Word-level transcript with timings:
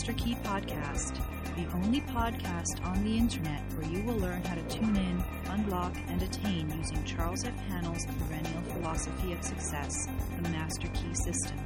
Master 0.00 0.14
Key 0.14 0.34
Podcast, 0.44 1.16
the 1.56 1.66
only 1.74 2.00
podcast 2.00 2.82
on 2.86 3.04
the 3.04 3.18
internet 3.18 3.60
where 3.74 3.86
you 3.86 4.02
will 4.02 4.16
learn 4.16 4.42
how 4.44 4.54
to 4.54 4.62
tune 4.62 4.96
in, 4.96 5.22
unlock, 5.50 5.94
and 6.08 6.22
attain 6.22 6.70
using 6.78 7.04
Charles 7.04 7.44
F. 7.44 7.52
Haanel's 7.68 8.06
perennial 8.06 8.62
philosophy 8.72 9.34
of 9.34 9.44
success, 9.44 9.92
the 10.40 10.48
Master 10.48 10.88
Key 10.94 11.12
System. 11.12 11.58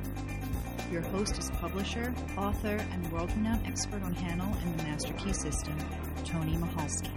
Your 0.91 1.03
host 1.03 1.39
is 1.39 1.49
publisher, 1.61 2.13
author, 2.37 2.85
and 2.91 3.13
world 3.13 3.31
renowned 3.37 3.65
expert 3.69 4.03
on 4.03 4.17
Haanel 4.17 4.61
and 4.63 4.81
the 4.81 4.83
Master 4.83 5.13
Key 5.13 5.33
System, 5.33 5.79
Tony 6.25 6.57
Michalski. 6.57 7.13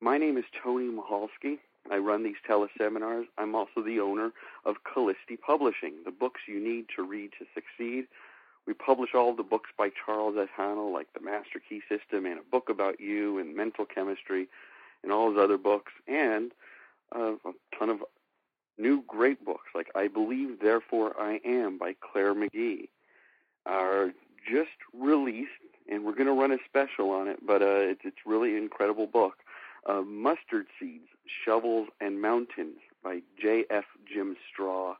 My 0.00 0.16
name 0.16 0.38
is 0.38 0.44
Tony 0.62 0.86
Michalski. 0.86 1.58
I 1.90 1.98
run 1.98 2.22
these 2.22 2.40
teleseminars. 2.48 3.26
I'm 3.36 3.54
also 3.54 3.82
the 3.84 4.00
owner 4.00 4.32
of 4.64 4.76
Kallisti 4.84 5.38
Publishing, 5.38 5.92
the 6.06 6.10
books 6.10 6.40
you 6.48 6.58
need 6.58 6.86
to 6.96 7.02
read 7.02 7.32
to 7.38 7.44
succeed. 7.54 8.06
We 8.66 8.72
publish 8.72 9.10
all 9.14 9.36
the 9.36 9.42
books 9.42 9.68
by 9.76 9.90
Charles 9.90 10.36
F. 10.40 10.48
Haanel, 10.58 10.90
like 10.90 11.08
The 11.12 11.20
Master 11.20 11.60
Key 11.68 11.82
System, 11.86 12.24
and 12.24 12.38
a 12.38 12.50
book 12.50 12.70
about 12.70 12.98
you, 12.98 13.38
and 13.38 13.54
mental 13.54 13.84
chemistry, 13.84 14.48
and 15.02 15.12
all 15.12 15.28
his 15.28 15.38
other 15.38 15.58
books, 15.58 15.92
and 16.08 16.52
uh, 17.14 17.32
a 17.44 17.52
ton 17.78 17.90
of 17.90 17.98
new 18.78 19.02
great 19.06 19.44
books, 19.44 19.68
like 19.74 19.90
I 19.94 20.08
Believe, 20.08 20.60
Therefore 20.60 21.14
I 21.18 21.40
Am 21.44 21.78
by 21.78 21.94
Claire 22.00 22.34
McGee, 22.34 22.88
are 23.66 24.12
just 24.50 24.70
released, 24.92 25.50
and 25.88 26.04
we're 26.04 26.14
going 26.14 26.26
to 26.26 26.32
run 26.32 26.52
a 26.52 26.58
special 26.68 27.10
on 27.10 27.28
it, 27.28 27.38
but 27.46 27.62
uh, 27.62 27.80
it's, 27.80 28.00
it's 28.04 28.26
really 28.26 28.56
an 28.56 28.62
incredible 28.62 29.06
book 29.06 29.38
uh, 29.86 30.02
Mustard 30.02 30.66
Seeds, 30.78 31.08
Shovels, 31.26 31.88
and 32.00 32.20
Mountains 32.20 32.76
by 33.02 33.22
J.F. 33.40 33.84
Jim 34.10 34.36
Straw. 34.50 34.96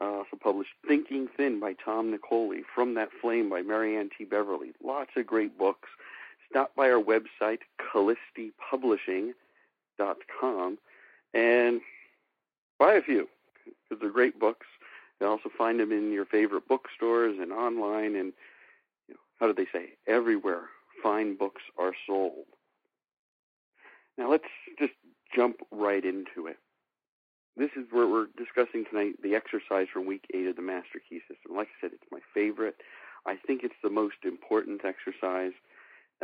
Uh, 0.00 0.04
also 0.04 0.36
published 0.38 0.72
Thinking 0.86 1.26
Thin 1.36 1.58
by 1.58 1.72
Tom 1.72 2.14
Nicoli, 2.14 2.62
From 2.74 2.92
That 2.94 3.08
Flame 3.20 3.48
by 3.48 3.62
Marianne 3.62 4.10
T. 4.16 4.24
Beverly. 4.24 4.74
Lots 4.82 5.10
of 5.16 5.26
great 5.26 5.58
books. 5.58 5.88
Stop 6.50 6.74
by 6.76 6.90
our 6.90 7.02
website, 7.02 7.60
KallistiPublishing.com, 7.80 10.78
and 11.34 11.80
buy 12.78 12.94
a 12.94 13.02
few 13.02 13.28
because 13.64 14.00
they're 14.00 14.10
great 14.10 14.38
books. 14.38 14.66
You 15.20 15.26
also 15.26 15.50
find 15.56 15.80
them 15.80 15.92
in 15.92 16.12
your 16.12 16.26
favorite 16.26 16.68
bookstores 16.68 17.38
and 17.40 17.52
online, 17.52 18.16
and 18.16 18.32
you 19.08 19.14
know, 19.14 19.20
how 19.40 19.46
do 19.46 19.54
they 19.54 19.66
say? 19.72 19.94
Everywhere 20.06 20.64
fine 21.02 21.36
books 21.36 21.62
are 21.78 21.92
sold. 22.06 22.46
Now 24.18 24.30
let's 24.30 24.44
just 24.78 24.94
jump 25.34 25.56
right 25.70 26.04
into 26.04 26.46
it. 26.46 26.58
This 27.56 27.70
is 27.76 27.86
where 27.90 28.06
we're 28.06 28.26
discussing 28.36 28.84
tonight 28.90 29.14
the 29.22 29.34
exercise 29.34 29.86
from 29.92 30.06
week 30.06 30.26
eight 30.34 30.46
of 30.46 30.56
the 30.56 30.62
Master 30.62 31.00
Key 31.08 31.20
System. 31.20 31.56
Like 31.56 31.68
I 31.68 31.80
said, 31.80 31.90
it's 31.94 32.10
my 32.12 32.20
favorite. 32.34 32.76
I 33.26 33.36
think 33.36 33.62
it's 33.62 33.74
the 33.82 33.90
most 33.90 34.16
important 34.24 34.82
exercise 34.84 35.52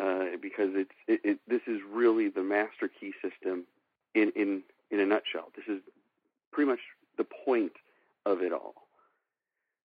uh, 0.01 0.37
because 0.41 0.71
it's 0.75 0.91
it, 1.07 1.21
it, 1.25 1.39
this 1.49 1.63
is 1.67 1.81
really 1.91 2.29
the 2.29 2.43
Master 2.43 2.89
Key 2.89 3.13
System 3.23 3.65
in 4.15 4.33
in 4.37 4.63
in 4.91 5.01
a 5.01 5.07
nutshell. 5.07 5.53
This 5.57 5.67
is 5.69 5.83
pretty 6.53 6.71
much 6.71 6.81
the 7.19 7.25
point 7.25 7.73
of 8.27 8.43
it 8.43 8.53
all. 8.53 8.75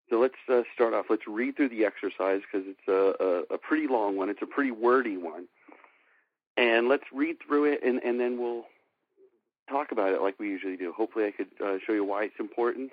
So 0.09 0.19
let's 0.19 0.35
uh, 0.47 0.61
start 0.73 0.93
off. 0.93 1.07
Let's 1.09 1.27
read 1.27 1.57
through 1.57 1.69
the 1.69 1.85
exercise 1.85 2.41
because 2.41 2.67
it's 2.67 2.87
a, 2.87 3.23
a, 3.51 3.55
a 3.55 3.57
pretty 3.57 3.87
long 3.87 4.15
one. 4.15 4.29
It's 4.29 4.41
a 4.41 4.45
pretty 4.45 4.71
wordy 4.71 5.17
one 5.17 5.47
and 6.57 6.89
let's 6.89 7.03
read 7.13 7.37
through 7.45 7.65
it, 7.65 7.81
and, 7.83 8.01
and 8.03 8.19
then 8.19 8.39
we'll 8.39 8.65
talk 9.69 9.91
about 9.91 10.11
it 10.11 10.21
like 10.21 10.39
we 10.39 10.49
usually 10.49 10.75
do. 10.75 10.91
Hopefully, 10.91 11.25
I 11.25 11.31
could 11.31 11.47
uh, 11.63 11.77
show 11.85 11.93
you 11.93 12.03
why 12.03 12.23
it's 12.23 12.39
important, 12.39 12.91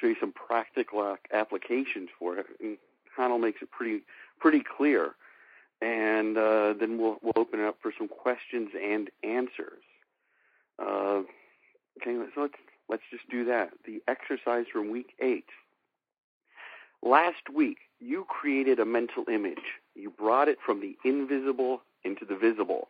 show 0.00 0.06
you 0.06 0.16
some 0.20 0.32
practical 0.32 1.16
applications 1.32 2.10
for 2.18 2.36
it. 2.36 2.46
And 2.60 2.76
Haanel 3.18 3.40
makes 3.40 3.62
it 3.62 3.70
pretty 3.70 4.02
pretty 4.38 4.62
clear, 4.62 5.14
and 5.80 6.36
uh, 6.36 6.74
then 6.78 6.98
we'll 6.98 7.18
we'll 7.22 7.32
open 7.36 7.60
it 7.60 7.66
up 7.66 7.78
for 7.80 7.92
some 7.96 8.08
questions 8.08 8.70
and 8.80 9.10
answers. 9.24 9.82
Uh, 10.78 11.22
okay, 12.00 12.16
so 12.34 12.42
let's 12.42 12.54
let's 12.88 13.02
just 13.10 13.28
do 13.28 13.44
that. 13.46 13.70
The 13.84 14.02
exercise 14.08 14.66
from 14.72 14.90
week 14.90 15.14
eight. 15.20 15.46
Last 17.02 17.50
week, 17.54 17.78
you 18.00 18.24
created 18.28 18.80
a 18.80 18.84
mental 18.84 19.24
image. 19.28 19.80
You 19.94 20.10
brought 20.10 20.48
it 20.48 20.58
from 20.64 20.80
the 20.80 20.96
invisible 21.04 21.82
into 22.04 22.24
the 22.24 22.36
visible. 22.36 22.88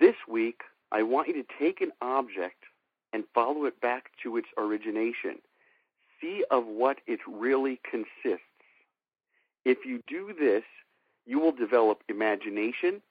This 0.00 0.16
week, 0.28 0.62
I 0.92 1.02
want 1.02 1.28
you 1.28 1.34
to 1.34 1.48
take 1.58 1.80
an 1.80 1.92
object 2.00 2.64
and 3.12 3.24
follow 3.34 3.64
it 3.64 3.80
back 3.80 4.10
to 4.22 4.36
its 4.36 4.48
origination. 4.56 5.38
See 6.20 6.44
of 6.50 6.66
what 6.66 6.98
it 7.06 7.20
really 7.26 7.80
consists. 7.88 8.44
If 9.64 9.84
you 9.84 10.02
do 10.06 10.34
this, 10.38 10.64
you 11.26 11.38
will 11.38 11.52
develop 11.52 12.02
imagination, 12.08 13.02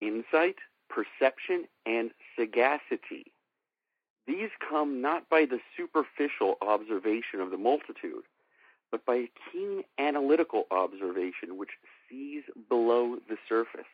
insight, 0.00 0.56
perception, 0.88 1.64
and 1.86 2.10
sagacity. 2.38 3.32
These 4.26 4.50
come 4.68 5.00
not 5.00 5.28
by 5.28 5.46
the 5.46 5.60
superficial 5.76 6.56
observation 6.62 7.40
of 7.40 7.50
the 7.50 7.56
multitude, 7.56 8.24
but 8.90 9.04
by 9.04 9.14
a 9.14 9.30
keen 9.50 9.82
analytical 9.98 10.66
observation 10.70 11.56
which 11.56 11.70
sees 12.08 12.42
below 12.68 13.16
the 13.28 13.36
surface. 13.48 13.84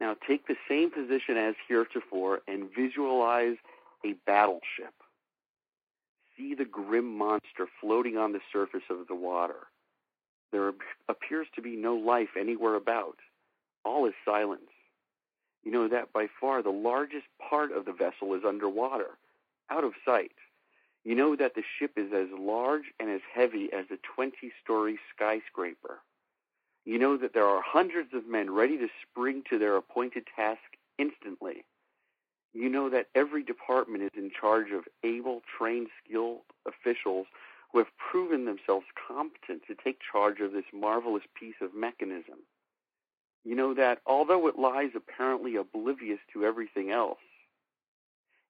Now 0.00 0.14
take 0.28 0.46
the 0.46 0.56
same 0.68 0.90
position 0.90 1.36
as 1.36 1.54
heretofore 1.68 2.40
and 2.46 2.68
visualize 2.76 3.56
a 4.04 4.12
battleship. 4.26 4.92
See 6.36 6.54
the 6.54 6.66
grim 6.66 7.16
monster 7.16 7.66
floating 7.80 8.18
on 8.18 8.32
the 8.32 8.40
surface 8.52 8.82
of 8.90 9.08
the 9.08 9.14
water. 9.14 9.68
There 10.52 10.72
appears 11.08 11.46
to 11.54 11.62
be 11.62 11.76
no 11.76 11.94
life 11.94 12.36
anywhere 12.38 12.74
about. 12.74 13.16
All 13.84 14.06
is 14.06 14.14
silence. 14.24 14.70
You 15.66 15.72
know 15.72 15.88
that 15.88 16.12
by 16.12 16.28
far 16.40 16.62
the 16.62 16.70
largest 16.70 17.26
part 17.40 17.72
of 17.72 17.86
the 17.86 17.92
vessel 17.92 18.34
is 18.34 18.44
underwater, 18.46 19.18
out 19.68 19.82
of 19.82 19.94
sight. 20.04 20.30
You 21.02 21.16
know 21.16 21.34
that 21.34 21.56
the 21.56 21.64
ship 21.76 21.94
is 21.96 22.12
as 22.12 22.28
large 22.38 22.84
and 23.00 23.10
as 23.10 23.20
heavy 23.34 23.72
as 23.72 23.86
a 23.90 23.98
20 24.14 24.52
story 24.62 24.96
skyscraper. 25.12 25.98
You 26.84 27.00
know 27.00 27.16
that 27.16 27.34
there 27.34 27.48
are 27.48 27.60
hundreds 27.60 28.14
of 28.14 28.28
men 28.28 28.48
ready 28.48 28.78
to 28.78 28.86
spring 29.02 29.42
to 29.50 29.58
their 29.58 29.76
appointed 29.76 30.28
task 30.36 30.62
instantly. 30.98 31.64
You 32.54 32.68
know 32.68 32.88
that 32.88 33.08
every 33.16 33.42
department 33.42 34.04
is 34.04 34.12
in 34.16 34.30
charge 34.30 34.70
of 34.70 34.84
able, 35.02 35.42
trained, 35.58 35.88
skilled 36.04 36.42
officials 36.64 37.26
who 37.72 37.78
have 37.78 37.88
proven 37.98 38.44
themselves 38.44 38.86
competent 39.08 39.62
to 39.66 39.74
take 39.74 39.98
charge 40.12 40.38
of 40.38 40.52
this 40.52 40.72
marvelous 40.72 41.24
piece 41.34 41.60
of 41.60 41.74
mechanism. 41.74 42.38
You 43.46 43.54
know 43.54 43.74
that 43.74 44.00
although 44.06 44.48
it 44.48 44.58
lies 44.58 44.90
apparently 44.96 45.56
oblivious 45.56 46.18
to 46.32 46.44
everything 46.44 46.90
else, 46.90 47.20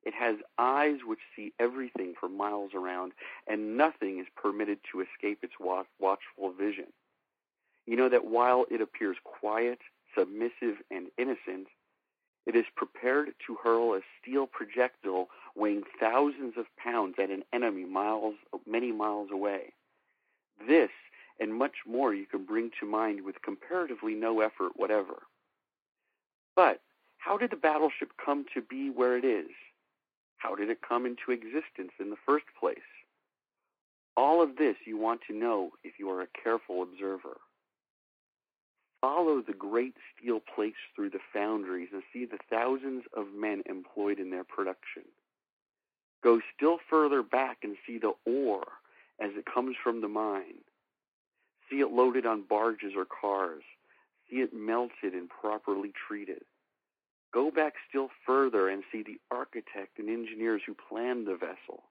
It 0.07 0.15
has 0.15 0.37
eyes 0.57 0.99
which 1.05 1.19
see 1.35 1.53
everything 1.59 2.15
for 2.19 2.29
miles 2.29 2.71
around, 2.75 3.13
and 3.49 3.77
nothing 3.77 4.21
is 4.21 4.27
permitted 4.37 4.79
to 4.93 5.01
escape 5.01 5.41
its 5.43 5.55
watchful 5.59 6.53
vision. 6.53 6.87
You 7.87 7.97
know 7.97 8.09
that 8.09 8.25
while 8.25 8.67
it 8.71 8.81
appears 8.81 9.17
quiet, 9.25 9.81
submissive, 10.17 10.77
and 10.93 11.09
innocent, 11.19 11.67
it 12.47 12.55
is 12.55 12.67
prepared 12.77 13.35
to 13.47 13.57
hurl 13.57 13.95
a 13.95 14.01
steel 14.23 14.47
projectile 14.47 15.29
weighing 15.57 15.83
thousands 15.99 16.55
of 16.57 16.67
pounds 16.77 17.17
at 17.19 17.31
an 17.31 17.43
enemy 17.53 17.85
miles, 17.85 18.37
many 18.65 18.93
miles 18.93 19.31
away. 19.33 19.73
This 20.69 20.91
and 21.39 21.55
much 21.55 21.77
more 21.87 22.15
you 22.15 22.27
can 22.27 22.45
bring 22.45 22.71
to 22.81 22.87
mind 22.87 23.23
with 23.23 23.43
comparatively 23.43 24.15
no 24.15 24.41
effort 24.41 24.73
whatever. 24.77 25.23
But 26.55 26.81
how 27.19 27.37
did 27.37 27.51
the 27.51 27.57
battleship 27.57 28.13
come 28.25 28.47
to 28.55 28.63
be 28.63 28.91
where 28.91 29.17
it 29.17 29.25
is? 29.25 29.51
How 30.39 30.55
did 30.55 30.71
it 30.71 30.79
come 30.87 31.07
into 31.07 31.33
existence 31.33 31.93
in 31.99 32.11
the 32.11 32.17
first 32.25 32.47
place? 32.59 32.79
All 34.17 34.43
of 34.43 34.57
this 34.57 34.77
you 34.87 34.97
want 34.97 35.21
to 35.29 35.37
know 35.37 35.73
if 35.85 35.99
you 35.99 36.09
are 36.11 36.23
a 36.23 36.29
careful 36.43 36.83
observer. 36.83 37.39
Follow 39.01 39.43
the 39.43 39.53
great 39.53 39.95
steel 40.17 40.41
plates 40.55 40.79
through 40.95 41.11
the 41.11 41.21
foundries 41.33 41.89
and 41.93 42.03
see 42.13 42.25
the 42.25 42.39
thousands 42.51 43.05
of 43.15 43.27
men 43.39 43.63
employed 43.67 44.19
in 44.19 44.31
their 44.31 44.45
production. 44.45 45.03
Go 46.25 46.41
still 46.57 46.79
further 46.89 47.23
back 47.23 47.59
and 47.63 47.77
see 47.87 47.99
the 47.99 48.15
ore 48.25 48.67
as 49.21 49.31
it 49.37 49.45
comes 49.53 49.77
from 49.83 50.01
the 50.01 50.09
mine. 50.09 50.65
See 51.77 51.83
it 51.83 51.93
loaded 51.93 52.25
on 52.25 52.45
barges 52.49 52.95
or 52.97 53.05
cars. 53.05 53.63
See 54.31 54.37
it 54.37 54.55
melted 54.55 55.13
and 55.13 55.29
properly 55.29 55.93
treated. 56.09 56.43
Go 57.35 57.51
back 57.51 57.75
still 57.89 58.09
further 58.27 58.69
and 58.71 58.83
see 58.91 59.03
the 59.03 59.21
architect 59.31 59.99
and 59.99 60.09
engineers 60.09 60.63
who 60.67 60.75
planned 60.89 61.27
the 61.27 61.37
vessel. 61.37 61.83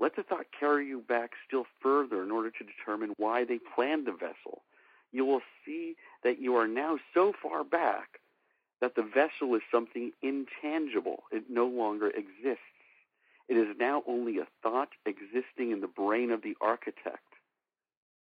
Let 0.00 0.16
the 0.16 0.24
thought 0.24 0.46
carry 0.58 0.88
you 0.88 1.00
back 1.00 1.30
still 1.46 1.66
further 1.80 2.24
in 2.24 2.32
order 2.32 2.50
to 2.50 2.64
determine 2.64 3.14
why 3.16 3.44
they 3.44 3.60
planned 3.76 4.06
the 4.06 4.12
vessel 4.12 4.62
you 5.12 5.24
will 5.24 5.42
see 5.64 5.94
that 6.24 6.40
you 6.40 6.56
are 6.56 6.66
now 6.66 6.98
so 7.14 7.32
far 7.40 7.62
back 7.62 8.20
that 8.80 8.96
the 8.96 9.02
vessel 9.02 9.54
is 9.54 9.62
something 9.70 10.10
intangible. 10.22 11.24
It 11.30 11.44
no 11.48 11.66
longer 11.66 12.08
exists. 12.08 12.64
It 13.48 13.56
is 13.56 13.76
now 13.78 14.02
only 14.08 14.38
a 14.38 14.46
thought 14.62 14.88
existing 15.06 15.70
in 15.70 15.80
the 15.80 15.86
brain 15.86 16.30
of 16.30 16.42
the 16.42 16.56
architect. 16.60 17.31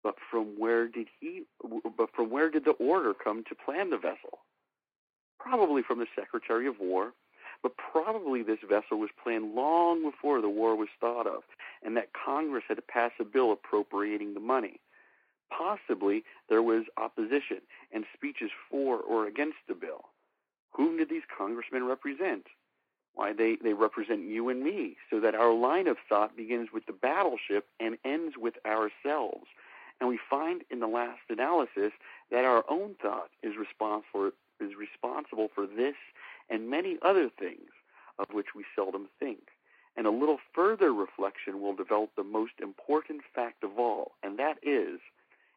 But 0.03 0.15
from 0.29 0.57
where 0.57 0.87
did 0.87 1.07
he 1.19 1.43
but 1.97 2.09
from 2.13 2.29
where 2.29 2.49
did 2.49 2.65
the 2.65 2.71
order 2.71 3.13
come 3.13 3.43
to 3.45 3.55
plan 3.55 3.89
the 3.89 3.97
vessel? 3.97 4.39
Probably 5.39 5.81
from 5.81 5.99
the 5.99 6.07
Secretary 6.15 6.67
of 6.67 6.79
War, 6.79 7.13
but 7.61 7.73
probably 7.77 8.43
this 8.43 8.59
vessel 8.67 8.99
was 8.99 9.09
planned 9.21 9.55
long 9.55 10.03
before 10.03 10.41
the 10.41 10.49
war 10.49 10.75
was 10.75 10.89
thought 10.99 11.27
of, 11.27 11.43
and 11.83 11.95
that 11.97 12.11
Congress 12.13 12.63
had 12.67 12.75
to 12.77 12.81
pass 12.81 13.11
a 13.19 13.23
bill 13.23 13.51
appropriating 13.51 14.33
the 14.33 14.39
money 14.39 14.79
possibly 15.57 16.23
there 16.49 16.63
was 16.63 16.85
opposition 16.97 17.61
and 17.91 18.05
speeches 18.13 18.51
for 18.69 18.97
or 18.97 19.27
against 19.27 19.57
the 19.67 19.73
bill. 19.73 20.05
Whom 20.71 20.97
did 20.97 21.09
these 21.09 21.23
congressmen 21.37 21.85
represent? 21.85 22.47
Why, 23.13 23.31
they, 23.33 23.57
they 23.61 23.73
represent 23.73 24.27
you 24.27 24.49
and 24.49 24.63
me, 24.63 24.97
so 25.11 25.19
that 25.19 25.35
our 25.35 25.53
line 25.53 25.87
of 25.87 25.97
thought 26.09 26.35
begins 26.35 26.69
with 26.73 26.87
the 26.87 26.93
battleship 26.93 27.67
and 27.79 27.97
ends 28.03 28.35
with 28.37 28.55
ourselves. 28.65 29.45
And 30.03 30.09
we 30.09 30.19
find 30.29 30.63
in 30.69 30.81
the 30.81 30.87
last 30.87 31.21
analysis 31.29 31.93
that 32.29 32.43
our 32.43 32.65
own 32.69 32.95
thought 33.01 33.29
is 33.41 33.53
responsible, 33.55 34.31
is 34.59 34.71
responsible 34.77 35.47
for 35.55 35.65
this 35.65 35.95
and 36.49 36.69
many 36.69 36.97
other 37.01 37.29
things 37.29 37.69
of 38.19 38.25
which 38.33 38.47
we 38.53 38.65
seldom 38.75 39.07
think. 39.17 39.47
And 39.95 40.05
a 40.05 40.11
little 40.11 40.39
further 40.53 40.91
reflection 40.91 41.61
will 41.61 41.73
develop 41.73 42.09
the 42.17 42.23
most 42.25 42.51
important 42.61 43.21
fact 43.33 43.63
of 43.63 43.79
all, 43.79 44.11
and 44.21 44.37
that 44.39 44.57
is 44.61 44.99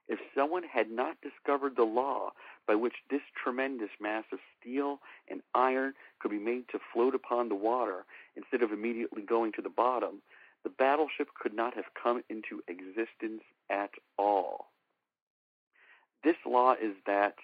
if 0.06 0.20
someone 0.32 0.62
had 0.62 0.92
not 0.92 1.16
discovered 1.22 1.74
the 1.74 1.82
law 1.82 2.30
by 2.68 2.76
which 2.76 2.94
this 3.10 3.22
tremendous 3.42 3.90
mass 4.00 4.26
of 4.32 4.38
steel 4.60 5.00
and 5.28 5.42
iron 5.56 5.94
could 6.20 6.30
be 6.30 6.38
made 6.38 6.68
to 6.68 6.78
float 6.92 7.16
upon 7.16 7.48
the 7.48 7.56
water 7.56 8.04
instead 8.36 8.62
of 8.62 8.70
immediately 8.70 9.22
going 9.22 9.50
to 9.54 9.62
the 9.62 9.68
bottom, 9.68 10.22
the 10.62 10.70
battleship 10.70 11.30
could 11.34 11.52
not 11.52 11.74
have 11.74 11.86
come 12.00 12.22
into 12.30 12.62
existence 12.68 13.42
at. 13.68 13.90
This 16.26 16.44
law 16.44 16.72
is 16.72 16.96
that 17.06 17.36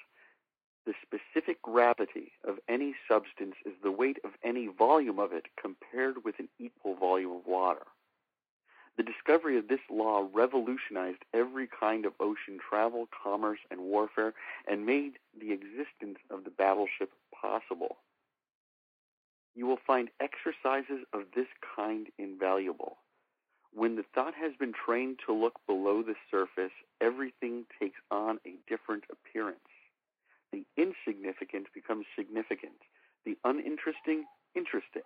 the 0.87 0.94
specific 1.06 1.62
gravity 1.62 2.32
of 2.43 2.58
any 2.69 2.96
substance 3.06 3.55
is 3.64 3.75
the 3.81 3.93
weight 3.93 4.19
of 4.25 4.32
any 4.43 4.67
volume 4.67 5.20
of 5.20 5.32
it 5.32 5.46
compared 5.56 6.25
with 6.25 6.40
an 6.40 6.49
equal 6.58 6.96
volume 6.96 7.31
of 7.31 7.46
water. 7.46 7.87
The 8.96 9.05
discovery 9.05 9.56
of 9.56 9.69
this 9.69 9.79
law 9.88 10.26
revolutionized 10.32 11.25
every 11.32 11.69
kind 11.69 12.05
of 12.05 12.14
ocean 12.19 12.58
travel, 12.58 13.08
commerce, 13.23 13.61
and 13.70 13.82
warfare, 13.82 14.34
and 14.67 14.84
made 14.84 15.12
the 15.40 15.52
existence 15.52 16.19
of 16.29 16.43
the 16.43 16.50
battleship 16.50 17.12
possible. 17.32 17.99
You 19.55 19.69
will 19.69 19.79
find 19.87 20.11
exercises 20.19 21.06
of 21.12 21.26
this 21.37 21.46
kind 21.76 22.08
invaluable. 22.19 22.96
When 23.75 23.97
the 23.97 24.05
thought 24.15 24.35
has 24.35 24.53
been 24.59 24.73
trained 24.73 25.21
to 25.27 25.33
look 25.33 25.55
below 25.67 26.03
the 26.03 26.15
surface, 26.31 26.73
everything 27.01 27.65
takes 27.81 27.99
on 28.11 28.39
a 28.47 28.55
different 28.69 29.05
appearance. 29.11 29.59
The 30.53 30.65
insignificant 30.77 31.69
becomes 31.75 32.05
significant, 32.17 32.77
the 33.25 33.39
uninteresting, 33.45 34.25
interesting. 34.55 35.03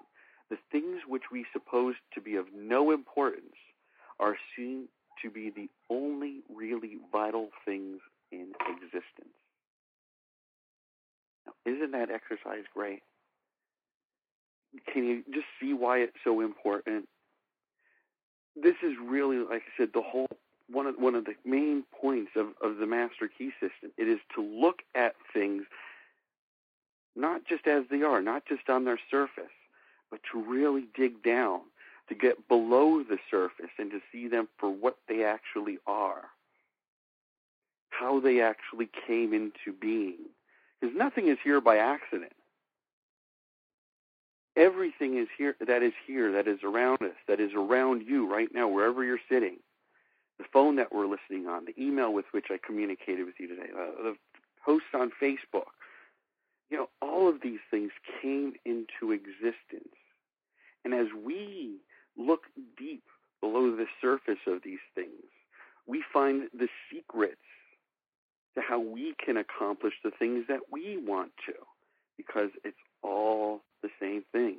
The 0.51 0.59
things 0.73 1.03
which 1.07 1.25
we 1.31 1.47
suppose 1.53 1.95
to 2.15 2.21
be 2.21 2.35
of 2.37 2.47
no 2.55 2.91
importance 2.91 3.55
are 4.19 4.37
seen 4.57 4.89
to 5.23 5.31
be 5.31 5.51
the 5.51 5.69
only 5.89 6.43
really 6.53 6.99
vital 7.13 7.51
things 7.65 8.01
in 8.33 8.53
existence. 8.69 9.35
Now, 11.47 11.53
isn't 11.65 11.93
that 11.93 12.11
exercise 12.11 12.65
great? 12.75 13.03
Can 14.93 15.05
you 15.05 15.23
just 15.33 15.47
see 15.61 15.73
why 15.73 15.99
it's 15.99 16.17
so 16.25 16.41
important? 16.41 17.09
This 18.61 18.77
is 18.83 18.95
really, 19.03 19.39
like 19.39 19.63
I 19.63 19.77
said, 19.77 19.91
the 19.93 20.03
whole 20.03 20.29
one 20.69 20.87
of 20.87 20.97
one 20.97 21.15
of 21.15 21.25
the 21.25 21.35
main 21.45 21.85
points 22.01 22.33
of, 22.37 22.49
of 22.63 22.79
the 22.79 22.87
master 22.87 23.29
key 23.29 23.51
system. 23.61 23.93
It 23.97 24.09
is 24.09 24.19
to 24.35 24.43
look 24.43 24.83
at 24.95 25.15
things 25.33 25.65
not 27.15 27.43
just 27.49 27.67
as 27.67 27.85
they 27.91 28.03
are, 28.03 28.21
not 28.21 28.45
just 28.47 28.69
on 28.69 28.85
their 28.85 28.99
surface, 29.11 29.45
but 30.11 30.21
to 30.33 30.43
really 30.43 30.87
dig 30.95 31.23
down 31.23 31.61
to 32.09 32.15
get 32.15 32.47
below 32.49 33.03
the 33.03 33.19
surface 33.31 33.71
and 33.79 33.91
to 33.91 34.01
see 34.13 34.29
them 34.29 34.49
for 34.59 34.71
what 34.71 34.97
they 35.09 35.25
actually 35.25 35.79
are, 35.87 36.27
how 37.91 38.21
they 38.21 38.41
actually 38.41 38.89
came 39.07 39.33
into 39.33 39.77
being. 39.81 40.19
Because 40.81 40.97
nothing 40.97 41.29
is 41.29 41.39
here 41.43 41.61
by 41.61 41.79
accident. 41.79 42.36
Everything 44.57 45.19
is 45.19 45.29
here 45.37 45.55
that 45.67 45.83
is 45.83 45.93
here, 46.07 46.33
that 46.33 46.49
is 46.49 46.61
around 46.65 47.03
us, 47.03 47.17
that 47.29 47.41
is 47.41 47.53
around 47.55 48.03
you 48.07 48.31
right 48.31 48.49
now, 48.53 48.69
wherever 48.69 49.05
you're 49.05 49.21
sitting. 49.31 49.59
The 50.39 50.45
phone 50.53 50.77
that 50.77 50.93
we're 50.93 51.07
listening 51.07 51.47
on, 51.47 51.67
the 51.67 51.75
email 51.83 52.13
with 52.13 52.25
which 52.33 52.47
I 52.51 52.59
communicated 52.65 53.27
with 53.27 53.35
you 53.39 53.49
today, 53.49 53.69
uh, 53.75 54.03
the 54.03 54.17
posts 54.65 54.89
on 54.95 55.11
Facebook. 55.23 55.73
You 56.71 56.79
know, 56.79 56.89
all 57.01 57.29
of 57.29 57.43
these 57.43 57.61
things 57.71 57.93
came 58.23 58.55
into 58.65 59.13
existence. 59.13 59.95
And 60.85 60.95
as 60.95 61.07
we 61.25 61.77
look 62.17 62.45
deep 62.79 63.05
below 63.41 63.75
the 63.77 63.87
surface 64.01 64.41
of 64.47 64.63
these 64.65 64.81
things, 64.95 65.11
we 65.87 66.03
find 66.13 66.49
the 66.59 66.69
secrets 66.91 67.37
to 68.55 68.63
how 68.63 68.81
we 68.81 69.15
can 69.25 69.37
accomplish 69.37 69.95
the 70.03 70.11
things 70.11 70.47
that 70.49 70.61
we 70.73 70.97
want 70.97 71.33
to, 71.47 71.55
because 72.17 72.51
it's 72.65 72.77
all 73.03 73.61
the 73.83 73.91
same 74.01 74.25
thing. 74.33 74.57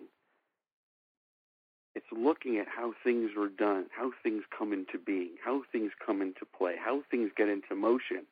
It's 1.95 2.05
looking 2.11 2.57
at 2.57 2.67
how 2.67 2.93
things 3.03 3.31
are 3.37 3.49
done, 3.49 3.85
how 3.89 4.11
things 4.21 4.43
come 4.55 4.71
into 4.71 4.99
being, 4.99 5.31
how 5.43 5.63
things 5.71 5.91
come 6.05 6.21
into 6.21 6.45
play, 6.45 6.75
how 6.79 7.01
things 7.09 7.31
get 7.35 7.49
into 7.49 7.75
motion, 7.75 8.25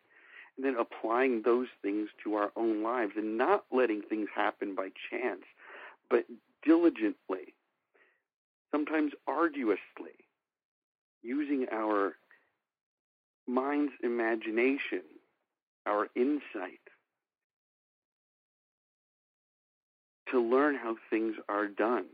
and 0.56 0.66
then 0.66 0.76
applying 0.76 1.42
those 1.42 1.68
things 1.82 2.10
to 2.24 2.36
our 2.36 2.52
own 2.56 2.84
lives 2.84 3.14
and 3.18 3.38
not 3.38 3.66
letting 3.72 4.02
things 4.02 4.30
happen 4.36 4.76
by 4.76 4.90
chance, 5.10 5.42
but 6.10 6.26
diligently 6.64 7.54
sometimes 8.76 9.14
arduously, 9.28 10.18
using 11.24 11.66
our 11.72 12.16
mind's 13.48 13.94
imagination, 14.04 15.02
our 15.86 16.10
insight, 16.16 16.85
to 20.36 20.42
learn 20.42 20.76
how 20.76 20.96
things 21.10 21.36
are 21.50 21.68
done. 21.68 22.06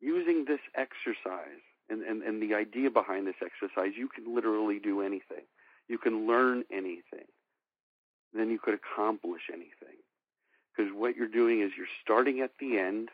Using 0.00 0.44
this 0.46 0.60
exercise 0.74 1.62
and, 1.88 2.02
and, 2.02 2.22
and 2.22 2.42
the 2.42 2.54
idea 2.54 2.90
behind 2.90 3.26
this 3.26 3.36
exercise, 3.42 3.92
you 3.96 4.08
can 4.08 4.34
literally 4.34 4.78
do 4.78 5.00
anything. 5.00 5.44
You 5.88 5.98
can 5.98 6.26
learn 6.26 6.64
anything. 6.70 7.26
Then 8.32 8.50
you 8.50 8.58
could 8.58 8.74
accomplish 8.74 9.42
anything. 9.52 9.98
Because 10.76 10.92
what 10.92 11.16
you're 11.16 11.28
doing 11.28 11.60
is 11.60 11.72
you're 11.76 11.86
starting 12.02 12.40
at 12.40 12.50
the 12.58 12.78
end 12.78 13.10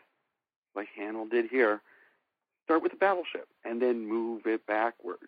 like 0.75 0.87
Haanel 0.99 1.29
did 1.29 1.45
here, 1.49 1.81
start 2.65 2.83
with 2.83 2.91
the 2.91 2.97
battleship 2.97 3.47
and 3.65 3.81
then 3.81 4.07
move 4.07 4.45
it 4.45 4.65
backwards. 4.65 5.21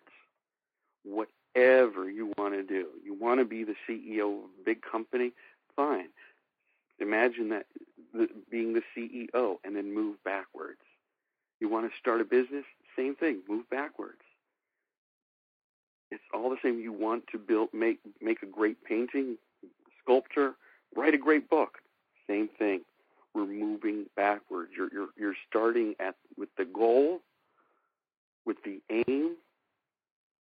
Whatever 1.04 2.10
you 2.10 2.32
want 2.38 2.54
to 2.54 2.62
do. 2.62 2.86
You 3.04 3.14
want 3.14 3.40
to 3.40 3.44
be 3.44 3.64
the 3.64 3.74
CEO 3.88 4.44
of 4.44 4.50
a 4.60 4.64
big 4.64 4.82
company? 4.82 5.32
Fine. 5.76 6.08
Imagine 6.98 7.50
that 7.50 7.66
the, 8.14 8.28
being 8.50 8.72
the 8.72 8.82
CEO 8.96 9.56
and 9.64 9.76
then 9.76 9.94
move 9.94 10.16
backwards. 10.24 10.80
You 11.60 11.68
want 11.68 11.90
to 11.90 11.98
start 11.98 12.20
a 12.20 12.24
business? 12.24 12.64
Same 12.96 13.14
thing. 13.14 13.40
Move 13.48 13.68
backwards. 13.70 14.20
It's 16.10 16.22
all 16.32 16.50
the 16.50 16.56
same. 16.62 16.78
You 16.80 16.92
want 16.92 17.26
to 17.32 17.38
build, 17.38 17.70
make 17.72 17.98
make 18.20 18.42
a 18.42 18.46
great 18.46 18.82
painting, 18.84 19.36
sculpture, 20.02 20.54
write 20.94 21.14
a 21.14 21.18
great 21.18 21.50
book. 21.50 21.78
Same 22.28 22.48
thing. 22.58 22.82
We're 23.34 23.46
moving 23.46 24.06
backwards. 24.16 24.70
You're 24.76 24.92
you're 24.92 25.08
you're 25.16 25.36
starting 25.48 25.94
at 25.98 26.14
with 26.36 26.50
the 26.56 26.64
goal, 26.64 27.20
with 28.46 28.58
the 28.64 28.80
aim, 29.08 29.36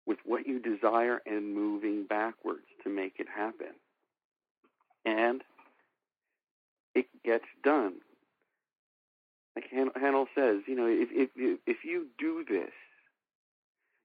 with 0.05 0.19
what 0.25 0.45
you 0.45 0.59
desire, 0.59 1.21
and 1.25 1.55
moving 1.55 2.05
backwards 2.05 2.67
to 2.83 2.89
make 2.89 3.15
it 3.17 3.27
happen. 3.33 3.73
And 5.05 5.41
it 6.95 7.07
gets 7.23 7.45
done. 7.63 7.95
Like 9.55 9.69
Haanel 9.71 10.27
says, 10.35 10.61
you 10.67 10.75
know, 10.75 10.87
if 10.87 11.09
if 11.11 11.59
if 11.67 11.77
you 11.83 12.07
do 12.17 12.43
this, 12.47 12.71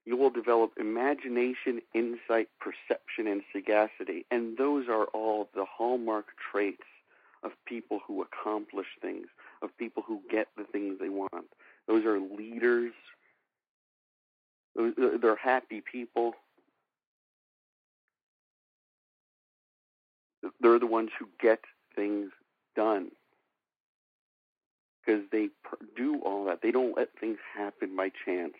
you 0.05 0.15
will 0.15 0.29
develop 0.29 0.73
imagination, 0.79 1.81
insight, 1.93 2.49
perception, 2.59 3.27
and 3.27 3.41
sagacity, 3.53 4.25
and 4.31 4.57
those 4.57 4.87
are 4.87 5.05
all 5.05 5.49
the 5.55 5.65
hallmark 5.65 6.27
traits 6.51 6.83
of 7.43 7.51
people 7.65 7.99
who 8.05 8.21
accomplish 8.21 8.87
things, 9.01 9.27
of 9.61 9.75
people 9.77 10.03
who 10.05 10.21
get 10.29 10.47
the 10.57 10.65
things 10.65 10.97
they 10.99 11.09
want. 11.09 11.47
Those 11.87 12.05
are 12.05 12.19
leaders. 12.19 12.93
They're 14.75 15.35
happy 15.35 15.81
people. 15.81 16.33
They're 20.61 20.79
the 20.79 20.85
ones 20.85 21.09
who 21.17 21.27
get 21.41 21.59
things 21.95 22.31
done 22.79 23.11
because 25.09 25.21
they 25.31 25.49
do 25.97 26.21
all 26.23 26.45
that. 26.45 26.59
They 26.61 26.71
don't 26.71 26.95
let 26.95 27.09
things 27.19 27.37
happen 27.57 27.95
by 27.95 28.09
chance. 28.25 28.53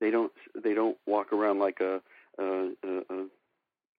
They 0.00 0.10
don't. 0.10 0.32
They 0.54 0.74
don't 0.74 0.96
walk 1.06 1.32
around 1.32 1.58
like 1.60 1.78
a, 1.80 2.00
a, 2.38 2.70
a, 2.84 2.98
a 3.10 3.26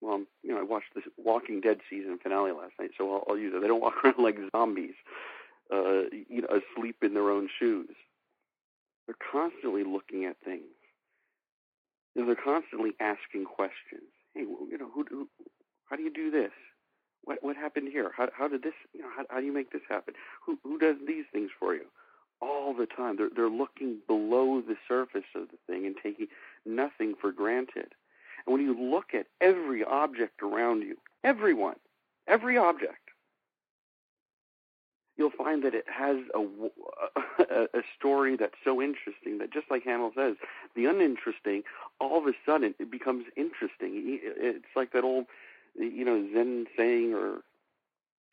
well, 0.02 0.24
you 0.44 0.52
know, 0.52 0.60
I 0.60 0.64
watched 0.64 0.94
the 0.96 1.02
Walking 1.18 1.62
Dead 1.62 1.78
season 1.90 2.18
finale 2.22 2.52
last 2.52 2.74
night, 2.80 2.92
so 2.98 3.14
I'll, 3.14 3.24
I'll 3.30 3.38
use 3.38 3.54
it. 3.56 3.62
They 3.62 3.68
don't 3.68 3.82
walk 3.88 4.04
around 4.04 4.18
like 4.18 4.38
zombies, 4.56 4.96
uh, 5.72 6.10
you 6.12 6.42
know, 6.42 6.48
asleep 6.50 6.98
in 7.04 7.14
their 7.14 7.30
own 7.30 7.48
shoes. 7.60 7.96
They're 9.06 9.16
constantly 9.32 9.84
looking 9.84 10.26
at 10.26 10.38
things. 10.44 10.76
You 12.16 12.22
know, 12.22 12.28
they're 12.28 12.44
constantly 12.44 12.92
asking 13.00 13.46
questions. 13.46 14.10
Hey, 14.34 14.44
well, 14.48 14.68
you 14.70 14.78
know, 14.78 14.90
who, 14.94 15.06
who, 15.10 15.28
how 15.86 15.96
do 15.96 16.04
you 16.04 16.12
do 16.12 16.32
this? 16.32 16.52
What 17.24 17.44
what 17.44 17.56
happened 17.56 17.90
here? 17.92 18.12
How 18.16 18.30
how 18.34 18.48
did 18.48 18.63
this? 18.63 18.74
You 18.94 19.01
know, 19.01 19.10
how, 19.16 19.25
how 19.30 19.40
do 19.40 19.46
you 19.46 19.54
make 19.54 19.72
this 19.72 19.82
happen? 19.90 20.13
Who 20.46 20.58
who 20.63 20.78
does 20.78 20.96
these 21.06 21.25
things 21.32 21.51
for 21.60 21.74
you? 21.74 21.86
All 22.42 22.74
the 22.74 22.88
time, 22.88 23.18
they're 23.18 23.30
they're 23.34 23.50
looking 23.50 23.98
below 24.08 24.62
the 24.62 24.75
surface 24.88 25.30
of 25.36 25.50
the 25.50 25.58
thing 25.68 25.86
and 25.86 25.96
taking 26.01 26.28
nothing 26.66 27.13
for 27.20 27.32
granted. 27.32 27.94
And 28.46 28.54
when 28.54 28.62
you 28.62 28.75
look 28.78 29.13
at 29.13 29.28
every 29.40 29.84
object 29.84 30.42
around 30.42 30.82
you, 30.82 30.98
everyone, 31.24 31.75
every 32.28 32.58
object, 32.58 33.12
you'll 35.18 35.30
find 35.30 35.63
that 35.63 35.75
it 35.75 35.86
has 35.88 36.18
a, 36.34 37.78
a, 37.78 37.82
story 37.96 38.36
that's 38.36 38.56
so 38.63 38.82
interesting 38.82 39.38
that 39.38 39.54
just 39.54 39.70
like 39.70 39.86
Haanel 39.86 40.16
says, 40.16 40.36
the 40.75 40.86
uninteresting, 40.86 41.62
all 42.00 42.18
of 42.18 42.25
a 42.25 42.34
sudden 42.44 42.74
it 42.80 42.90
becomes 42.90 43.25
interesting. 43.36 44.20
It's 44.24 44.66
like 44.75 44.94
that 44.94 45.04
old 45.04 45.28
you 45.75 46.06
know 46.06 46.28
Zen 46.34 46.66
saying 46.78 47.13
or 47.13 47.42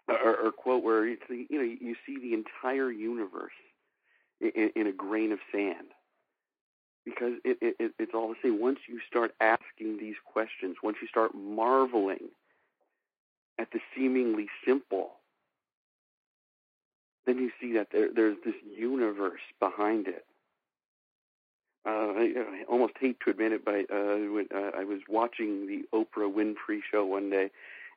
or, 0.09 0.37
or 0.37 0.53
quote 0.53 0.83
where 0.83 1.07
you 1.07 1.19
know 1.29 1.63
you 1.63 1.95
see 2.07 2.19
the 2.19 2.35
entire 2.35 2.91
universe 2.91 3.53
in, 4.41 4.71
in 4.75 4.87
a 4.87 4.93
grain 4.93 5.33
of 5.33 5.39
sand 5.53 5.89
because 7.05 7.35
it, 7.45 7.59
it, 7.61 7.93
it's 7.99 8.13
all 8.15 8.29
the 8.29 8.37
same. 8.43 8.61
Once 8.61 8.81
you 8.87 9.01
start 9.09 9.35
asking 9.41 9.99
these 9.99 10.17
questions, 10.31 10.77
once 10.83 10.99
you 11.01 11.09
start 11.09 11.35
marveling 11.35 12.29
at 13.59 13.71
the 13.73 13.81
seemingly 13.97 14.49
simple, 14.67 15.13
then 17.27 17.39
you 17.39 17.51
see 17.61 17.73
that 17.73 17.89
there, 17.93 18.09
there's 18.15 18.37
this 18.45 18.55
universe 18.77 19.41
behind 19.59 20.07
it 20.07 20.27
uh, 21.89 22.13
I, 22.17 22.33
I 22.37 22.65
almost 22.69 22.95
hate 23.01 23.19
to 23.25 23.31
admit 23.31 23.53
it, 23.53 23.65
but 23.65 23.91
uh, 23.91 24.17
when, 24.33 24.49
uh, 24.55 24.71
I 24.77 24.85
was 24.85 25.01
watching 25.09 25.67
the 25.67 25.85
Oprah 25.95 26.33
Winfrey 26.33 26.81
show 26.91 27.05
one 27.05 27.31
day, 27.31 27.51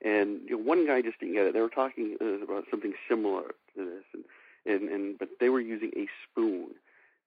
and 0.04 0.40
you 0.46 0.58
know, 0.58 0.64
one 0.64 0.88
guy 0.88 1.02
just 1.02 1.20
didn't 1.20 1.36
get 1.36 1.46
it. 1.46 1.54
They 1.54 1.62
were 1.62 1.70
talking 1.70 2.18
uh, 2.22 2.44
about 2.44 2.66
something 2.72 2.94
similar 3.10 3.54
to 3.76 3.86
this, 3.86 4.04
and, 4.14 4.24
and 4.66 4.90
and 4.90 5.20
but 5.20 5.30
they 5.40 5.50
were 5.50 5.60
using 5.60 5.92
a 5.98 6.08
spoon. 6.24 6.70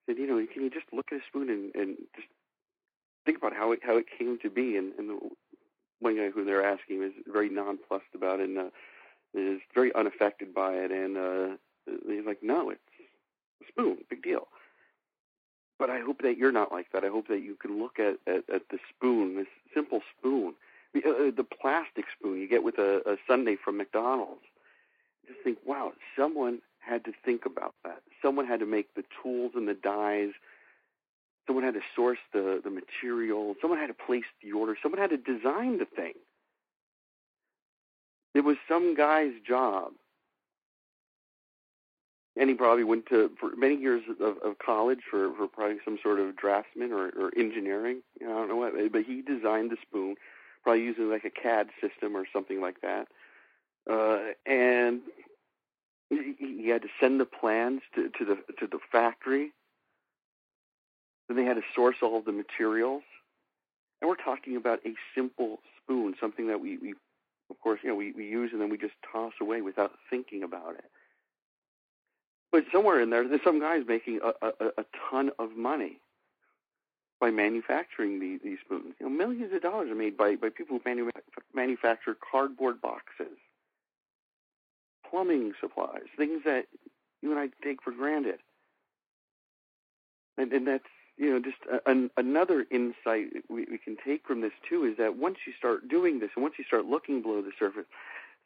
Said, 0.07 0.17
you 0.19 0.27
know, 0.27 0.45
can 0.53 0.63
you 0.63 0.71
just 0.71 0.87
look 0.93 1.07
at 1.13 1.19
a 1.19 1.23
spoon 1.29 1.49
and, 1.51 1.75
and 1.75 1.97
just 2.17 2.29
think 3.25 3.39
about 3.39 3.55
how 3.55 3.73
it 3.73 3.81
how 3.83 3.97
it 3.97 4.07
came 4.19 4.39
to 4.41 4.51
be? 4.51 4.77
And, 4.77 4.93
and 4.99 5.11
the 5.11 5.19
one 6.01 6.17
guy 6.17 6.31
who 6.31 6.45
they're 6.45 6.65
asking 6.65 7.01
was 7.01 7.13
very 7.27 7.49
nonplussed 7.49 8.15
about 8.15 8.41
it 8.41 8.49
and 8.49 8.59
uh, 8.59 8.71
is 9.35 9.61
very 9.75 9.95
unaffected 9.95 10.55
by 10.55 10.73
it, 10.75 10.91
and 10.91 11.17
uh, 11.17 11.57
he's 12.09 12.27
like, 12.27 12.43
no, 12.43 12.71
it's 12.71 12.81
a 13.63 13.67
spoon, 13.69 13.99
big 14.09 14.23
deal. 14.23 14.49
But 15.79 15.91
I 15.91 16.01
hope 16.01 16.23
that 16.23 16.37
you're 16.39 16.53
not 16.53 16.71
like 16.71 16.93
that. 16.93 17.05
I 17.05 17.09
hope 17.09 17.29
that 17.29 17.41
you 17.41 17.57
can 17.57 17.81
look 17.81 17.99
at, 17.99 18.19
at, 18.27 18.49
at 18.53 18.69
the 18.71 18.79
spoon, 18.89 19.37
this 19.37 19.47
simple 19.75 20.01
spoon, 20.17 20.55
the, 20.93 21.01
uh, 21.01 21.31
the 21.37 21.45
plastic 21.45 22.05
spoon 22.17 22.41
you 22.41 22.49
get 22.49 22.63
with 22.63 22.79
a, 22.79 23.03
a 23.07 23.17
sundae 23.27 23.57
from 23.57 23.77
McDonald's. 23.77 24.45
Just 25.27 25.41
think, 25.43 25.59
wow, 25.67 25.93
someone 26.17 26.61
had 26.79 27.05
to 27.07 27.13
think 27.25 27.47
about 27.47 27.75
that. 27.85 28.03
Someone 28.23 28.47
had 28.47 28.61
to 28.61 28.67
make 28.67 28.95
the 28.95 29.05
tools 29.23 29.53
and 29.55 29.67
the 29.67 29.75
dies. 29.75 30.31
Someone 31.47 31.65
had 31.65 31.75
to 31.75 31.81
source 31.97 32.19
the, 32.33 32.61
the 32.63 32.71
material. 32.71 33.55
Someone 33.61 33.79
had 33.79 33.89
to 33.89 33.95
place 33.95 34.25
the 34.43 34.53
order. 34.53 34.77
Someone 34.81 35.01
had 35.01 35.11
to 35.11 35.17
design 35.17 35.79
the 35.79 35.87
thing. 35.87 36.15
It 38.35 38.45
was 38.45 38.57
some 38.69 38.95
guy's 38.95 39.33
job 39.47 39.93
and 42.37 42.49
he 42.49 42.55
probably 42.55 42.85
went 42.85 43.07
to 43.07 43.31
for 43.39 43.55
many 43.57 43.77
years 43.77 44.03
of, 44.21 44.39
of 44.39 44.59
college 44.59 45.01
for, 45.09 45.33
for 45.35 45.47
probably 45.47 45.79
some 45.85 45.99
sort 46.03 46.19
of 46.19 46.37
draftsman 46.37 46.93
or, 46.93 47.07
or 47.09 47.31
engineering. 47.37 48.03
You 48.21 48.27
know, 48.27 48.35
I 48.35 48.39
don't 48.39 48.49
know 48.49 48.57
what, 48.57 48.93
but 48.93 49.03
he 49.05 49.23
designed 49.23 49.71
the 49.71 49.77
spoon, 49.83 50.17
probably 50.63 50.83
using 50.83 51.11
like 51.11 51.25
a 51.25 51.31
CAD 51.31 51.69
system 51.81 52.17
or 52.17 52.27
something 52.33 52.61
like 52.61 52.81
that. 52.81 53.09
Uh, 53.89 54.33
and 54.47 55.01
he, 56.11 56.35
he 56.39 56.69
had 56.69 56.83
to 56.83 56.89
send 57.01 57.21
the 57.21 57.25
plans 57.25 57.83
to, 57.95 58.09
to 58.19 58.25
the 58.25 58.37
to 58.59 58.67
the 58.67 58.79
factory. 58.91 59.53
Then 61.29 61.37
they 61.37 61.45
had 61.45 61.57
to 61.57 61.63
source 61.75 61.97
all 62.03 62.19
of 62.19 62.25
the 62.25 62.33
materials. 62.33 63.03
And 64.01 64.09
we're 64.09 64.17
talking 64.17 64.57
about 64.57 64.81
a 64.85 64.95
simple 65.15 65.61
spoon, 65.83 66.15
something 66.21 66.49
that 66.49 66.61
we, 66.61 66.77
we 66.79 66.95
of 67.51 67.61
course, 67.61 67.81
you 67.83 67.89
know, 67.89 67.95
we, 67.95 68.13
we 68.13 68.27
use 68.27 68.51
and 68.53 68.61
then 68.61 68.69
we 68.69 68.77
just 68.77 68.95
toss 69.11 69.33
away 69.41 69.63
without 69.63 69.93
thinking 70.11 70.43
about 70.43 70.75
it. 70.75 70.85
But 72.55 72.67
somewhere 72.71 73.01
in 73.01 73.11
there, 73.11 73.27
there's 73.27 73.43
some 73.43 73.59
guys 73.59 73.83
making 73.85 74.21
a, 74.23 74.47
a, 74.47 74.67
a 74.79 74.85
ton 75.11 75.33
of 75.41 75.57
money 75.57 75.99
by 77.21 77.33
manufacturing 77.33 78.21
the, 78.21 78.39
these 78.45 78.59
spoons. 78.65 78.95
You 79.01 79.07
know, 79.07 79.11
millions 79.11 79.53
of 79.53 79.61
dollars 79.61 79.91
are 79.91 79.97
made 79.97 80.17
by, 80.17 80.37
by 80.37 80.51
people 80.51 80.79
who 80.79 80.89
manu- 80.89 81.11
manufacture 81.53 82.17
cardboard 82.31 82.81
boxes, 82.81 83.37
plumbing 85.11 85.55
supplies, 85.61 86.05
things 86.17 86.43
that 86.45 86.67
you 87.23 87.33
and 87.33 87.41
I 87.41 87.49
take 87.65 87.83
for 87.83 87.91
granted. 87.91 88.39
And, 90.39 90.53
and 90.53 90.65
that's 90.65 90.85
you 91.17 91.31
know 91.31 91.41
just 91.41 91.59
a, 91.69 91.91
an, 91.91 92.09
another 92.17 92.67
insight 92.71 93.31
we, 93.49 93.67
we 93.69 93.79
can 93.79 93.97
take 94.07 94.29
from 94.29 94.43
this 94.43 94.53
too 94.69 94.85
is 94.85 94.97
that 94.99 95.17
once 95.17 95.39
you 95.45 95.53
start 95.59 95.89
doing 95.89 96.21
this 96.21 96.31
and 96.37 96.45
once 96.45 96.55
you 96.57 96.65
start 96.65 96.85
looking 96.85 97.21
below 97.21 97.43
the 97.43 97.51
surface, 97.59 97.87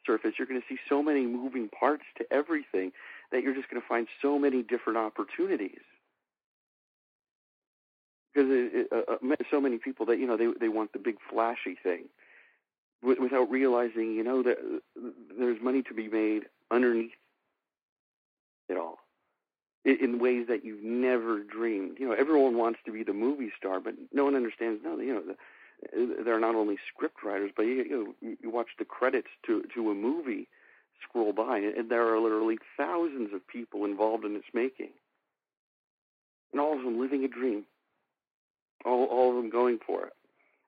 surface, 0.03 0.33
you're 0.39 0.47
going 0.47 0.59
to 0.59 0.67
see 0.67 0.79
so 0.89 1.03
many 1.03 1.27
moving 1.27 1.69
parts 1.69 2.05
to 2.17 2.25
everything 2.33 2.91
that 3.31 3.43
you're 3.43 3.53
just 3.53 3.69
going 3.69 3.81
to 3.81 3.87
find 3.87 4.07
so 4.21 4.39
many 4.39 4.63
different 4.63 4.97
opportunities. 4.97 5.81
Because 8.33 8.49
it, 8.51 8.71
it, 8.73 8.87
uh, 8.91 9.13
uh 9.13 9.35
so 9.49 9.59
many 9.59 9.77
people 9.77 10.05
that 10.07 10.19
you 10.19 10.27
know 10.27 10.37
they 10.37 10.47
they 10.59 10.69
want 10.69 10.93
the 10.93 10.99
big 10.99 11.17
flashy 11.29 11.75
thing, 11.81 12.05
without 13.01 13.49
realizing 13.49 14.13
you 14.13 14.23
know 14.23 14.43
that 14.43 14.57
uh, 14.59 15.09
there's 15.37 15.61
money 15.61 15.81
to 15.83 15.93
be 15.93 16.07
made 16.07 16.43
underneath 16.69 17.11
it 18.67 18.77
all, 18.77 18.99
in 19.83 20.19
ways 20.19 20.45
that 20.47 20.63
you've 20.63 20.83
never 20.83 21.39
dreamed. 21.39 21.97
You 21.99 22.09
know, 22.09 22.13
everyone 22.13 22.55
wants 22.55 22.79
to 22.85 22.91
be 22.91 23.03
the 23.03 23.13
movie 23.13 23.51
star, 23.57 23.79
but 23.79 23.95
no 24.13 24.25
one 24.25 24.35
understands. 24.35 24.81
No, 24.83 24.99
you 24.99 25.13
know, 25.13 25.23
the, 25.23 26.23
they're 26.23 26.39
not 26.39 26.53
only 26.53 26.77
script 26.93 27.23
writers, 27.23 27.51
but 27.55 27.63
you, 27.63 27.83
you 27.83 28.15
know, 28.21 28.35
you 28.41 28.49
watch 28.51 28.69
the 28.77 28.85
credits 28.85 29.29
to 29.47 29.63
to 29.73 29.89
a 29.89 29.95
movie 29.95 30.47
scroll 31.07 31.33
by, 31.33 31.59
and 31.59 31.89
there 31.89 32.13
are 32.13 32.19
literally 32.19 32.57
thousands 32.77 33.33
of 33.33 33.47
people 33.47 33.85
involved 33.85 34.25
in 34.25 34.35
its 34.35 34.47
making. 34.53 34.89
and 36.51 36.61
all 36.61 36.77
of 36.77 36.83
them 36.83 36.99
living 36.99 37.23
a 37.23 37.27
dream. 37.27 37.65
All 38.85 39.05
all 39.05 39.29
of 39.29 39.35
them 39.35 39.49
going 39.49 39.79
for 39.85 40.05
it. 40.07 40.13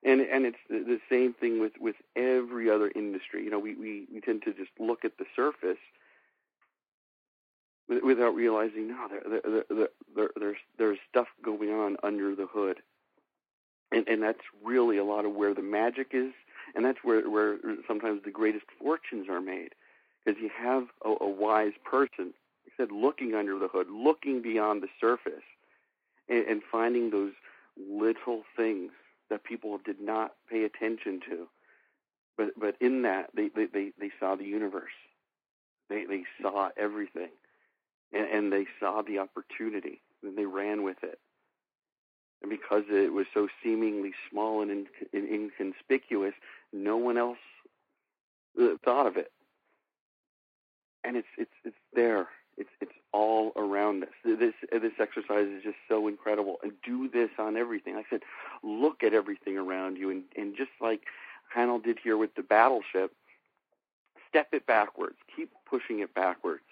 And 0.04 0.20
and 0.20 0.46
it's 0.46 0.58
the, 0.68 0.80
the 0.80 1.00
same 1.10 1.34
thing 1.34 1.60
with 1.60 1.72
with 1.80 1.96
every 2.16 2.70
other 2.70 2.90
industry. 2.94 3.44
You 3.44 3.50
know, 3.50 3.58
we 3.58 3.74
we 3.74 4.06
we 4.12 4.20
tend 4.20 4.42
to 4.44 4.52
just 4.52 4.70
look 4.78 5.04
at 5.04 5.18
the 5.18 5.26
surface 5.36 5.78
without 7.88 8.34
realizing 8.34 8.88
no, 8.88 9.08
there, 9.08 9.40
there, 9.42 9.64
there, 9.70 9.88
there, 10.16 10.30
there's 10.38 10.56
there's 10.78 10.98
stuff 11.08 11.28
going 11.44 11.70
on 11.70 11.96
under 12.02 12.34
the 12.34 12.46
hood, 12.46 12.78
and 13.92 14.06
and 14.08 14.22
that's 14.22 14.40
really 14.64 14.98
a 14.98 15.04
lot 15.04 15.24
of 15.24 15.34
where 15.34 15.54
the 15.54 15.62
magic 15.62 16.08
is, 16.12 16.32
and 16.74 16.84
that's 16.84 16.98
where 17.02 17.28
where 17.30 17.58
sometimes 17.86 18.22
the 18.24 18.30
greatest 18.30 18.66
fortunes 18.80 19.28
are 19.28 19.40
made, 19.40 19.74
because 20.24 20.40
you 20.40 20.50
have 20.56 20.84
a, 21.04 21.24
a 21.24 21.28
wise 21.28 21.72
person, 21.84 22.26
like 22.26 22.72
I 22.78 22.82
said, 22.82 22.92
looking 22.92 23.34
under 23.34 23.58
the 23.58 23.68
hood, 23.68 23.88
looking 23.90 24.42
beyond 24.42 24.82
the 24.82 24.88
surface, 25.00 25.44
and, 26.28 26.46
and 26.46 26.62
finding 26.70 27.10
those 27.10 27.32
little 27.76 28.42
things 28.56 28.90
that 29.30 29.44
people 29.44 29.78
did 29.84 30.00
not 30.00 30.32
pay 30.50 30.64
attention 30.64 31.20
to, 31.28 31.48
but 32.36 32.48
but 32.58 32.76
in 32.80 33.02
that 33.02 33.30
they 33.34 33.48
they 33.54 33.66
they, 33.66 33.92
they 33.98 34.10
saw 34.20 34.36
the 34.36 34.44
universe, 34.44 34.92
they 35.88 36.04
they 36.04 36.24
saw 36.40 36.68
everything 36.76 37.30
and, 38.12 38.26
and 38.26 38.52
they 38.52 38.66
saw 38.78 39.02
the 39.02 39.18
opportunity 39.18 40.00
and 40.22 40.36
they 40.36 40.44
ran 40.44 40.82
with 40.82 40.98
it. 41.02 41.18
And 42.42 42.50
because 42.50 42.84
it 42.88 43.12
was 43.12 43.26
so 43.32 43.48
seemingly 43.62 44.12
small 44.30 44.62
and, 44.62 44.70
in, 44.70 44.86
and 45.12 45.28
inconspicuous, 45.28 46.34
no 46.72 46.96
one 46.96 47.16
else 47.16 47.38
uh, 48.60 48.76
thought 48.84 49.06
of 49.06 49.16
it. 49.16 49.30
And 51.04 51.16
it's 51.16 51.28
it's 51.36 51.50
it's 51.64 51.76
there. 51.94 52.28
It's 52.56 52.70
it's 52.80 52.92
all 53.12 53.52
around 53.56 54.04
us. 54.04 54.10
This 54.24 54.54
this 54.70 54.92
exercise 55.00 55.46
is 55.48 55.62
just 55.62 55.78
so 55.88 56.08
incredible. 56.08 56.58
And 56.62 56.72
do 56.84 57.08
this 57.08 57.30
on 57.38 57.56
everything. 57.56 57.96
I 57.96 58.04
said, 58.10 58.20
look 58.62 59.02
at 59.02 59.14
everything 59.14 59.56
around 59.56 59.96
you, 59.96 60.10
and 60.10 60.24
and 60.36 60.56
just 60.56 60.70
like 60.80 61.02
Haanel 61.56 61.82
did 61.82 61.98
here 62.02 62.16
with 62.16 62.34
the 62.34 62.42
battleship, 62.42 63.12
step 64.28 64.48
it 64.52 64.66
backwards. 64.66 65.16
Keep 65.34 65.50
pushing 65.68 66.00
it 66.00 66.14
backwards 66.14 66.62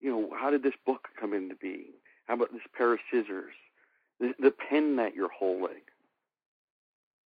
you 0.00 0.10
know, 0.10 0.30
how 0.38 0.50
did 0.50 0.62
this 0.62 0.74
book 0.86 1.08
come 1.18 1.32
into 1.32 1.54
being? 1.54 1.92
How 2.26 2.34
about 2.34 2.52
this 2.52 2.62
pair 2.76 2.92
of 2.92 3.00
scissors? 3.10 3.54
The, 4.18 4.34
the 4.38 4.50
pen 4.50 4.96
that 4.96 5.14
you're 5.14 5.30
holding. 5.30 5.82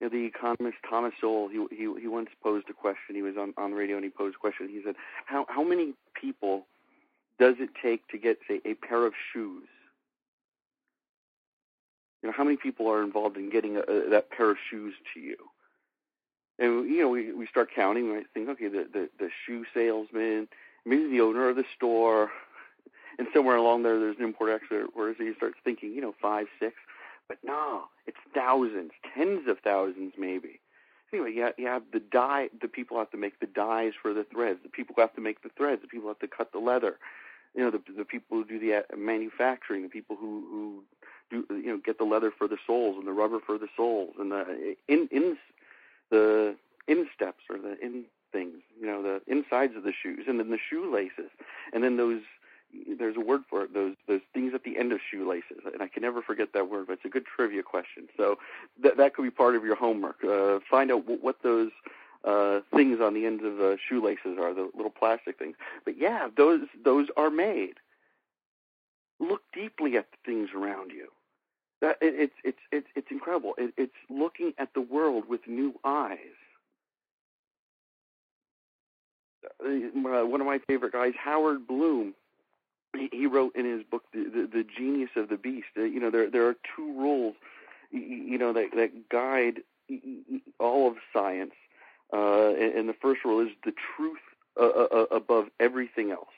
You 0.01 0.09
know, 0.09 0.17
the 0.17 0.25
economist 0.25 0.79
Thomas 0.89 1.13
Sowell, 1.21 1.49
he, 1.49 1.65
he 1.71 2.01
he 2.01 2.07
once 2.07 2.31
posed 2.43 2.69
a 2.71 2.73
question. 2.73 3.15
He 3.15 3.23
was 3.23 3.37
on 3.37 3.53
on 3.57 3.71
the 3.71 3.77
radio 3.77 3.97
and 3.97 4.05
he 4.05 4.11
posed 4.11 4.37
a 4.37 4.39
question. 4.39 4.69
He 4.69 4.81
said, 4.85 4.97
"How 5.27 5.45
how 5.49 5.63
many 5.63 5.95
people 6.15 6.67
does 7.39 7.57
it 7.59 7.71
take 7.83 8.07
to 8.09 8.19
get 8.19 8.39
say 8.49 8.61
a 8.65 8.75
pair 8.75 9.05
of 9.05 9.13
shoes? 9.33 9.69
You 12.23 12.29
know, 12.29 12.35
how 12.37 12.45
many 12.45 12.57
people 12.57 12.89
are 12.91 13.03
involved 13.03 13.37
in 13.37 13.51
getting 13.51 13.77
a, 13.77 13.81
a, 13.81 14.11
that 14.11 14.31
pair 14.31 14.51
of 14.51 14.57
shoes 14.71 14.95
to 15.15 15.21
you?" 15.21 15.37
And 16.59 16.89
you 16.89 17.01
know, 17.01 17.09
we 17.09 17.33
we 17.33 17.47
start 17.47 17.71
counting. 17.75 18.13
We 18.13 18.25
think, 18.33 18.49
okay, 18.51 18.69
the 18.69 18.87
the, 18.91 19.11
the 19.19 19.31
shoe 19.47 19.65
salesman, 19.75 20.49
maybe 20.87 21.09
the 21.09 21.21
owner 21.21 21.49
of 21.49 21.57
the 21.57 21.65
store, 21.77 22.31
and 23.19 23.29
somewhere 23.35 23.57
along 23.57 23.83
there, 23.83 23.99
there's 23.99 24.17
an 24.19 24.25
import 24.25 24.51
export 24.51 24.95
where 24.95 25.11
you 25.11 25.35
start 25.35 25.55
thinking, 25.63 25.93
you 25.93 26.01
know, 26.01 26.15
five, 26.21 26.47
six, 26.59 26.75
but 27.31 27.39
no, 27.45 27.85
it's 28.09 28.17
thousands, 28.35 28.91
tens 29.15 29.47
of 29.47 29.61
thousands, 29.61 30.15
maybe. 30.19 30.59
Anyway, 31.13 31.37
have, 31.37 31.55
you 31.57 31.69
have 31.69 31.85
the 31.93 32.01
dye. 32.01 32.49
The 32.61 32.67
people 32.67 32.99
have 32.99 33.13
to 33.13 33.17
make 33.17 33.39
the 33.39 33.47
dyes 33.47 33.93
for 34.03 34.13
the 34.13 34.25
threads. 34.25 34.59
The 34.65 34.69
people 34.69 34.97
have 34.99 35.15
to 35.15 35.21
make 35.21 35.41
the 35.45 35.49
threads. 35.57 35.81
The 35.81 35.87
people 35.87 36.09
have 36.09 36.19
to 36.19 36.27
cut 36.27 36.51
the 36.51 36.59
leather. 36.59 36.99
You 37.55 37.63
know, 37.63 37.71
the 37.71 37.81
the 37.97 38.05
people 38.05 38.37
who 38.37 38.45
do 38.45 38.59
the 38.59 38.79
uh, 38.79 38.97
manufacturing. 38.97 39.85
The 39.85 39.89
people 39.89 40.17
who 40.17 40.83
who 41.31 41.45
do 41.47 41.55
you 41.55 41.69
know 41.69 41.77
get 41.77 41.99
the 41.99 42.05
leather 42.05 42.33
for 42.37 42.49
the 42.49 42.59
soles 42.67 42.97
and 42.99 43.07
the 43.07 43.13
rubber 43.13 43.39
for 43.39 43.59
the 43.59 43.69
soles 43.77 44.15
and 44.19 44.33
the 44.33 44.75
in 44.89 45.09
in 45.13 45.37
the 46.11 46.57
insteps 46.89 47.45
or 47.49 47.59
the 47.59 47.79
in 47.81 48.07
things. 48.33 48.57
You 48.81 48.87
know, 48.87 49.03
the 49.03 49.21
insides 49.29 49.77
of 49.77 49.85
the 49.85 49.93
shoes 49.93 50.25
and 50.27 50.41
then 50.41 50.51
the 50.51 50.59
shoelaces 50.59 51.31
and 51.73 51.85
then 51.85 51.97
those 51.97 52.23
there's 52.99 53.17
a 53.17 53.21
word 53.21 53.43
for 53.49 53.63
it 53.65 53.75
those 53.75 53.95
those 54.07 54.21
things 54.33 54.53
at 54.55 54.65
the 54.65 54.79
end 54.79 54.93
of 54.93 55.01
shoelaces 55.11 55.59
and 55.73 55.83
i 55.83 55.89
can 55.89 56.03
never 56.03 56.23
forget 56.23 56.53
that 56.53 56.69
word 56.71 56.87
but 56.87 56.95
it's 56.95 57.05
a 57.05 57.09
good 57.09 57.25
trivia 57.25 57.63
question. 57.63 58.09
So 58.17 58.39
that 58.83 58.97
that 58.97 59.15
could 59.15 59.23
be 59.23 59.31
part 59.31 59.57
of 59.57 59.65
your 59.65 59.77
homework. 59.77 60.25
Uh, 60.25 60.59
find 60.71 60.91
out 60.91 61.03
w- 61.03 61.21
what 61.21 61.37
those 61.43 61.71
uh, 62.25 62.61
things 62.75 63.01
on 63.01 63.15
the 63.15 63.25
ends 63.27 63.43
of 63.45 63.61
uh, 63.61 63.77
shoelaces 63.89 64.39
are 64.39 64.53
the 64.53 64.71
little 64.75 64.91
plastic 64.91 65.39
things. 65.39 65.57
But 65.85 65.99
yeah 65.99 66.29
those 66.37 66.63
those 66.85 67.09
are 67.17 67.31
made. 67.31 67.75
Look 69.19 69.43
deeply 69.53 69.97
at 69.97 70.07
the 70.11 70.17
things 70.25 70.51
around 70.55 70.91
you. 70.91 71.09
That 71.81 71.97
it, 72.01 72.15
it's 72.15 72.35
it's 72.45 72.59
it's 72.73 72.89
it's 72.97 73.11
incredible. 73.11 73.55
It, 73.57 73.73
it's 73.77 73.93
looking 74.09 74.53
at 74.59 74.75
the 74.75 74.81
world 74.81 75.25
with 75.29 75.47
new 75.47 75.75
eyes. 75.85 76.19
Uh, 79.65 80.27
one 80.27 80.41
of 80.41 80.47
my 80.47 80.59
favorite 80.67 80.93
guys, 80.93 81.13
Howard 81.23 81.67
Bloom, 81.67 82.15
he 83.13 83.27
wrote 83.27 83.55
in 83.57 83.65
his 83.65 83.83
book 83.85 84.05
the, 84.13 84.25
the, 84.25 84.49
the 84.53 84.65
genius 84.65 85.11
of 85.17 85.29
the 85.29 85.37
beast 85.37 85.69
uh, 85.77 85.83
you 85.83 86.01
know 86.01 86.11
there 86.11 86.29
there 86.31 86.47
are 86.47 86.57
two 86.77 86.93
rules 86.99 87.35
you 87.91 88.39
know 88.39 88.53
that 88.53 88.71
that 88.75 89.09
guide 89.09 89.63
all 90.59 90.89
of 90.89 90.97
science. 91.13 91.55
Uh 92.13 92.51
and, 92.51 92.75
and 92.75 92.89
the 92.89 92.95
first 92.95 93.25
rule 93.25 93.41
is 93.41 93.53
the 93.65 93.73
truth 93.97 94.19
uh, 94.61 94.65
uh, 94.65 94.89
uh, 94.93 95.17
above 95.17 95.47
everything 95.61 96.11
else 96.11 96.35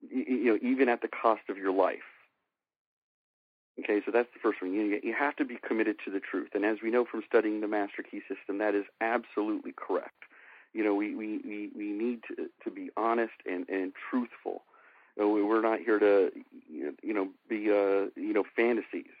you, 0.00 0.24
you 0.28 0.44
know 0.52 0.58
even 0.62 0.88
at 0.88 1.00
the 1.02 1.08
cost 1.08 1.42
of 1.48 1.56
your 1.58 1.72
life. 1.72 2.08
Okay 3.78 4.00
so 4.04 4.10
that's 4.10 4.32
the 4.32 4.40
first 4.40 4.62
one. 4.62 4.72
You 4.72 5.00
you 5.02 5.14
have 5.14 5.36
to 5.36 5.44
be 5.44 5.56
committed 5.56 5.96
to 6.04 6.10
the 6.10 6.20
truth. 6.20 6.50
And 6.54 6.64
as 6.64 6.78
we 6.82 6.90
know 6.90 7.04
from 7.04 7.22
studying 7.26 7.60
the 7.60 7.68
master 7.68 8.02
key 8.02 8.20
system 8.28 8.58
that 8.58 8.74
is 8.74 8.84
absolutely 9.00 9.72
correct. 9.72 10.22
You 10.72 10.84
know 10.84 10.94
we 10.94 11.14
we 11.14 11.38
we, 11.38 11.70
we 11.76 11.88
need 11.90 12.22
to 12.28 12.48
to 12.64 12.70
be 12.70 12.90
honest 12.96 13.34
and 13.44 13.68
and 13.68 13.92
truthful 14.10 14.62
we're 15.16 15.62
not 15.62 15.80
here 15.80 15.98
to, 15.98 16.30
you 16.68 17.14
know, 17.14 17.28
be, 17.48 17.70
uh, 17.70 18.10
you 18.16 18.32
know, 18.32 18.44
fantasies. 18.54 19.12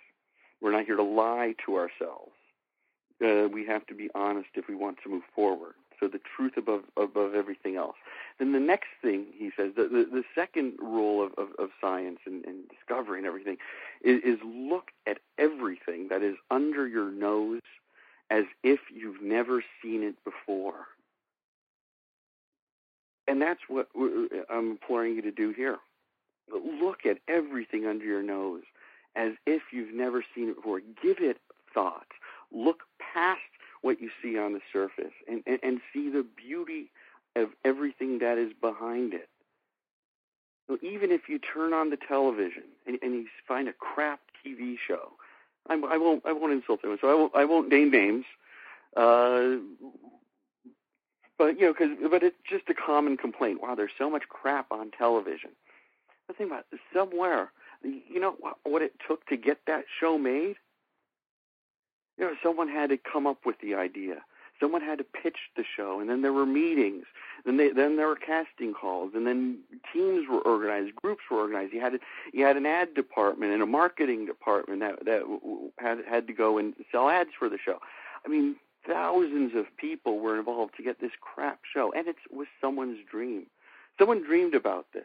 We're 0.60 0.72
not 0.72 0.84
here 0.84 0.96
to 0.96 1.02
lie 1.02 1.54
to 1.64 1.76
ourselves. 1.76 2.32
Uh, 3.24 3.48
we 3.48 3.64
have 3.66 3.86
to 3.86 3.94
be 3.94 4.10
honest 4.14 4.48
if 4.54 4.68
we 4.68 4.74
want 4.74 4.98
to 5.04 5.08
move 5.08 5.22
forward. 5.34 5.74
So 5.98 6.08
the 6.08 6.20
truth 6.36 6.58
above 6.58 6.82
above 6.98 7.34
everything 7.34 7.76
else. 7.76 7.96
Then 8.38 8.52
the 8.52 8.60
next 8.60 8.88
thing 9.00 9.26
he 9.34 9.50
says, 9.56 9.72
the 9.76 9.84
the, 9.84 10.06
the 10.10 10.24
second 10.34 10.74
rule 10.78 11.24
of, 11.24 11.32
of, 11.38 11.48
of 11.58 11.70
science 11.80 12.18
and, 12.26 12.44
and 12.44 12.68
discovery 12.68 13.18
and 13.18 13.26
everything, 13.26 13.56
is, 14.02 14.20
is 14.22 14.38
look 14.44 14.90
at 15.06 15.18
everything 15.38 16.08
that 16.08 16.22
is 16.22 16.36
under 16.50 16.86
your 16.86 17.10
nose 17.10 17.62
as 18.28 18.44
if 18.62 18.80
you've 18.94 19.22
never 19.22 19.64
seen 19.82 20.02
it 20.02 20.16
before. 20.24 20.86
And 23.26 23.40
that's 23.40 23.60
what 23.68 23.88
I'm 24.50 24.72
imploring 24.72 25.16
you 25.16 25.22
to 25.22 25.32
do 25.32 25.50
here. 25.50 25.78
Look 26.52 27.06
at 27.06 27.18
everything 27.28 27.86
under 27.86 28.04
your 28.04 28.22
nose 28.22 28.62
as 29.14 29.32
if 29.46 29.62
you've 29.72 29.94
never 29.94 30.24
seen 30.34 30.48
it 30.48 30.56
before. 30.56 30.80
Give 31.02 31.18
it 31.20 31.38
thought. 31.72 32.06
Look 32.52 32.82
past 32.98 33.40
what 33.82 34.00
you 34.00 34.10
see 34.22 34.38
on 34.38 34.52
the 34.52 34.60
surface 34.72 35.12
and, 35.28 35.42
and, 35.46 35.58
and 35.62 35.80
see 35.92 36.10
the 36.10 36.24
beauty 36.36 36.90
of 37.34 37.50
everything 37.64 38.18
that 38.18 38.38
is 38.38 38.52
behind 38.60 39.14
it. 39.14 39.28
So 40.68 40.78
even 40.82 41.12
if 41.12 41.28
you 41.28 41.38
turn 41.38 41.72
on 41.72 41.90
the 41.90 41.96
television 41.96 42.64
and, 42.86 42.98
and 43.02 43.14
you 43.14 43.26
find 43.46 43.68
a 43.68 43.72
crap 43.72 44.20
TV 44.44 44.76
show, 44.84 45.12
I, 45.68 45.74
I 45.74 45.96
won't 45.96 46.24
I 46.24 46.32
won't 46.32 46.52
insult 46.52 46.80
anyone, 46.82 46.98
so 47.00 47.08
I 47.08 47.14
won't 47.14 47.34
I 47.34 47.44
won't 47.44 47.68
name 47.68 47.90
names. 47.90 48.24
Uh, 48.96 49.56
but 51.38 51.58
you 51.58 51.66
know, 51.66 51.72
because 51.72 51.96
but 52.10 52.22
it's 52.22 52.36
just 52.48 52.68
a 52.68 52.74
common 52.74 53.16
complaint. 53.16 53.60
Wow, 53.62 53.74
there's 53.74 53.92
so 53.96 54.10
much 54.10 54.28
crap 54.28 54.72
on 54.72 54.90
television. 54.90 55.50
But 56.26 56.36
think 56.36 56.50
about 56.50 56.66
it, 56.72 56.80
somewhere. 56.92 57.52
You 57.82 58.20
know 58.20 58.36
what 58.64 58.82
it 58.82 58.94
took 59.06 59.26
to 59.26 59.36
get 59.36 59.58
that 59.66 59.84
show 60.00 60.18
made? 60.18 60.56
You 62.18 62.24
know, 62.24 62.34
someone 62.42 62.68
had 62.68 62.90
to 62.90 62.96
come 62.96 63.26
up 63.26 63.44
with 63.44 63.60
the 63.60 63.74
idea. 63.74 64.22
Someone 64.58 64.80
had 64.80 64.98
to 64.98 65.04
pitch 65.04 65.36
the 65.54 65.64
show, 65.64 66.00
and 66.00 66.08
then 66.08 66.22
there 66.22 66.32
were 66.32 66.46
meetings. 66.46 67.04
Then 67.44 67.58
they, 67.58 67.70
then 67.70 67.96
there 67.96 68.06
were 68.06 68.16
casting 68.16 68.72
calls, 68.72 69.12
and 69.14 69.26
then 69.26 69.58
teams 69.92 70.26
were 70.28 70.40
organized, 70.40 70.96
groups 70.96 71.24
were 71.30 71.36
organized. 71.38 71.74
You 71.74 71.80
had 71.82 71.92
to, 71.92 71.98
you 72.32 72.44
had 72.46 72.56
an 72.56 72.64
ad 72.64 72.94
department 72.94 73.52
and 73.52 73.62
a 73.62 73.66
marketing 73.66 74.24
department 74.24 74.80
that 74.80 75.04
that 75.04 75.24
had 75.78 75.98
had 76.08 76.26
to 76.28 76.32
go 76.32 76.56
and 76.56 76.74
sell 76.90 77.10
ads 77.10 77.30
for 77.38 77.50
the 77.50 77.58
show. 77.62 77.78
I 78.24 78.28
mean, 78.30 78.56
thousands 78.86 79.54
of 79.54 79.66
people 79.76 80.20
were 80.20 80.38
involved 80.38 80.74
to 80.78 80.82
get 80.82 81.00
this 81.00 81.12
crap 81.20 81.60
show, 81.70 81.92
and 81.92 82.08
it 82.08 82.16
was 82.30 82.46
someone's 82.58 83.04
dream. 83.08 83.46
Someone 83.98 84.22
dreamed 84.24 84.54
about 84.54 84.86
this. 84.94 85.04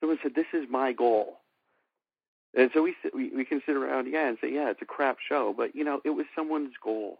Someone 0.00 0.18
said, 0.22 0.34
"This 0.34 0.46
is 0.52 0.68
my 0.68 0.92
goal," 0.92 1.40
and 2.54 2.70
so 2.72 2.82
we 2.82 2.94
we, 3.14 3.30
we 3.30 3.44
can 3.44 3.62
sit 3.66 3.76
around, 3.76 4.10
yeah, 4.10 4.28
and 4.28 4.38
say, 4.40 4.52
"Yeah, 4.52 4.70
it's 4.70 4.82
a 4.82 4.86
crap 4.86 5.18
show," 5.26 5.54
but 5.56 5.74
you 5.74 5.84
know, 5.84 6.00
it 6.04 6.10
was 6.10 6.26
someone's 6.34 6.74
goal. 6.82 7.18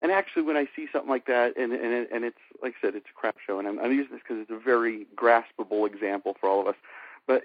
And 0.00 0.12
actually, 0.12 0.42
when 0.42 0.56
I 0.56 0.68
see 0.76 0.86
something 0.92 1.10
like 1.10 1.26
that, 1.26 1.56
and 1.56 1.72
and 1.72 2.06
and 2.12 2.24
it's 2.24 2.38
like 2.62 2.74
I 2.78 2.86
said, 2.86 2.94
it's 2.94 3.08
a 3.10 3.18
crap 3.18 3.36
show, 3.44 3.58
and 3.58 3.66
I'm, 3.66 3.78
I'm 3.80 3.92
using 3.92 4.12
this 4.12 4.22
because 4.22 4.40
it's 4.42 4.50
a 4.50 4.58
very 4.58 5.06
graspable 5.16 5.86
example 5.86 6.36
for 6.38 6.48
all 6.48 6.60
of 6.60 6.68
us. 6.68 6.76
But 7.26 7.42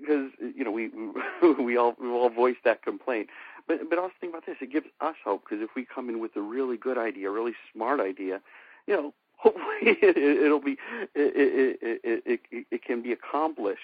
because 0.00 0.30
you 0.54 0.64
know 0.64 0.70
we 0.70 0.90
we 1.62 1.76
all 1.76 1.94
we 1.98 2.08
all 2.08 2.28
voice 2.28 2.56
that 2.64 2.82
complaint. 2.82 3.28
But 3.66 3.88
but 3.88 3.98
also 3.98 4.12
think 4.20 4.32
about 4.32 4.44
this: 4.44 4.56
it 4.60 4.70
gives 4.70 4.86
us 5.00 5.16
hope 5.24 5.44
because 5.48 5.62
if 5.62 5.70
we 5.74 5.86
come 5.86 6.10
in 6.10 6.20
with 6.20 6.36
a 6.36 6.42
really 6.42 6.76
good 6.76 6.98
idea, 6.98 7.30
a 7.30 7.32
really 7.32 7.54
smart 7.72 8.00
idea, 8.00 8.40
you 8.86 8.94
know, 8.94 9.14
hopefully 9.44 9.64
it, 10.02 10.50
will 10.50 10.60
be 10.60 10.76
it, 11.14 11.78
it, 11.82 12.00
it, 12.02 12.40
it, 12.50 12.66
it 12.70 12.84
can 12.84 13.02
be 13.02 13.12
accomplished. 13.12 13.80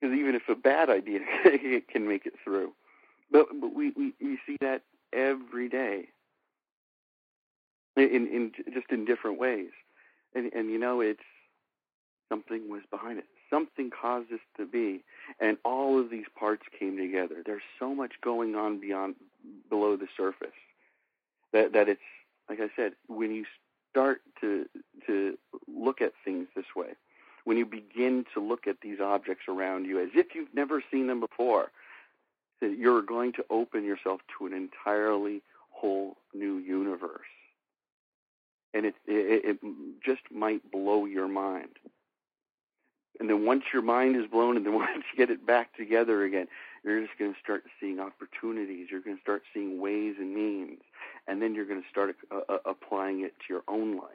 Because 0.00 0.16
even 0.16 0.34
if 0.34 0.42
a 0.48 0.54
bad 0.54 0.90
idea 0.90 1.20
can 1.92 2.06
make 2.06 2.26
it 2.26 2.34
through, 2.42 2.72
but 3.30 3.46
but 3.60 3.74
we, 3.74 3.90
we 3.96 4.12
we 4.20 4.38
see 4.46 4.56
that 4.60 4.82
every 5.12 5.68
day 5.68 6.08
in 7.96 8.26
in 8.26 8.52
just 8.72 8.90
in 8.90 9.04
different 9.04 9.38
ways, 9.38 9.70
and 10.34 10.52
and 10.52 10.70
you 10.70 10.78
know 10.78 11.00
it's 11.00 11.22
something 12.28 12.68
was 12.68 12.82
behind 12.90 13.18
it. 13.18 13.24
Something 13.48 13.90
caused 13.90 14.30
this 14.30 14.40
to 14.58 14.66
be, 14.66 15.04
and 15.40 15.56
all 15.64 15.98
of 15.98 16.10
these 16.10 16.26
parts 16.38 16.64
came 16.78 16.96
together. 16.96 17.42
There's 17.46 17.62
so 17.78 17.94
much 17.94 18.14
going 18.22 18.56
on 18.56 18.80
beyond 18.80 19.14
below 19.70 19.96
the 19.96 20.08
surface 20.16 20.50
that 21.54 21.72
that 21.72 21.88
it's 21.88 22.00
like 22.50 22.60
I 22.60 22.68
said, 22.76 22.92
when 23.06 23.34
you 23.34 23.46
start 23.90 24.20
to 24.42 24.66
to 25.06 25.38
look 25.66 26.02
at 26.02 26.12
things 26.24 26.48
this 26.54 26.66
way, 26.76 26.90
when 27.44 27.56
you 27.56 27.64
begin 27.64 28.26
to 28.34 28.40
look 28.40 28.66
at 28.66 28.82
these 28.82 29.00
objects 29.00 29.44
around 29.48 29.86
you 29.86 29.98
as 30.00 30.10
if 30.14 30.34
you've 30.34 30.52
never 30.52 30.82
seen 30.90 31.06
them 31.06 31.20
before, 31.20 31.70
you're 32.60 33.02
going 33.02 33.32
to 33.34 33.44
open 33.48 33.84
yourself 33.84 34.20
to 34.36 34.46
an 34.46 34.52
entirely 34.52 35.42
whole 35.70 36.16
new 36.34 36.58
universe, 36.58 37.20
and 38.74 38.84
it 38.84 38.94
it, 39.06 39.44
it 39.44 39.58
just 40.04 40.22
might 40.30 40.70
blow 40.70 41.06
your 41.06 41.28
mind. 41.28 41.78
And 43.20 43.30
then 43.30 43.46
once 43.46 43.62
your 43.72 43.82
mind 43.82 44.16
is 44.16 44.26
blown, 44.26 44.56
and 44.56 44.66
then 44.66 44.74
once 44.84 45.04
you 45.12 45.16
get 45.16 45.30
it 45.30 45.46
back 45.46 45.74
together 45.76 46.24
again, 46.24 46.48
you're 46.84 47.00
just 47.00 47.18
going 47.18 47.32
to 47.32 47.40
start 47.40 47.64
seeing 47.80 47.98
opportunities. 47.98 48.88
You're 48.90 49.00
going 49.00 49.16
to 49.16 49.22
start 49.22 49.42
seeing 49.54 49.80
ways 49.80 50.16
and 50.18 50.34
means, 50.34 50.80
and 51.26 51.40
then 51.40 51.54
you're 51.54 51.64
going 51.64 51.82
to 51.82 51.88
start 51.88 52.14
uh, 52.30 52.40
uh, 52.48 52.58
applying 52.66 53.24
it 53.24 53.32
to 53.40 53.44
your 53.48 53.62
own 53.66 53.96
life. 53.96 54.10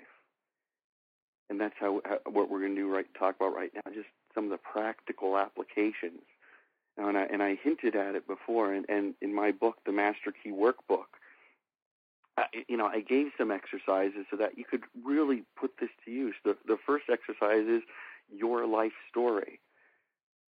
And 1.50 1.60
that's 1.60 1.74
how, 1.80 2.02
how 2.06 2.20
what 2.32 2.50
we're 2.50 2.60
going 2.60 2.76
to 2.76 2.82
do 2.82 2.94
right 2.94 3.08
talk 3.18 3.36
about 3.38 3.56
right 3.56 3.72
now. 3.74 3.92
Just 3.92 4.08
some 4.36 4.46
of 4.46 4.52
the 4.52 4.58
practical 4.58 5.38
applications. 5.38 6.22
And 6.96 7.18
I, 7.18 7.24
and 7.24 7.42
I 7.42 7.58
hinted 7.64 7.96
at 7.96 8.16
it 8.16 8.28
before, 8.28 8.74
and, 8.74 8.86
and 8.90 9.16
in 9.22 9.34
my 9.34 9.52
book, 9.52 9.78
the 9.86 9.92
Master 9.92 10.34
Key 10.44 10.52
Workbook, 10.52 11.06
I, 12.38 12.46
you 12.68 12.78
know, 12.78 12.86
I 12.86 13.00
gave 13.00 13.28
some 13.38 13.52
exercises 13.52 14.26
so 14.30 14.38
that 14.38 14.58
you 14.58 14.66
could 14.70 14.84
really 15.04 15.44
put 15.60 15.72
this 15.80 15.90
to 16.06 16.12
use. 16.12 16.36
The 16.44 16.56
the 16.68 16.78
first 16.86 17.06
exercise 17.10 17.68
is 17.68 17.84
your 18.30 18.68
life 18.68 18.92
story 19.10 19.60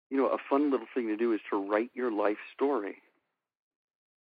you 0.10 0.18
know, 0.18 0.28
a 0.28 0.38
fun 0.50 0.72
little 0.72 0.88
thing 0.94 1.08
to 1.08 1.18
do 1.18 1.34
is 1.34 1.40
to 1.50 1.58
write 1.58 1.92
your 1.94 2.12
life 2.12 2.38
story 2.54 2.98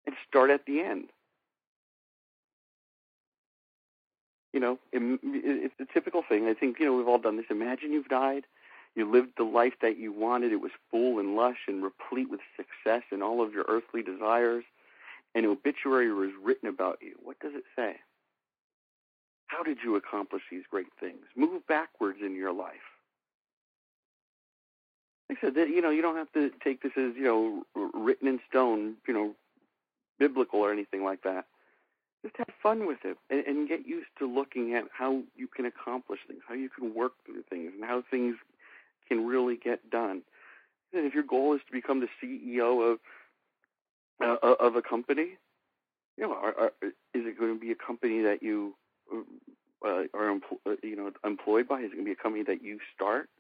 and 0.07 0.15
start 0.29 0.51
at 0.51 0.67
the 0.67 0.81
end. 0.81 1.09
You 4.53 4.61
know, 4.61 4.79
it's 4.93 5.75
a 5.81 5.93
typical 5.93 6.23
thing. 6.29 6.47
I 6.47 6.55
think, 6.55 6.79
you 6.79 6.85
know, 6.85 6.95
we've 6.95 7.09
all 7.09 7.19
done 7.19 7.37
this. 7.37 7.47
Imagine 7.51 7.93
you've 7.93 8.09
died. 8.09 8.45
You 8.95 9.11
lived 9.11 9.31
the 9.39 9.45
life 9.45 9.73
that 9.81 9.99
you 9.99 10.13
wanted. 10.13 10.53
It 10.53 10.61
was 10.61 10.73
full 10.91 11.19
and 11.19 11.35
lush 11.35 11.67
and 11.67 11.83
replete 11.83 12.29
with 12.29 12.41
success 12.57 13.03
and 13.11 13.23
all 13.23 13.43
of 13.43 13.55
your 13.55 13.65
earthly 13.67 14.03
desires. 14.03 14.65
An 15.35 15.47
obituary 15.47 16.13
was 16.13 16.31
written 16.43 16.69
about 16.69 16.99
you. 17.01 17.15
What 17.23 17.41
does 17.41 17.55
it 17.55 17.65
say? 17.75 17.97
How 19.47 19.63
did 19.63 19.79
you 19.83 19.97
accomplish 19.97 20.43
these 20.51 20.65
great 20.71 20.93
things? 21.01 21.25
Move 21.35 21.67
backwards 21.67 22.19
in 22.25 22.35
your 22.35 22.53
life 22.53 22.92
like 25.33 25.39
I 25.43 25.47
said, 25.47 25.55
that, 25.55 25.69
you 25.69 25.81
know, 25.81 25.91
you 25.91 26.03
don't 26.03 26.17
have 26.17 26.33
to 26.33 26.51
take 26.63 26.83
this 26.83 26.93
as 26.97 27.13
you 27.17 27.25
know 27.25 27.63
written 27.95 28.29
in 28.29 28.39
stone, 28.49 28.97
you 29.09 29.15
know, 29.15 29.35
biblical 30.19 30.61
or 30.61 30.73
anything 30.73 31.05
like 31.05 31.23
that. 31.23 31.47
Just 32.23 32.37
have 32.37 32.49
fun 32.63 32.87
with 32.87 32.99
it 33.05 33.17
and, 33.31 33.45
and 33.47 33.69
get 33.69 33.87
used 33.87 34.09
to 34.19 34.27
looking 34.27 34.75
at 34.75 34.85
how 34.93 35.23
you 35.35 35.49
can 35.49 35.65
accomplish 35.65 36.21
things, 36.29 36.43
how 36.47 36.55
you 36.55 36.69
can 36.69 36.95
work 36.95 37.13
through 37.25 37.43
things, 37.49 37.73
and 37.75 37.85
how 37.85 38.05
things 38.11 38.37
can 39.09 39.27
really 39.27 39.57
get 39.57 39.91
done. 39.91 40.23
And 40.93 41.07
if 41.07 41.15
your 41.15 41.25
goal 41.25 41.55
is 41.55 41.63
to 41.67 41.73
become 41.73 42.01
the 42.01 42.09
CEO 42.23 42.93
of 42.93 42.99
uh, 44.21 44.55
of 44.61 44.77
a 44.77 44.83
company, 44.83 45.39
you 46.19 46.25
know, 46.25 46.35
are, 46.35 46.55
are, 46.59 46.73
is 46.83 46.93
it 47.27 47.39
going 47.39 47.55
to 47.55 47.61
be 47.61 47.73
a 47.73 47.75
company 47.75 48.21
that 48.23 48.43
you 48.43 48.75
uh, 49.11 49.89
are 50.13 50.31
empl- 50.31 50.61
uh, 50.67 50.77
you 50.83 50.95
know 50.95 51.11
employed 51.25 51.67
by? 51.67 51.81
Is 51.81 51.87
it 51.87 51.95
going 51.95 52.05
to 52.05 52.11
be 52.11 52.13
a 52.13 52.23
company 52.23 52.45
that 52.45 52.63
you 52.63 52.79
start? 52.95 53.31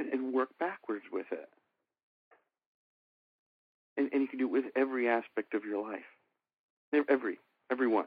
And, 0.00 0.12
and 0.12 0.32
work 0.32 0.48
backwards 0.58 1.04
with 1.12 1.26
it. 1.30 1.48
And, 3.96 4.08
and 4.12 4.22
you 4.22 4.28
can 4.28 4.38
do 4.38 4.46
it 4.46 4.50
with 4.50 4.64
every 4.74 5.08
aspect 5.08 5.54
of 5.54 5.64
your 5.64 5.82
life, 5.82 6.00
every 7.08 7.38
every 7.70 7.86
one. 7.86 8.06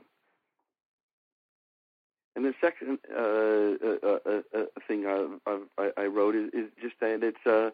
And 2.35 2.43
the 2.43 2.53
second 2.59 2.97
uh, 3.15 4.07
uh, 4.07 4.19
uh, 4.25 4.41
uh 4.57 4.65
thing 4.87 5.05
I, 5.05 5.91
I, 5.95 6.05
wrote 6.07 6.35
is, 6.35 6.49
is, 6.51 6.69
just 6.81 6.95
that 6.99 7.23
it's 7.23 7.45
uh, 7.45 7.69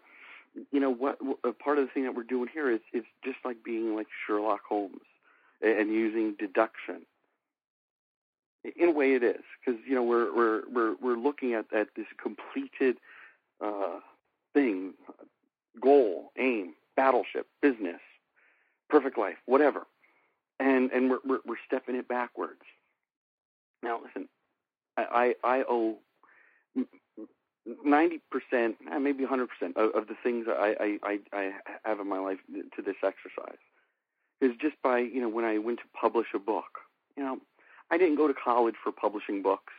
you 0.71 0.81
know 0.81 0.93
what 0.93 1.17
part 1.59 1.77
of 1.77 1.87
the 1.87 1.91
thing 1.93 2.03
that 2.03 2.13
we're 2.13 2.23
doing 2.23 2.49
here 2.53 2.69
is 2.69 2.81
is 2.93 3.03
just 3.23 3.37
like 3.45 3.63
being 3.63 3.95
like 3.95 4.07
Sherlock 4.27 4.61
Holmes 4.67 4.99
and 5.61 5.89
using 5.93 6.35
deduction. 6.37 7.03
In 8.75 8.89
a 8.89 8.91
way, 8.91 9.13
it 9.13 9.23
is 9.23 9.43
because 9.63 9.79
you 9.87 9.95
know 9.95 10.03
we're 10.03 10.35
we're 10.35 10.63
we're 10.69 10.95
we're 11.01 11.17
looking 11.17 11.53
at 11.53 11.71
at 11.73 11.87
this 11.95 12.07
completed 12.21 12.97
uh, 13.61 13.99
thing, 14.53 14.93
goal, 15.81 16.31
aim, 16.37 16.73
battleship, 16.95 17.47
business, 17.61 18.01
perfect 18.89 19.17
life, 19.17 19.37
whatever, 19.45 19.85
and 20.59 20.91
and 20.91 21.09
we're 21.09 21.19
we're, 21.25 21.39
we're 21.45 21.63
stepping 21.65 21.95
it 21.95 22.07
backwards. 22.07 22.61
Now, 23.81 24.01
listen, 24.03 24.27
I 24.97 25.35
I, 25.43 25.59
I 25.59 25.63
owe 25.69 25.97
ninety 27.83 28.21
percent, 28.31 28.77
eh, 28.91 28.97
maybe 28.97 29.23
hundred 29.25 29.49
percent 29.49 29.77
of, 29.77 29.91
of 29.95 30.07
the 30.07 30.15
things 30.21 30.47
I, 30.49 30.97
I 31.03 31.19
I 31.33 31.51
have 31.85 31.99
in 31.99 32.07
my 32.07 32.19
life 32.19 32.39
to 32.75 32.81
this 32.81 32.95
exercise. 33.03 33.59
Is 34.41 34.51
just 34.61 34.75
by 34.81 34.99
you 34.99 35.21
know 35.21 35.29
when 35.29 35.45
I 35.45 35.57
went 35.57 35.79
to 35.79 35.85
publish 35.99 36.27
a 36.33 36.39
book. 36.39 36.79
You 37.17 37.23
know, 37.23 37.37
I 37.91 37.97
didn't 37.97 38.15
go 38.15 38.27
to 38.27 38.33
college 38.33 38.75
for 38.81 38.91
publishing 38.91 39.41
books. 39.41 39.73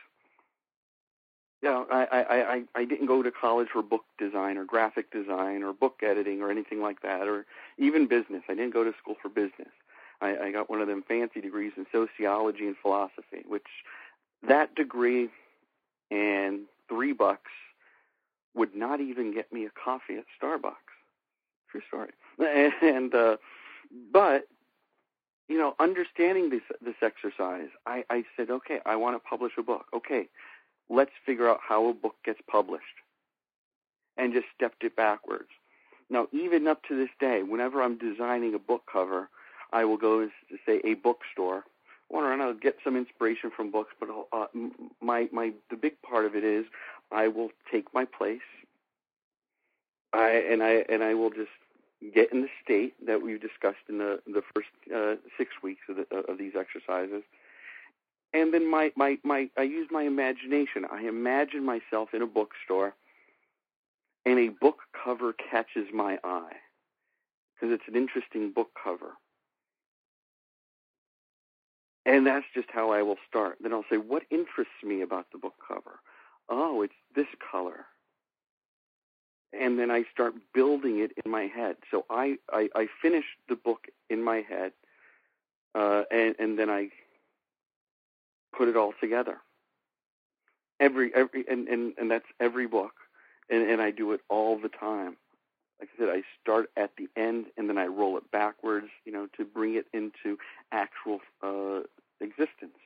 Know, 1.63 1.85
I, 1.91 2.05
I, 2.11 2.53
I, 2.53 2.63
I 2.75 2.85
didn't 2.85 3.05
go 3.05 3.21
to 3.21 3.31
college 3.31 3.67
for 3.71 3.83
book 3.83 4.03
design 4.17 4.57
or 4.57 4.65
graphic 4.65 5.11
design 5.11 5.61
or 5.61 5.73
book 5.73 5.99
editing 6.01 6.41
or 6.41 6.49
anything 6.49 6.81
like 6.81 7.01
that, 7.01 7.27
or 7.27 7.45
even 7.77 8.07
business. 8.07 8.41
I 8.49 8.55
didn't 8.55 8.73
go 8.73 8.83
to 8.83 8.93
school 9.01 9.15
for 9.21 9.29
business. 9.29 9.69
I, 10.21 10.37
I 10.37 10.51
got 10.51 10.69
one 10.69 10.81
of 10.81 10.87
them 10.87 11.03
fancy 11.07 11.39
degrees 11.39 11.73
in 11.77 11.85
sociology 11.91 12.65
and 12.65 12.75
philosophy, 12.81 13.43
which 13.47 13.67
that 14.47 14.73
degree 14.73 15.29
and 16.09 16.61
three 16.89 17.13
bucks 17.13 17.51
would 18.55 18.75
not 18.75 18.99
even 18.99 19.33
get 19.33 19.53
me 19.53 19.65
a 19.65 19.69
coffee 19.69 20.17
at 20.17 20.25
Starbucks. 20.41 20.73
True 21.69 21.81
story. 21.87 22.11
And 22.81 23.13
uh, 23.13 23.37
but 24.11 24.47
you 25.47 25.57
know, 25.57 25.75
understanding 25.79 26.49
this 26.49 26.61
this 26.81 26.95
exercise, 27.01 27.67
I, 27.85 28.03
I 28.09 28.23
said, 28.35 28.49
okay, 28.49 28.79
I 28.85 28.95
want 28.95 29.15
to 29.15 29.19
publish 29.19 29.53
a 29.57 29.63
book. 29.63 29.85
Okay, 29.93 30.27
let's 30.91 31.11
figure 31.25 31.49
out 31.49 31.59
how 31.67 31.87
a 31.87 31.93
book 31.93 32.15
gets 32.23 32.39
published 32.49 32.83
and 34.17 34.33
just 34.33 34.47
stepped 34.55 34.83
it 34.83 34.95
backwards. 34.95 35.49
Now, 36.09 36.27
even 36.33 36.67
up 36.67 36.83
to 36.89 36.97
this 36.97 37.09
day, 37.19 37.41
whenever 37.41 37.81
I'm 37.81 37.97
designing 37.97 38.53
a 38.53 38.59
book 38.59 38.83
cover, 38.91 39.29
I 39.71 39.85
will 39.85 39.97
go 39.97 40.25
to 40.25 40.29
say 40.65 40.81
a 40.83 40.95
bookstore. 40.95 41.63
and 42.13 42.41
I'll 42.41 42.53
get 42.53 42.77
some 42.83 42.97
inspiration 42.97 43.51
from 43.55 43.71
books, 43.71 43.93
but 43.99 44.09
uh, 44.33 44.47
my 45.01 45.29
my 45.31 45.53
the 45.69 45.77
big 45.77 46.01
part 46.01 46.25
of 46.25 46.35
it 46.35 46.43
is 46.43 46.65
I 47.11 47.29
will 47.29 47.49
take 47.71 47.93
my 47.93 48.03
place. 48.05 48.41
I 50.11 50.31
and 50.51 50.61
I 50.61 50.83
and 50.89 51.01
I 51.01 51.13
will 51.13 51.29
just 51.29 51.55
get 52.13 52.33
in 52.33 52.41
the 52.41 52.49
state 52.61 52.93
that 53.05 53.21
we've 53.21 53.39
discussed 53.39 53.85
in 53.87 53.97
the 53.99 54.19
the 54.27 54.43
first 54.53 54.67
uh, 54.93 55.15
six 55.37 55.51
weeks 55.63 55.83
of, 55.87 55.95
the, 55.95 56.17
of 56.29 56.37
these 56.37 56.53
exercises, 56.59 57.23
and 58.33 58.53
then 58.53 58.69
my, 58.69 58.91
my, 58.95 59.17
my 59.23 59.49
I 59.57 59.63
use 59.63 59.87
my 59.91 60.03
imagination. 60.03 60.85
I 60.89 61.03
imagine 61.03 61.65
myself 61.65 62.13
in 62.13 62.21
a 62.21 62.27
bookstore 62.27 62.93
and 64.25 64.39
a 64.39 64.49
book 64.49 64.79
cover 65.03 65.33
catches 65.33 65.87
my 65.93 66.17
eye 66.23 66.55
because 67.53 67.73
it's 67.73 67.87
an 67.87 67.95
interesting 67.95 68.51
book 68.51 68.69
cover. 68.81 69.13
And 72.05 72.25
that's 72.25 72.45
just 72.53 72.69
how 72.71 72.91
I 72.91 73.03
will 73.03 73.17
start. 73.27 73.57
Then 73.61 73.73
I'll 73.73 73.85
say, 73.89 73.97
what 73.97 74.23
interests 74.31 74.73
me 74.83 75.01
about 75.01 75.27
the 75.31 75.37
book 75.37 75.53
cover? 75.67 75.99
Oh, 76.49 76.81
it's 76.81 76.93
this 77.15 77.27
color. 77.51 77.85
And 79.53 79.77
then 79.77 79.91
I 79.91 80.05
start 80.11 80.33
building 80.53 80.99
it 80.99 81.11
in 81.23 81.29
my 81.29 81.43
head. 81.43 81.75
So 81.91 82.05
I, 82.09 82.37
I, 82.51 82.69
I 82.75 82.87
finish 83.01 83.25
the 83.49 83.55
book 83.55 83.87
in 84.09 84.23
my 84.23 84.37
head, 84.37 84.71
uh, 85.75 86.03
and, 86.09 86.35
and 86.39 86.57
then 86.57 86.69
I 86.69 86.89
put 88.57 88.67
it 88.67 88.77
all 88.77 88.93
together. 89.01 89.37
Every 90.79 91.13
every 91.15 91.45
and, 91.49 91.67
and, 91.67 91.93
and 91.97 92.11
that's 92.11 92.25
every 92.39 92.67
book. 92.67 92.93
and 93.49 93.69
and 93.69 93.81
I 93.81 93.91
do 93.91 94.13
it 94.13 94.21
all 94.29 94.57
the 94.57 94.69
time. 94.69 95.17
Like 95.79 95.89
I 95.95 95.99
said, 95.99 96.09
I 96.09 96.23
start 96.41 96.69
at 96.77 96.91
the 96.97 97.09
end 97.17 97.47
and 97.57 97.69
then 97.69 97.77
I 97.77 97.87
roll 97.87 98.17
it 98.17 98.31
backwards, 98.31 98.87
you 99.05 99.11
know, 99.11 99.27
to 99.37 99.45
bring 99.45 99.75
it 99.75 99.87
into 99.93 100.37
actual 100.71 101.19
uh, 101.43 101.81
existence. 102.19 102.77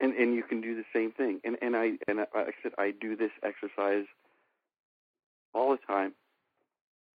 And 0.00 0.14
and 0.14 0.34
you 0.34 0.42
can 0.42 0.60
do 0.60 0.74
the 0.76 0.84
same 0.92 1.12
thing. 1.12 1.40
And 1.44 1.56
and 1.62 1.76
I 1.76 1.92
and 2.08 2.20
I, 2.20 2.26
like 2.34 2.48
I 2.48 2.52
said, 2.62 2.72
I 2.78 2.92
do 2.92 3.16
this 3.16 3.30
exercise 3.42 4.06
all 5.54 5.70
the 5.70 5.78
time, 5.86 6.12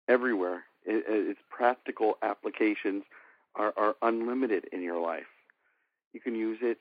everywhere. 0.08 0.63
It, 0.86 1.05
its 1.08 1.39
practical 1.49 2.17
applications 2.21 3.03
are, 3.55 3.73
are 3.77 3.95
unlimited 4.01 4.65
in 4.71 4.81
your 4.84 4.99
life. 5.01 5.25
You 6.15 6.21
can 6.21 6.34
use 6.34 6.60
it 6.62 6.78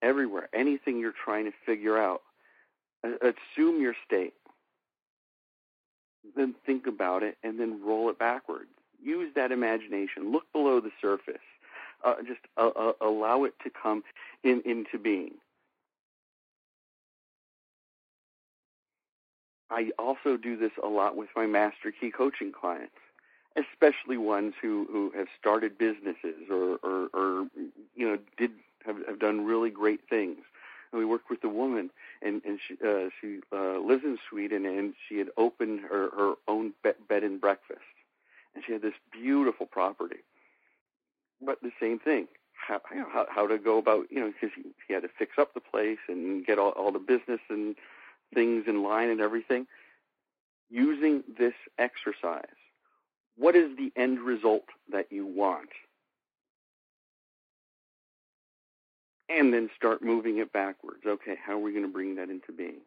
everywhere. 0.00 0.48
Anything 0.54 0.98
you're 0.98 1.12
trying 1.12 1.44
to 1.44 1.52
figure 1.66 1.98
out. 1.98 2.22
Assume 3.04 3.82
your 3.82 3.94
state. 4.06 4.32
Then 6.34 6.54
think 6.64 6.86
about 6.86 7.22
it 7.22 7.36
and 7.42 7.60
then 7.60 7.84
roll 7.84 8.08
it 8.08 8.18
backwards. 8.18 8.70
Use 9.04 9.30
that 9.34 9.52
imagination. 9.52 10.32
Look 10.32 10.50
below 10.54 10.80
the 10.80 10.90
surface. 11.02 11.42
Uh, 12.02 12.14
just 12.26 12.40
uh, 12.56 12.68
uh, 12.68 12.92
allow 13.02 13.44
it 13.44 13.52
to 13.62 13.70
come 13.70 14.04
in, 14.42 14.62
into 14.64 14.98
being. 14.98 15.34
I 19.70 19.90
also 19.98 20.38
do 20.38 20.56
this 20.56 20.72
a 20.82 20.88
lot 20.88 21.14
with 21.14 21.28
my 21.36 21.44
Master 21.44 21.92
Key 21.92 22.10
coaching 22.10 22.52
clients, 22.52 22.94
especially 23.56 24.16
ones 24.16 24.54
who, 24.60 24.86
who 24.90 25.12
have 25.16 25.28
started 25.38 25.78
businesses 25.78 26.48
or, 26.50 26.78
or, 26.82 27.08
or 27.12 27.46
you 27.94 28.08
know 28.08 28.18
did 28.36 28.52
have, 28.84 28.96
have 29.06 29.18
done 29.18 29.44
really 29.44 29.70
great 29.70 30.00
things. 30.08 30.38
And 30.90 30.98
we 30.98 31.04
worked 31.04 31.30
with 31.30 31.42
a 31.44 31.48
woman, 31.48 31.90
and 32.20 32.42
and 32.44 32.58
she 32.66 32.74
uh, 32.86 33.08
she 33.20 33.40
uh, 33.52 33.78
lives 33.78 34.04
in 34.04 34.18
Sweden, 34.28 34.66
and 34.66 34.94
she 35.08 35.18
had 35.18 35.28
opened 35.36 35.80
her 35.80 36.10
her 36.10 36.34
own 36.48 36.72
bed, 36.82 36.96
bed 37.08 37.22
and 37.22 37.40
breakfast, 37.40 37.80
and 38.54 38.62
she 38.64 38.72
had 38.72 38.82
this 38.82 38.94
beautiful 39.10 39.66
property. 39.66 40.20
But 41.44 41.60
the 41.62 41.72
same 41.80 41.98
thing, 41.98 42.28
how 42.52 42.80
how, 42.84 43.26
how 43.28 43.46
to 43.46 43.58
go 43.58 43.78
about 43.78 44.06
you 44.10 44.20
know 44.20 44.32
because 44.32 44.54
he, 44.54 44.70
he 44.86 44.94
had 44.94 45.02
to 45.02 45.08
fix 45.18 45.32
up 45.38 45.54
the 45.54 45.60
place 45.60 45.98
and 46.08 46.44
get 46.44 46.58
all, 46.58 46.70
all 46.70 46.92
the 46.92 46.98
business 46.98 47.40
and 47.48 47.74
things 48.34 48.64
in 48.66 48.82
line 48.82 49.08
and 49.08 49.20
everything. 49.20 49.66
Using 50.70 51.22
this 51.38 51.54
exercise, 51.78 52.46
what 53.36 53.56
is 53.56 53.76
the 53.76 53.92
end 53.96 54.20
result 54.20 54.64
that 54.90 55.10
you 55.10 55.26
want? 55.26 55.70
and 59.38 59.52
then 59.52 59.70
start 59.76 60.02
moving 60.02 60.38
it 60.38 60.52
backwards. 60.52 61.02
Okay, 61.06 61.36
how 61.44 61.54
are 61.54 61.58
we 61.58 61.72
going 61.72 61.84
to 61.84 61.90
bring 61.90 62.16
that 62.16 62.28
into 62.28 62.52
being? 62.52 62.80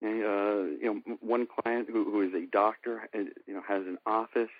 And, 0.00 0.24
uh, 0.24 0.62
you 0.80 1.02
know, 1.06 1.16
one 1.20 1.46
client 1.46 1.88
who, 1.90 2.04
who 2.04 2.22
is 2.22 2.34
a 2.34 2.46
doctor, 2.46 3.08
has, 3.12 3.26
you 3.46 3.54
know, 3.54 3.62
has 3.66 3.82
an 3.86 3.98
office, 4.04 4.50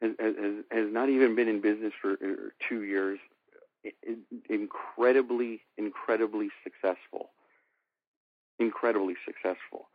has, 0.00 0.12
has, 0.18 0.34
has 0.70 0.92
not 0.92 1.08
even 1.08 1.34
been 1.34 1.48
in 1.48 1.60
business 1.60 1.92
for 2.00 2.12
uh, 2.12 2.50
two 2.68 2.82
years. 2.82 3.18
Incredibly, 4.48 5.60
incredibly 5.76 6.50
successful. 6.64 7.30
Incredibly 8.58 9.14
successful. 9.26 9.88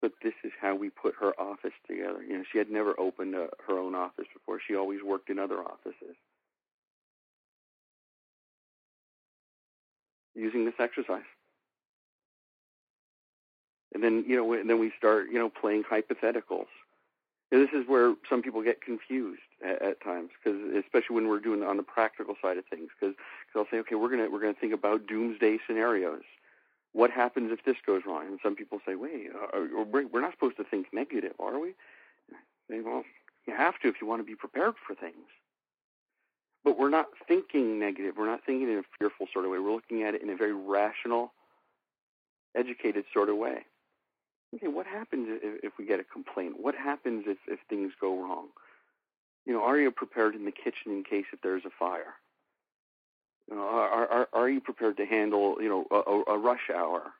But 0.00 0.12
this 0.22 0.34
is 0.44 0.52
how 0.60 0.76
we 0.76 0.90
put 0.90 1.14
her 1.20 1.38
office 1.40 1.72
together. 1.86 2.22
You 2.22 2.38
know, 2.38 2.44
she 2.52 2.58
had 2.58 2.70
never 2.70 2.98
opened 3.00 3.34
a, 3.34 3.48
her 3.66 3.78
own 3.78 3.94
office 3.94 4.26
before. 4.32 4.60
She 4.64 4.76
always 4.76 5.02
worked 5.02 5.28
in 5.28 5.38
other 5.38 5.60
offices. 5.60 6.16
using 10.38 10.64
this 10.64 10.74
exercise. 10.78 11.22
And 13.94 14.02
then, 14.02 14.24
you 14.26 14.36
know, 14.36 14.52
and 14.52 14.68
then 14.68 14.78
we 14.78 14.92
start, 14.96 15.26
you 15.30 15.38
know, 15.38 15.48
playing 15.48 15.84
hypotheticals. 15.84 16.68
And 17.50 17.62
this 17.62 17.70
is 17.72 17.88
where 17.88 18.14
some 18.28 18.42
people 18.42 18.62
get 18.62 18.82
confused 18.82 19.40
at, 19.64 19.80
at 19.80 20.02
times, 20.02 20.30
because 20.36 20.60
especially 20.78 21.16
when 21.16 21.28
we're 21.28 21.40
doing 21.40 21.62
on 21.62 21.78
the 21.78 21.82
practical 21.82 22.34
side 22.42 22.58
of 22.58 22.66
things, 22.66 22.90
because 22.98 23.16
I'll 23.56 23.66
say, 23.70 23.78
okay, 23.78 23.94
we're 23.94 24.10
gonna 24.10 24.28
we're 24.30 24.40
gonna 24.40 24.52
think 24.52 24.74
about 24.74 25.06
doomsday 25.06 25.58
scenarios. 25.66 26.22
What 26.92 27.10
happens 27.10 27.52
if 27.52 27.64
this 27.64 27.76
goes 27.86 28.02
wrong? 28.06 28.26
And 28.26 28.38
some 28.42 28.56
people 28.56 28.80
say, 28.86 28.94
wait, 28.94 29.28
uh, 29.34 29.84
we're 29.90 30.20
not 30.20 30.32
supposed 30.32 30.56
to 30.56 30.64
think 30.64 30.86
negative, 30.92 31.34
are 31.38 31.58
we? 31.58 31.74
Say, 32.70 32.80
well, 32.80 33.04
you 33.46 33.54
have 33.54 33.78
to 33.80 33.88
if 33.88 33.96
you 34.00 34.06
want 34.06 34.20
to 34.20 34.26
be 34.26 34.34
prepared 34.34 34.74
for 34.86 34.94
things 34.94 35.28
but 36.68 36.78
we're 36.78 36.90
not 36.90 37.06
thinking 37.26 37.78
negative. 37.78 38.16
We're 38.18 38.26
not 38.26 38.44
thinking 38.44 38.68
in 38.68 38.78
a 38.78 38.82
fearful 38.98 39.26
sort 39.32 39.46
of 39.46 39.50
way. 39.50 39.58
We're 39.58 39.72
looking 39.72 40.02
at 40.02 40.14
it 40.14 40.20
in 40.20 40.28
a 40.28 40.36
very 40.36 40.52
rational, 40.52 41.32
educated 42.54 43.04
sort 43.14 43.30
of 43.30 43.36
way. 43.36 43.64
Okay, 44.54 44.68
what 44.68 44.86
happens 44.86 45.28
if, 45.30 45.64
if 45.64 45.72
we 45.78 45.86
get 45.86 45.98
a 45.98 46.04
complaint? 46.04 46.56
What 46.58 46.74
happens 46.74 47.24
if, 47.26 47.38
if 47.46 47.60
things 47.70 47.92
go 47.98 48.20
wrong? 48.20 48.48
You 49.46 49.54
know, 49.54 49.62
are 49.62 49.78
you 49.78 49.90
prepared 49.90 50.34
in 50.34 50.44
the 50.44 50.52
kitchen 50.52 50.92
in 50.92 51.04
case 51.04 51.24
if 51.32 51.40
there's 51.40 51.64
a 51.64 51.70
fire? 51.78 52.16
You 53.48 53.56
know, 53.56 53.62
are, 53.62 54.06
are, 54.06 54.28
are 54.32 54.48
you 54.48 54.60
prepared 54.60 54.96
to 54.98 55.06
handle, 55.06 55.56
you 55.60 55.68
know, 55.68 55.86
a, 55.90 56.32
a 56.32 56.38
rush 56.38 56.70
hour? 56.74 57.12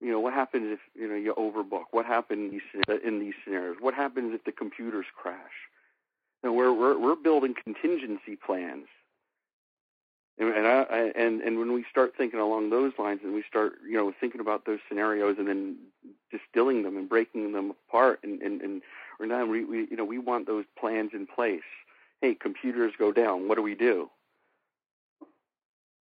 You 0.00 0.10
know, 0.10 0.20
what 0.20 0.32
happens 0.32 0.66
if, 0.72 0.80
you 0.94 1.08
know, 1.08 1.14
you 1.14 1.34
overbook? 1.34 1.84
What 1.90 2.06
happens 2.06 2.60
in 3.04 3.20
these 3.20 3.34
scenarios? 3.44 3.76
What 3.80 3.94
happens 3.94 4.34
if 4.34 4.44
the 4.44 4.52
computers 4.52 5.06
crash? 5.14 5.52
And 6.42 6.54
we're 6.54 6.72
we're 6.72 6.98
we're 6.98 7.16
building 7.16 7.54
contingency 7.62 8.36
plans. 8.36 8.86
And 10.38 10.48
and, 10.50 10.66
I, 10.66 11.12
and 11.16 11.40
and 11.40 11.58
when 11.58 11.72
we 11.72 11.84
start 11.90 12.14
thinking 12.18 12.40
along 12.40 12.68
those 12.70 12.92
lines, 12.98 13.20
and 13.24 13.34
we 13.34 13.42
start 13.48 13.74
you 13.88 13.96
know 13.96 14.12
thinking 14.20 14.40
about 14.40 14.66
those 14.66 14.80
scenarios, 14.88 15.36
and 15.38 15.48
then 15.48 15.76
distilling 16.30 16.82
them 16.82 16.96
and 16.98 17.08
breaking 17.08 17.52
them 17.52 17.72
apart, 17.88 18.20
and 18.22 18.42
and 18.42 18.60
and 18.60 18.82
or 19.18 19.26
now 19.26 19.46
we, 19.46 19.64
we 19.64 19.86
you 19.90 19.96
know 19.96 20.04
we 20.04 20.18
want 20.18 20.46
those 20.46 20.64
plans 20.78 21.12
in 21.14 21.26
place. 21.26 21.62
Hey, 22.20 22.34
computers 22.34 22.92
go 22.98 23.10
down. 23.10 23.48
What 23.48 23.56
do 23.56 23.62
we 23.62 23.74
do? 23.74 24.10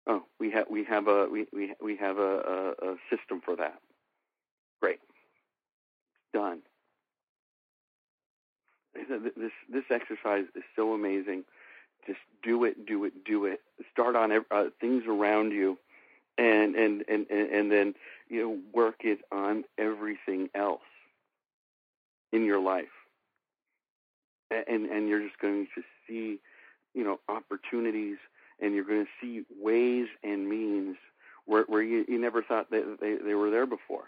Oh, 0.07 0.25
we 0.39 0.51
have 0.51 0.67
we 0.71 0.85
have 0.85 1.09
a 1.09 1.29
we 1.29 1.47
we 1.53 1.75
we 1.83 1.97
have 1.97 2.19
a, 2.19 2.75
a, 2.83 2.91
a 2.91 2.97
system 3.11 3.41
for 3.45 3.57
that. 3.57 3.81
Great, 4.81 5.01
done 6.33 6.61
this 8.95 9.53
this 9.71 9.85
exercise 9.91 10.45
is 10.55 10.63
so 10.77 10.93
amazing. 10.93 11.45
Just 12.07 12.21
do 12.43 12.65
it, 12.65 12.87
do 12.87 13.05
it, 13.05 13.25
do 13.25 13.47
it. 13.47 13.61
Start 13.93 14.17
on 14.17 14.33
uh, 14.33 14.65
things 14.81 15.05
around 15.09 15.53
you, 15.53 15.79
and, 16.39 16.75
and 16.75 17.05
and 17.09 17.27
and 17.31 17.71
then 17.71 17.95
you 18.29 18.43
know 18.43 18.59
work 18.73 18.97
it 19.01 19.21
on 19.33 19.65
everything 19.79 20.51
else 20.55 20.81
in 22.33 22.45
your 22.45 22.61
life, 22.61 22.93
and 24.51 24.87
and 24.87 25.09
you're 25.09 25.23
just 25.23 25.39
going 25.39 25.67
to 25.75 25.83
see 26.07 26.39
you 26.95 27.05
know 27.05 27.21
opportunities, 27.29 28.19
and 28.61 28.75
you're 28.75 28.85
going 28.85 29.05
to 29.05 29.11
see 29.21 29.45
ways 29.61 30.07
and 30.23 30.49
means 30.49 30.97
where 31.47 31.65
where 31.65 31.83
you, 31.83 32.05
you 32.09 32.19
never 32.19 32.43
thought 32.43 32.71
that 32.71 32.99
they, 33.01 33.17
they 33.17 33.35
were 33.35 33.51
there 33.51 33.67
before, 33.67 34.05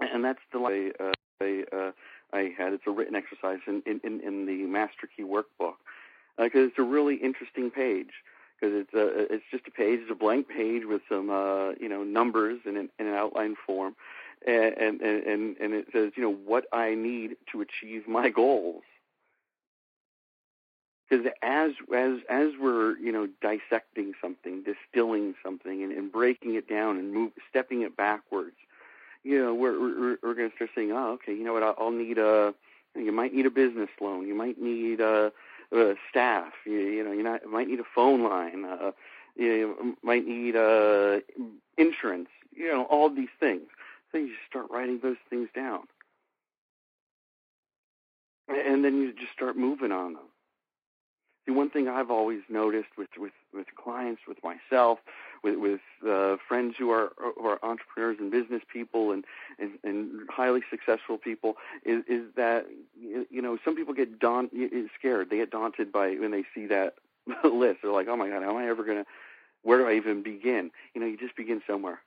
and 0.00 0.24
that's 0.24 0.40
the 0.52 0.60
way. 0.60 0.92
Uh, 0.98 1.12
a, 1.42 1.64
uh, 1.72 1.92
I 2.32 2.52
had. 2.56 2.72
It's 2.72 2.84
a 2.86 2.90
written 2.90 3.14
exercise 3.14 3.58
in, 3.66 3.82
in, 3.86 4.20
in 4.20 4.46
the 4.46 4.66
Master 4.66 5.08
Key 5.16 5.22
workbook 5.22 5.76
because 6.38 6.64
uh, 6.64 6.66
it's 6.68 6.78
a 6.78 6.82
really 6.82 7.16
interesting 7.16 7.70
page 7.70 8.10
because 8.60 8.74
it's 8.74 8.94
a 8.94 9.32
it's 9.34 9.44
just 9.50 9.66
a 9.66 9.70
page, 9.70 10.00
it's 10.02 10.10
a 10.10 10.14
blank 10.14 10.48
page 10.48 10.82
with 10.86 11.02
some 11.08 11.30
uh, 11.30 11.72
you 11.80 11.88
know 11.88 12.04
numbers 12.04 12.60
in 12.66 12.76
an, 12.76 12.88
in 12.98 13.06
an 13.06 13.14
outline 13.14 13.56
form, 13.66 13.96
and, 14.46 14.74
and 14.74 15.00
and 15.00 15.56
and 15.58 15.74
it 15.74 15.86
says 15.92 16.12
you 16.16 16.22
know 16.22 16.32
what 16.32 16.66
I 16.72 16.94
need 16.94 17.36
to 17.52 17.60
achieve 17.60 18.06
my 18.06 18.28
goals. 18.28 18.82
Because 21.10 21.26
as 21.42 21.72
as 21.94 22.18
as 22.30 22.50
we're 22.60 22.96
you 22.98 23.10
know 23.10 23.28
dissecting 23.42 24.12
something, 24.22 24.62
distilling 24.62 25.34
something, 25.42 25.82
and, 25.82 25.92
and 25.92 26.12
breaking 26.12 26.54
it 26.54 26.68
down 26.68 26.98
and 26.98 27.12
move, 27.12 27.32
stepping 27.48 27.82
it 27.82 27.96
backwards, 27.96 28.56
you 29.24 29.38
know, 29.38 29.54
we're 29.54 29.78
we're, 29.78 30.18
we're 30.22 30.34
going 30.34 30.50
to 30.50 30.56
start 30.56 30.70
saying, 30.74 30.92
oh, 30.92 31.12
okay, 31.12 31.34
you 31.34 31.44
know 31.44 31.52
what? 31.52 31.62
I'll, 31.62 31.74
I'll 31.78 31.90
need 31.90 32.18
a, 32.18 32.54
you 32.94 33.12
might 33.12 33.34
need 33.34 33.46
a 33.46 33.50
business 33.50 33.90
loan, 34.00 34.26
you 34.26 34.34
might 34.34 34.60
need 34.60 35.00
a, 35.00 35.32
a 35.72 35.94
staff, 36.08 36.52
you, 36.64 36.78
you 36.78 37.04
know, 37.04 37.12
you 37.12 37.22
not, 37.22 37.44
might 37.46 37.68
need 37.68 37.80
a 37.80 37.84
phone 37.94 38.22
line, 38.22 38.64
uh, 38.64 38.92
you 39.36 39.96
might 40.02 40.26
need 40.26 40.56
uh, 40.56 41.20
insurance, 41.76 42.28
you 42.54 42.68
know, 42.68 42.84
all 42.84 43.10
these 43.10 43.28
things. 43.38 43.68
So 44.12 44.18
you 44.18 44.28
just 44.28 44.46
start 44.48 44.66
writing 44.70 45.00
those 45.02 45.16
things 45.28 45.48
down, 45.54 45.82
and 48.48 48.84
then 48.84 48.96
you 49.00 49.12
just 49.12 49.32
start 49.32 49.56
moving 49.56 49.92
on 49.92 50.14
them. 50.14 50.22
See, 51.46 51.52
one 51.52 51.70
thing 51.70 51.88
I've 51.88 52.10
always 52.10 52.40
noticed 52.48 52.90
with 52.98 53.08
with 53.16 53.32
with 53.54 53.66
clients, 53.74 54.22
with 54.28 54.38
myself, 54.44 54.98
with 55.42 55.58
with 55.58 55.80
uh, 56.06 56.36
friends 56.46 56.74
who 56.78 56.90
are 56.90 57.12
who 57.16 57.46
are 57.46 57.58
entrepreneurs 57.62 58.18
and 58.20 58.30
business 58.30 58.62
people 58.70 59.12
and, 59.12 59.24
and 59.58 59.78
and 59.82 60.28
highly 60.28 60.60
successful 60.70 61.16
people 61.18 61.56
is 61.84 62.04
is 62.08 62.24
that 62.36 62.66
you 62.94 63.42
know 63.42 63.58
some 63.64 63.74
people 63.74 63.94
get 63.94 64.18
daunt 64.18 64.52
scared. 64.98 65.30
They 65.30 65.38
get 65.38 65.50
daunted 65.50 65.90
by 65.90 66.14
when 66.14 66.30
they 66.30 66.44
see 66.54 66.66
that 66.66 66.94
list. 67.44 67.80
They're 67.82 67.92
like, 67.92 68.08
oh 68.08 68.16
my 68.16 68.28
god, 68.28 68.42
how 68.42 68.50
am 68.50 68.56
I 68.56 68.68
ever 68.68 68.84
gonna 68.84 69.06
where 69.62 69.78
do 69.78 69.86
I 69.86 69.94
even 69.94 70.22
begin? 70.22 70.70
You 70.94 71.00
know, 71.00 71.06
you 71.06 71.16
just 71.16 71.36
begin 71.36 71.62
somewhere. 71.66 72.00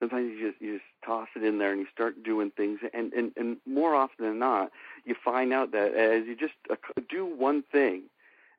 Sometimes 0.00 0.30
you 0.30 0.50
just 0.50 0.60
you 0.60 0.74
just 0.74 0.84
toss 1.04 1.28
it 1.36 1.42
in 1.42 1.58
there 1.58 1.72
and 1.72 1.80
you 1.80 1.86
start 1.92 2.22
doing 2.22 2.50
things, 2.50 2.80
and 2.92 3.12
and 3.12 3.32
and 3.36 3.56
more 3.66 3.94
often 3.94 4.26
than 4.26 4.38
not, 4.38 4.70
you 5.04 5.14
find 5.24 5.52
out 5.52 5.72
that 5.72 5.94
as 5.94 6.26
you 6.26 6.36
just 6.36 6.54
do 7.08 7.24
one 7.24 7.62
thing, 7.72 8.02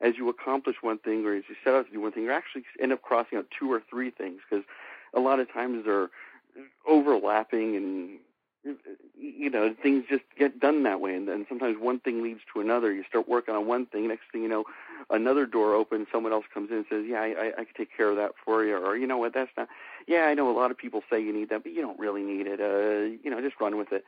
as 0.00 0.16
you 0.16 0.28
accomplish 0.28 0.76
one 0.80 0.98
thing, 0.98 1.24
or 1.24 1.34
as 1.34 1.44
you 1.48 1.56
set 1.64 1.74
out 1.74 1.86
to 1.86 1.92
do 1.92 2.00
one 2.00 2.12
thing, 2.12 2.24
you 2.24 2.32
actually 2.32 2.64
end 2.80 2.92
up 2.92 3.02
crossing 3.02 3.38
out 3.38 3.46
two 3.56 3.70
or 3.72 3.82
three 3.90 4.10
things 4.10 4.40
because 4.48 4.64
a 5.14 5.20
lot 5.20 5.40
of 5.40 5.52
times 5.52 5.84
they're 5.84 6.10
overlapping 6.86 7.76
and 7.76 8.18
you 9.16 9.48
know 9.48 9.74
things 9.82 10.04
just 10.08 10.24
get 10.38 10.60
done 10.60 10.82
that 10.82 11.00
way. 11.00 11.14
And 11.14 11.28
then 11.28 11.46
sometimes 11.48 11.76
one 11.78 12.00
thing 12.00 12.22
leads 12.22 12.40
to 12.52 12.60
another. 12.60 12.92
You 12.92 13.04
start 13.08 13.28
working 13.28 13.54
on 13.54 13.66
one 13.66 13.86
thing. 13.86 14.08
Next 14.08 14.24
thing 14.32 14.42
you 14.42 14.48
know 14.48 14.64
another 15.10 15.46
door 15.46 15.74
opens 15.74 16.08
someone 16.12 16.32
else 16.32 16.44
comes 16.52 16.70
in 16.70 16.78
and 16.78 16.86
says 16.90 17.04
yeah 17.08 17.20
i 17.20 17.26
i, 17.26 17.46
I 17.58 17.64
can 17.64 17.74
take 17.76 17.96
care 17.96 18.10
of 18.10 18.16
that 18.16 18.32
for 18.44 18.64
you. 18.64 18.76
Or 18.76 18.96
you 18.96 19.06
know 19.06 19.18
what? 19.18 19.32
That's 19.34 19.50
not 19.56 19.68
yeah 20.06 20.24
i 20.24 20.34
know 20.34 20.50
a 20.50 20.56
lot 20.58 20.70
of 20.70 20.78
people 20.78 21.02
say 21.10 21.20
you 21.22 21.32
need 21.32 21.50
that 21.50 21.62
but 21.62 21.72
you 21.72 21.80
don't 21.80 21.98
really 21.98 22.22
need 22.22 22.46
it. 22.46 22.60
Uh 22.60 23.16
you 23.22 23.30
know 23.30 23.40
just 23.40 23.60
run 23.60 23.76
with 23.76 23.92
it. 23.92 24.04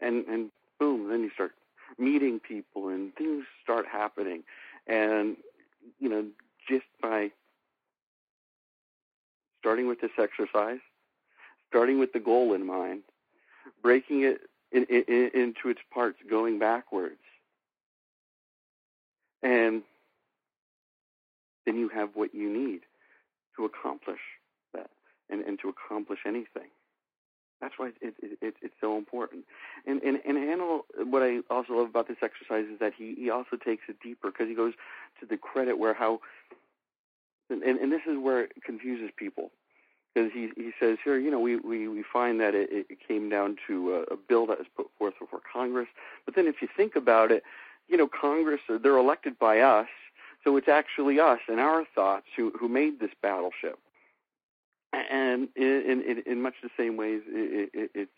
And 0.00 0.24
and 0.26 0.50
boom 0.78 1.08
then 1.08 1.22
you 1.22 1.30
start 1.30 1.52
meeting 1.98 2.40
people 2.40 2.88
and 2.88 3.14
things 3.14 3.44
start 3.62 3.86
happening 3.90 4.42
and 4.86 5.36
you 5.98 6.08
know 6.08 6.24
just 6.68 6.86
by 7.00 7.30
starting 9.60 9.86
with 9.86 10.00
this 10.00 10.10
exercise 10.18 10.80
starting 11.68 11.98
with 11.98 12.12
the 12.12 12.20
goal 12.20 12.54
in 12.54 12.66
mind 12.66 13.02
breaking 13.82 14.22
it 14.22 14.40
in, 14.72 14.84
in, 14.84 15.30
into 15.34 15.68
its 15.68 15.80
parts, 15.92 16.18
going 16.28 16.58
backwards. 16.58 17.20
And 19.42 19.82
then 21.64 21.76
you 21.76 21.88
have 21.90 22.10
what 22.14 22.34
you 22.34 22.50
need 22.50 22.80
to 23.56 23.64
accomplish 23.64 24.20
that 24.72 24.90
and, 25.30 25.42
and 25.42 25.58
to 25.60 25.68
accomplish 25.68 26.20
anything. 26.26 26.70
That's 27.64 27.78
why 27.78 27.92
it, 28.02 28.14
it, 28.22 28.38
it, 28.42 28.54
it's 28.60 28.74
so 28.78 28.98
important. 28.98 29.44
And, 29.86 30.02
and, 30.02 30.18
and 30.26 30.36
Haanel, 30.36 30.80
what 31.06 31.22
I 31.22 31.38
also 31.48 31.72
love 31.72 31.88
about 31.88 32.08
this 32.08 32.18
exercise 32.22 32.66
is 32.70 32.78
that 32.78 32.92
he, 32.94 33.14
he 33.14 33.30
also 33.30 33.56
takes 33.56 33.84
it 33.88 33.96
deeper 34.02 34.30
because 34.30 34.48
he 34.48 34.54
goes 34.54 34.74
to 35.20 35.26
the 35.26 35.38
credit 35.38 35.78
where 35.78 35.94
how, 35.94 36.20
and, 37.48 37.62
and 37.62 37.90
this 37.90 38.02
is 38.06 38.18
where 38.18 38.42
it 38.42 38.52
confuses 38.62 39.08
people 39.16 39.50
because 40.14 40.30
he 40.32 40.50
he 40.56 40.72
says 40.78 40.98
here, 41.02 41.18
you 41.18 41.30
know, 41.30 41.40
we 41.40 41.56
we, 41.56 41.88
we 41.88 42.04
find 42.12 42.38
that 42.40 42.54
it, 42.54 42.68
it 42.70 42.98
came 43.06 43.30
down 43.30 43.56
to 43.66 43.94
a, 43.94 44.14
a 44.14 44.16
bill 44.16 44.46
that 44.46 44.58
was 44.58 44.66
put 44.76 44.86
forth 44.98 45.14
before 45.18 45.40
Congress. 45.50 45.88
But 46.26 46.36
then, 46.36 46.46
if 46.46 46.62
you 46.62 46.68
think 46.76 46.96
about 46.96 47.32
it, 47.32 47.42
you 47.88 47.96
know, 47.96 48.08
Congress 48.08 48.60
they're 48.68 48.98
elected 48.98 49.38
by 49.38 49.60
us, 49.60 49.88
so 50.44 50.56
it's 50.56 50.68
actually 50.68 51.18
us 51.18 51.40
and 51.48 51.58
our 51.58 51.84
thoughts 51.94 52.26
who 52.36 52.52
who 52.58 52.68
made 52.68 53.00
this 53.00 53.10
battleship. 53.22 53.78
And 55.10 55.48
in 55.56 56.02
in, 56.06 56.22
in 56.26 56.42
much 56.42 56.54
the 56.62 56.70
same 56.76 56.96
ways, 56.96 57.22
it, 57.26 57.70
it, 57.72 57.90
it's 57.94 58.10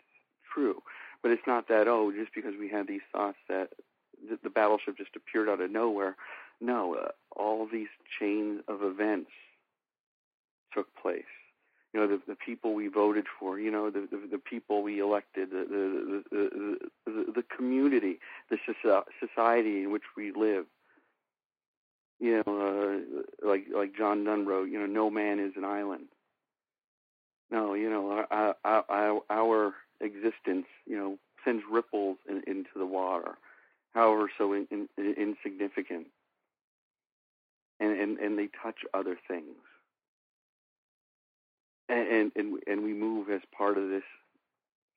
true. 0.53 0.81
But 1.21 1.31
it's 1.31 1.47
not 1.47 1.67
that 1.69 1.87
oh, 1.87 2.11
just 2.11 2.33
because 2.33 2.53
we 2.59 2.69
had 2.69 2.87
these 2.87 3.01
thoughts 3.11 3.37
that 3.49 3.69
the, 4.43 4.49
battleship 4.49 4.97
just 4.97 5.15
appeared 5.15 5.49
out 5.49 5.61
of 5.61 5.71
nowhere. 5.71 6.15
No, 6.61 6.95
uh, 6.95 7.09
all 7.35 7.67
these 7.71 7.87
chains 8.19 8.61
of 8.67 8.81
events 8.83 9.31
took 10.73 10.87
place 11.01 11.23
you 11.93 11.99
know 11.99 12.07
the 12.07 12.21
the 12.27 12.35
people 12.35 12.73
we 12.73 12.87
voted 12.87 13.25
for, 13.39 13.59
you 13.59 13.71
know 13.71 13.89
the 13.89 14.07
the, 14.11 14.27
the 14.33 14.37
people 14.37 14.83
we 14.83 14.99
elected, 14.99 15.49
the 15.49 15.65
the, 15.69 16.23
the 16.31 16.77
the 17.05 17.31
the 17.37 17.43
community, 17.55 18.19
the 18.49 18.57
society 19.19 19.83
in 19.83 19.91
which 19.91 20.03
we 20.15 20.31
live. 20.31 20.65
You 22.19 22.43
know, 22.45 23.03
uh, 23.41 23.47
like 23.47 23.65
like 23.73 23.95
John 23.95 24.23
Donne 24.25 24.45
wrote, 24.45 24.69
you 24.69 24.79
know, 24.79 24.85
no 24.85 25.09
man 25.09 25.39
is 25.39 25.53
an 25.55 25.63
island. 25.63 26.07
No, 27.51 27.73
you 27.73 27.89
know, 27.89 28.25
our 28.29 28.55
our, 28.63 29.21
our 29.29 29.73
existence, 30.01 30.65
you 30.85 30.97
know, 30.97 31.17
sends 31.45 31.63
ripples 31.69 32.17
in, 32.27 32.43
into 32.45 32.71
the 32.75 32.85
water, 32.85 33.37
however 33.93 34.29
so 34.37 34.53
in, 34.53 34.67
in, 34.69 34.87
insignificant, 34.97 36.07
and, 37.79 37.97
and 37.99 38.17
and 38.19 38.37
they 38.37 38.49
touch 38.61 38.79
other 38.93 39.17
things 39.27 39.55
and 41.89 42.31
and 42.35 42.59
and 42.67 42.83
we 42.83 42.93
move 42.93 43.29
as 43.29 43.41
part 43.55 43.77
of 43.77 43.89
this 43.89 44.03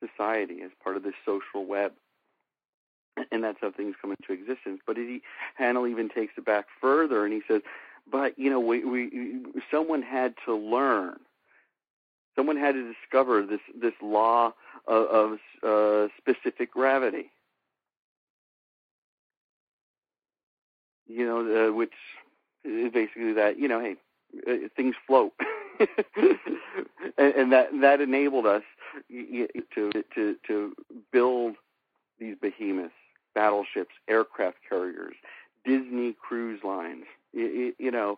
society, 0.05 0.63
as 0.63 0.71
part 0.83 0.97
of 0.97 1.03
this 1.03 1.15
social 1.25 1.65
web, 1.65 1.93
and 3.31 3.45
that's 3.45 3.59
how 3.61 3.71
things 3.71 3.95
come 4.01 4.11
into 4.13 4.33
existence. 4.33 4.81
But 4.87 4.97
he 4.97 5.23
Haanel 5.59 5.91
even 5.91 6.09
takes 6.09 6.35
it 6.37 6.45
back 6.45 6.67
further, 6.81 7.25
and 7.25 7.33
he 7.33 7.43
says, 7.47 7.63
"But 8.11 8.39
you 8.39 8.51
know, 8.51 8.61
we, 8.61 8.85
we 8.85 9.43
someone 9.71 10.03
had 10.03 10.35
to 10.47 10.55
learn." 10.55 11.19
Someone 12.41 12.57
had 12.57 12.73
to 12.73 12.95
discover 12.95 13.45
this 13.45 13.61
this 13.79 13.93
law 14.01 14.55
of, 14.89 15.07
of 15.09 15.39
uh, 15.63 16.09
specific 16.17 16.73
gravity. 16.73 17.31
You 21.07 21.27
know, 21.27 21.69
uh, 21.69 21.73
which 21.75 21.93
is 22.65 22.91
basically 22.95 23.35
that 23.35 23.59
you 23.59 23.69
know, 23.69 23.79
hey, 23.79 23.97
uh, 24.49 24.69
things 24.75 24.95
float. 25.07 25.35
and, 27.19 27.35
and 27.35 27.53
that 27.53 27.69
that 27.83 28.01
enabled 28.01 28.47
us 28.47 28.63
to 29.11 29.91
to 30.15 30.37
to 30.47 30.75
build 31.13 31.57
these 32.19 32.37
behemoths, 32.41 32.95
battleships, 33.35 33.93
aircraft 34.09 34.61
carriers, 34.67 35.15
Disney 35.67 36.17
cruise 36.19 36.61
lines. 36.65 37.05
You, 37.35 37.75
you 37.79 37.91
know, 37.91 38.17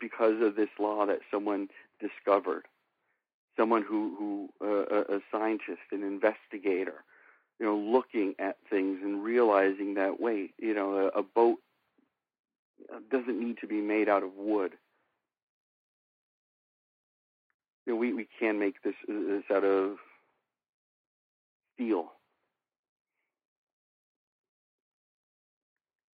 because 0.00 0.40
of 0.40 0.56
this 0.56 0.70
law 0.78 1.04
that 1.04 1.18
someone 1.30 1.68
discovered, 2.00 2.66
someone 3.56 3.82
who 3.82 4.48
who 4.60 4.66
uh, 4.66 5.16
a 5.16 5.20
scientist, 5.30 5.80
an 5.92 6.02
investigator, 6.02 7.04
you 7.58 7.66
know, 7.66 7.76
looking 7.76 8.34
at 8.38 8.56
things 8.68 8.98
and 9.02 9.22
realizing 9.22 9.94
that 9.94 10.20
wait, 10.20 10.54
you 10.58 10.74
know, 10.74 11.10
a, 11.14 11.18
a 11.18 11.22
boat 11.22 11.58
doesn't 13.10 13.38
need 13.38 13.58
to 13.60 13.66
be 13.66 13.80
made 13.80 14.08
out 14.08 14.22
of 14.22 14.30
wood 14.36 14.72
you 17.86 17.92
know, 17.92 17.98
we 17.98 18.12
we 18.12 18.28
can 18.38 18.58
make 18.58 18.82
this 18.82 18.94
this 19.08 19.44
out 19.52 19.64
of 19.64 19.96
steel. 21.74 22.12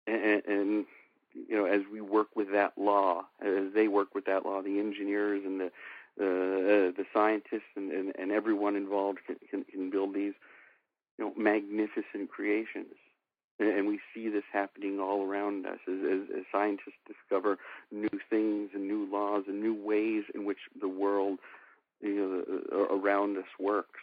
And, 0.06 0.42
and 0.46 0.86
you 1.34 1.56
know, 1.56 1.64
as 1.64 1.82
we 1.92 2.00
work 2.00 2.28
with 2.34 2.52
that 2.52 2.72
law, 2.76 3.24
as 3.40 3.72
they 3.74 3.88
work 3.88 4.14
with 4.14 4.24
that 4.26 4.44
law, 4.46 4.62
the 4.62 4.78
engineers 4.78 5.42
and 5.44 5.60
the 5.60 5.70
uh, 6.20 6.94
the 6.94 7.04
scientists 7.12 7.74
and, 7.74 7.90
and, 7.90 8.12
and 8.16 8.30
everyone 8.30 8.76
involved 8.76 9.18
can, 9.26 9.36
can, 9.50 9.64
can 9.64 9.90
build 9.90 10.14
these, 10.14 10.34
you 11.18 11.24
know, 11.24 11.32
magnificent 11.36 12.30
creations. 12.30 12.94
And 13.58 13.88
we 13.88 14.00
see 14.12 14.28
this 14.28 14.44
happening 14.52 15.00
all 15.00 15.24
around 15.24 15.66
us 15.66 15.78
as, 15.88 15.98
as, 16.04 16.20
as 16.38 16.44
scientists 16.52 16.98
discover 17.06 17.58
new 17.92 18.08
things 18.30 18.70
and 18.74 18.86
new 18.86 19.08
laws 19.10 19.44
and 19.48 19.60
new 19.60 19.74
ways 19.74 20.24
in 20.34 20.44
which 20.44 20.58
the 20.80 20.88
world 20.88 21.38
you 22.00 22.44
know, 22.70 22.86
around 22.90 23.36
us 23.36 23.44
works. 23.58 24.00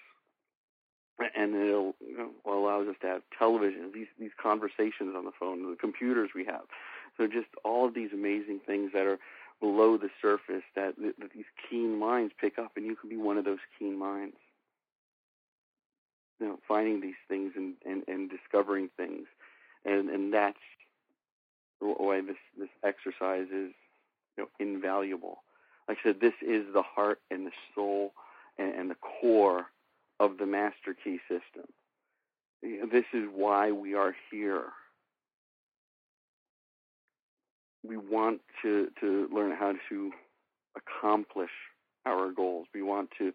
And 1.36 1.54
it'll 1.56 1.96
you 2.06 2.17
know, 2.17 2.30
allows 2.46 2.88
us 2.88 2.96
to 3.02 3.08
have 3.08 3.22
television, 3.38 3.91
these 3.94 4.08
these 4.20 4.32
conversations 4.41 5.15
on 5.15 5.26
the 5.26 5.32
phone, 5.39 5.70
the 5.70 5.78
computers 5.78 6.32
we 6.34 6.46
have. 6.46 6.63
So 7.21 7.27
just 7.27 7.49
all 7.63 7.86
of 7.86 7.93
these 7.93 8.10
amazing 8.13 8.62
things 8.65 8.93
that 8.93 9.05
are 9.05 9.19
below 9.60 9.95
the 9.95 10.10
surface 10.19 10.63
that, 10.75 10.95
that, 10.97 11.31
these 11.36 11.45
keen 11.69 11.99
minds 11.99 12.34
pick 12.41 12.57
up, 12.57 12.71
and 12.75 12.84
you 12.84 12.95
can 12.95 13.12
be 13.12 13.17
one 13.17 13.38
of 13.38 13.45
those 13.45 13.60
keen 13.77 13.95
minds 13.95 14.38
you 16.39 16.48
know, 16.48 16.60
finding 16.67 17.00
these 17.00 17.13
things 17.27 17.52
and, 17.56 17.75
and, 17.85 18.02
and 18.08 18.27
discovering 18.27 18.89
things. 18.98 19.27
And, 19.85 20.10
and 20.10 20.33
that's 20.33 20.58
why 21.79 22.21
this, 22.21 22.37
this 22.58 22.69
exercise 22.83 23.46
is 23.54 23.71
you 24.35 24.39
know, 24.39 24.48
invaluable. 24.60 25.43
Like 25.87 26.00
I 26.04 26.10
said, 26.10 26.21
this 26.21 26.33
is 26.41 26.65
the 26.73 26.81
heart 26.81 27.19
and 27.29 27.46
the 27.46 27.52
soul 27.75 28.13
and, 28.58 28.73
and 28.73 28.89
the 28.89 28.96
core 28.96 29.67
of 30.19 30.39
the 30.39 30.48
master 30.48 30.96
key 31.04 31.19
system. 31.29 31.69
This 32.63 33.06
is 33.13 33.25
why 33.31 33.71
we 33.71 33.93
are 33.93 34.15
here. 34.31 34.69
We 37.88 37.98
want 37.98 38.42
to, 38.62 38.90
to 39.00 39.27
learn 39.34 39.56
how 39.58 39.73
to 39.90 40.12
accomplish 40.75 41.50
our 42.06 42.32
goals. 42.32 42.67
We 42.73 42.82
want 42.82 43.10
to 43.17 43.25
you 43.25 43.34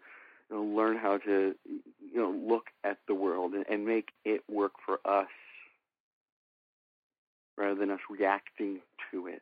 know, 0.55 0.63
learn 0.63 0.97
how 0.97 1.17
to 1.17 1.55
you 1.65 2.15
know 2.15 2.31
look 2.31 2.65
at 2.83 2.97
the 3.07 3.15
world 3.15 3.53
and, 3.53 3.65
and 3.69 3.85
make 3.85 4.09
it 4.25 4.41
work 4.49 4.73
for 4.85 4.99
us 5.05 5.27
rather 7.57 7.75
than 7.75 7.91
us 7.91 7.99
reacting 8.09 8.79
to 9.11 9.27
it. 9.27 9.41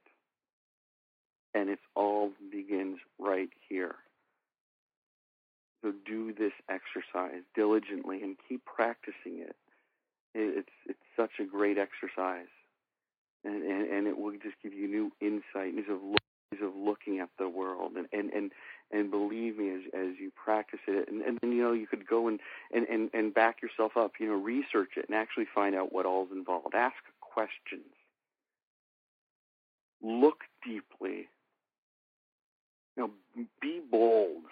And 1.54 1.70
it 1.70 1.80
all 1.96 2.32
begins 2.52 2.98
right 3.20 3.50
here. 3.70 3.96
So 5.82 5.94
do 6.06 6.34
this 6.34 6.54
exercise 6.70 7.44
diligently 7.56 8.22
and 8.24 8.36
keep 8.50 8.66
practicing 8.66 9.40
it. 9.40 9.56
It's 10.34 10.68
it's 10.88 11.00
such 11.16 11.32
a 11.40 11.46
great 11.46 11.78
exercise, 11.78 12.48
and, 13.46 13.64
and, 13.64 13.90
and 13.90 14.08
it 14.08 14.18
will 14.18 14.32
just 14.32 14.56
give 14.62 14.74
you 14.74 14.88
new 14.88 15.12
insight, 15.22 15.76
ways 15.76 15.86
of 15.90 16.02
look, 16.04 16.20
of 16.62 16.76
looking 16.76 17.20
at 17.20 17.30
the 17.38 17.50
world, 17.50 17.94
and 17.98 18.08
and 18.14 18.32
and, 18.32 18.52
and 18.92 19.12
believe 19.12 19.58
me, 19.58 19.72
as 19.72 19.82
as 19.94 20.16
you 20.20 20.32
practice 20.36 20.80
it, 20.88 21.10
and, 21.10 21.22
and 21.22 21.38
then 21.42 21.52
you 21.52 21.62
know 21.62 21.74
you 21.74 21.88
could 21.88 22.08
go 22.08 22.28
and, 22.28 22.40
and 22.74 22.88
and 22.88 23.10
and 23.14 23.34
back 23.34 23.62
yourself 23.62 23.98
up, 23.98 24.14
you 24.20 24.28
know, 24.28 24.36
research 24.36 24.92
it, 24.98 25.06
and 25.08 25.18
actually 25.18 25.46
find 25.54 25.76
out 25.76 25.92
what 25.92 26.06
all's 26.06 26.30
involved. 26.32 26.74
Ask 26.74 26.96
questions. 27.22 27.92
Look 30.02 30.44
deeply. 30.64 31.28
You 32.96 33.10
know, 33.38 33.44
be 33.62 33.82
bold. 33.92 34.44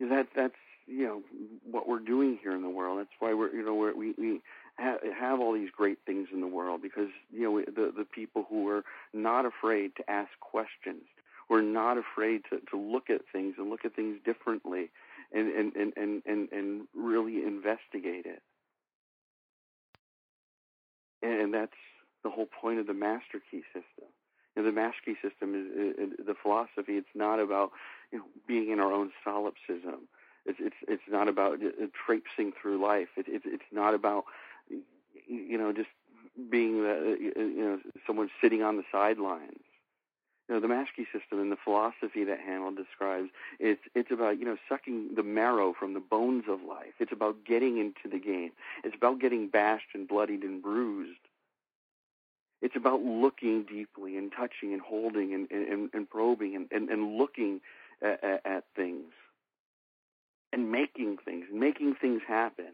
That 0.00 0.28
that's 0.34 0.54
you 0.86 1.04
know 1.04 1.22
what 1.70 1.88
we're 1.88 1.98
doing 1.98 2.38
here 2.42 2.52
in 2.52 2.62
the 2.62 2.70
world. 2.70 2.98
That's 3.00 3.10
why 3.18 3.34
we're 3.34 3.52
you 3.54 3.64
know 3.64 3.74
we're, 3.74 3.94
we 3.94 4.14
we 4.16 4.40
ha- 4.78 4.98
have 5.18 5.40
all 5.40 5.52
these 5.52 5.70
great 5.70 5.98
things 6.06 6.28
in 6.32 6.40
the 6.40 6.46
world 6.46 6.82
because 6.82 7.08
you 7.30 7.42
know 7.42 7.60
the 7.60 7.92
the 7.96 8.04
people 8.04 8.46
who 8.48 8.68
are 8.68 8.84
not 9.12 9.44
afraid 9.44 9.96
to 9.96 10.10
ask 10.10 10.30
questions, 10.40 11.02
who 11.48 11.56
are 11.56 11.62
not 11.62 11.98
afraid 11.98 12.42
to 12.50 12.60
to 12.70 12.76
look 12.76 13.10
at 13.10 13.22
things 13.32 13.54
and 13.58 13.70
look 13.70 13.84
at 13.84 13.94
things 13.94 14.18
differently, 14.24 14.90
and 15.32 15.48
and 15.48 15.74
and 15.76 15.92
and 15.96 16.22
and, 16.26 16.52
and 16.52 16.88
really 16.94 17.42
investigate 17.42 18.26
it. 18.26 18.42
And 21.22 21.52
that's 21.52 21.72
the 22.22 22.30
whole 22.30 22.46
point 22.46 22.78
of 22.78 22.86
the 22.86 22.94
master 22.94 23.40
key 23.50 23.62
system. 23.72 24.08
Know, 24.56 24.64
the 24.64 24.72
master 24.72 25.00
key 25.04 25.14
system 25.22 25.54
is, 25.54 25.94
is, 25.96 26.12
is 26.18 26.26
the 26.26 26.34
philosophy. 26.34 26.94
It's 26.94 27.14
not 27.14 27.38
about 27.38 27.70
you 28.12 28.18
know, 28.18 28.24
being 28.46 28.70
in 28.70 28.80
our 28.80 28.92
own 28.92 29.12
solipsism. 29.24 30.08
It's 30.46 30.58
it's 30.60 30.76
it's 30.86 31.02
not 31.08 31.28
about 31.28 31.62
uh, 31.62 31.86
traipsing 32.06 32.52
through 32.60 32.82
life. 32.82 33.08
It, 33.16 33.26
it, 33.28 33.42
it's 33.44 33.70
not 33.70 33.94
about 33.94 34.24
you 35.28 35.58
know 35.58 35.72
just 35.72 35.88
being 36.50 36.80
uh, 36.80 36.94
the, 36.94 37.16
you 37.36 37.64
know 37.64 37.78
someone 38.06 38.30
sitting 38.40 38.62
on 38.62 38.76
the 38.76 38.84
sidelines. 38.90 39.60
You 40.48 40.54
know 40.54 40.60
the 40.60 40.68
Master 40.68 40.92
Key 40.96 41.06
system 41.12 41.40
and 41.40 41.52
the 41.52 41.58
philosophy 41.62 42.24
that 42.24 42.38
Haanel 42.40 42.76
describes. 42.76 43.28
It's 43.58 43.82
it's 43.94 44.10
about 44.10 44.38
you 44.38 44.44
know 44.44 44.56
sucking 44.68 45.14
the 45.14 45.22
marrow 45.22 45.74
from 45.78 45.94
the 45.94 46.00
bones 46.00 46.44
of 46.48 46.60
life. 46.62 46.94
It's 46.98 47.12
about 47.12 47.44
getting 47.44 47.78
into 47.78 48.08
the 48.10 48.18
game. 48.18 48.52
It's 48.84 48.96
about 48.96 49.20
getting 49.20 49.48
bashed 49.48 49.94
and 49.94 50.08
bloodied 50.08 50.42
and 50.42 50.62
bruised. 50.62 51.20
It's 52.60 52.74
about 52.74 53.02
looking 53.02 53.64
deeply 53.64 54.16
and 54.16 54.32
touching 54.32 54.72
and 54.72 54.80
holding 54.80 55.34
and 55.34 55.50
and, 55.50 55.90
and 55.92 56.08
probing 56.08 56.56
and, 56.56 56.66
and, 56.70 56.88
and 56.88 57.18
looking 57.18 57.60
at, 58.02 58.40
at 58.44 58.64
things 58.74 59.12
and 60.52 60.70
making 60.72 61.18
things, 61.24 61.46
making 61.52 61.94
things 61.94 62.22
happen. 62.26 62.72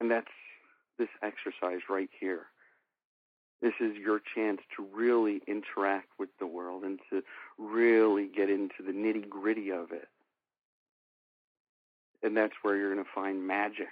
And 0.00 0.10
that's 0.10 0.26
this 0.98 1.08
exercise 1.22 1.80
right 1.88 2.10
here. 2.18 2.46
This 3.62 3.74
is 3.80 3.96
your 3.96 4.20
chance 4.34 4.60
to 4.76 4.86
really 4.94 5.42
interact 5.46 6.08
with 6.18 6.30
the 6.38 6.46
world 6.46 6.82
and 6.82 6.98
to 7.10 7.22
really 7.58 8.26
get 8.26 8.48
into 8.48 8.82
the 8.84 8.92
nitty 8.92 9.28
gritty 9.28 9.70
of 9.70 9.92
it. 9.92 10.08
And 12.22 12.36
that's 12.36 12.54
where 12.62 12.76
you're 12.76 12.94
going 12.94 13.04
to 13.04 13.10
find 13.14 13.46
magic. 13.46 13.88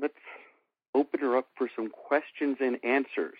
let's 0.00 0.14
open 0.94 1.20
her 1.20 1.36
up 1.36 1.46
for 1.56 1.70
some 1.74 1.88
questions 1.88 2.58
and 2.60 2.78
answers 2.84 3.38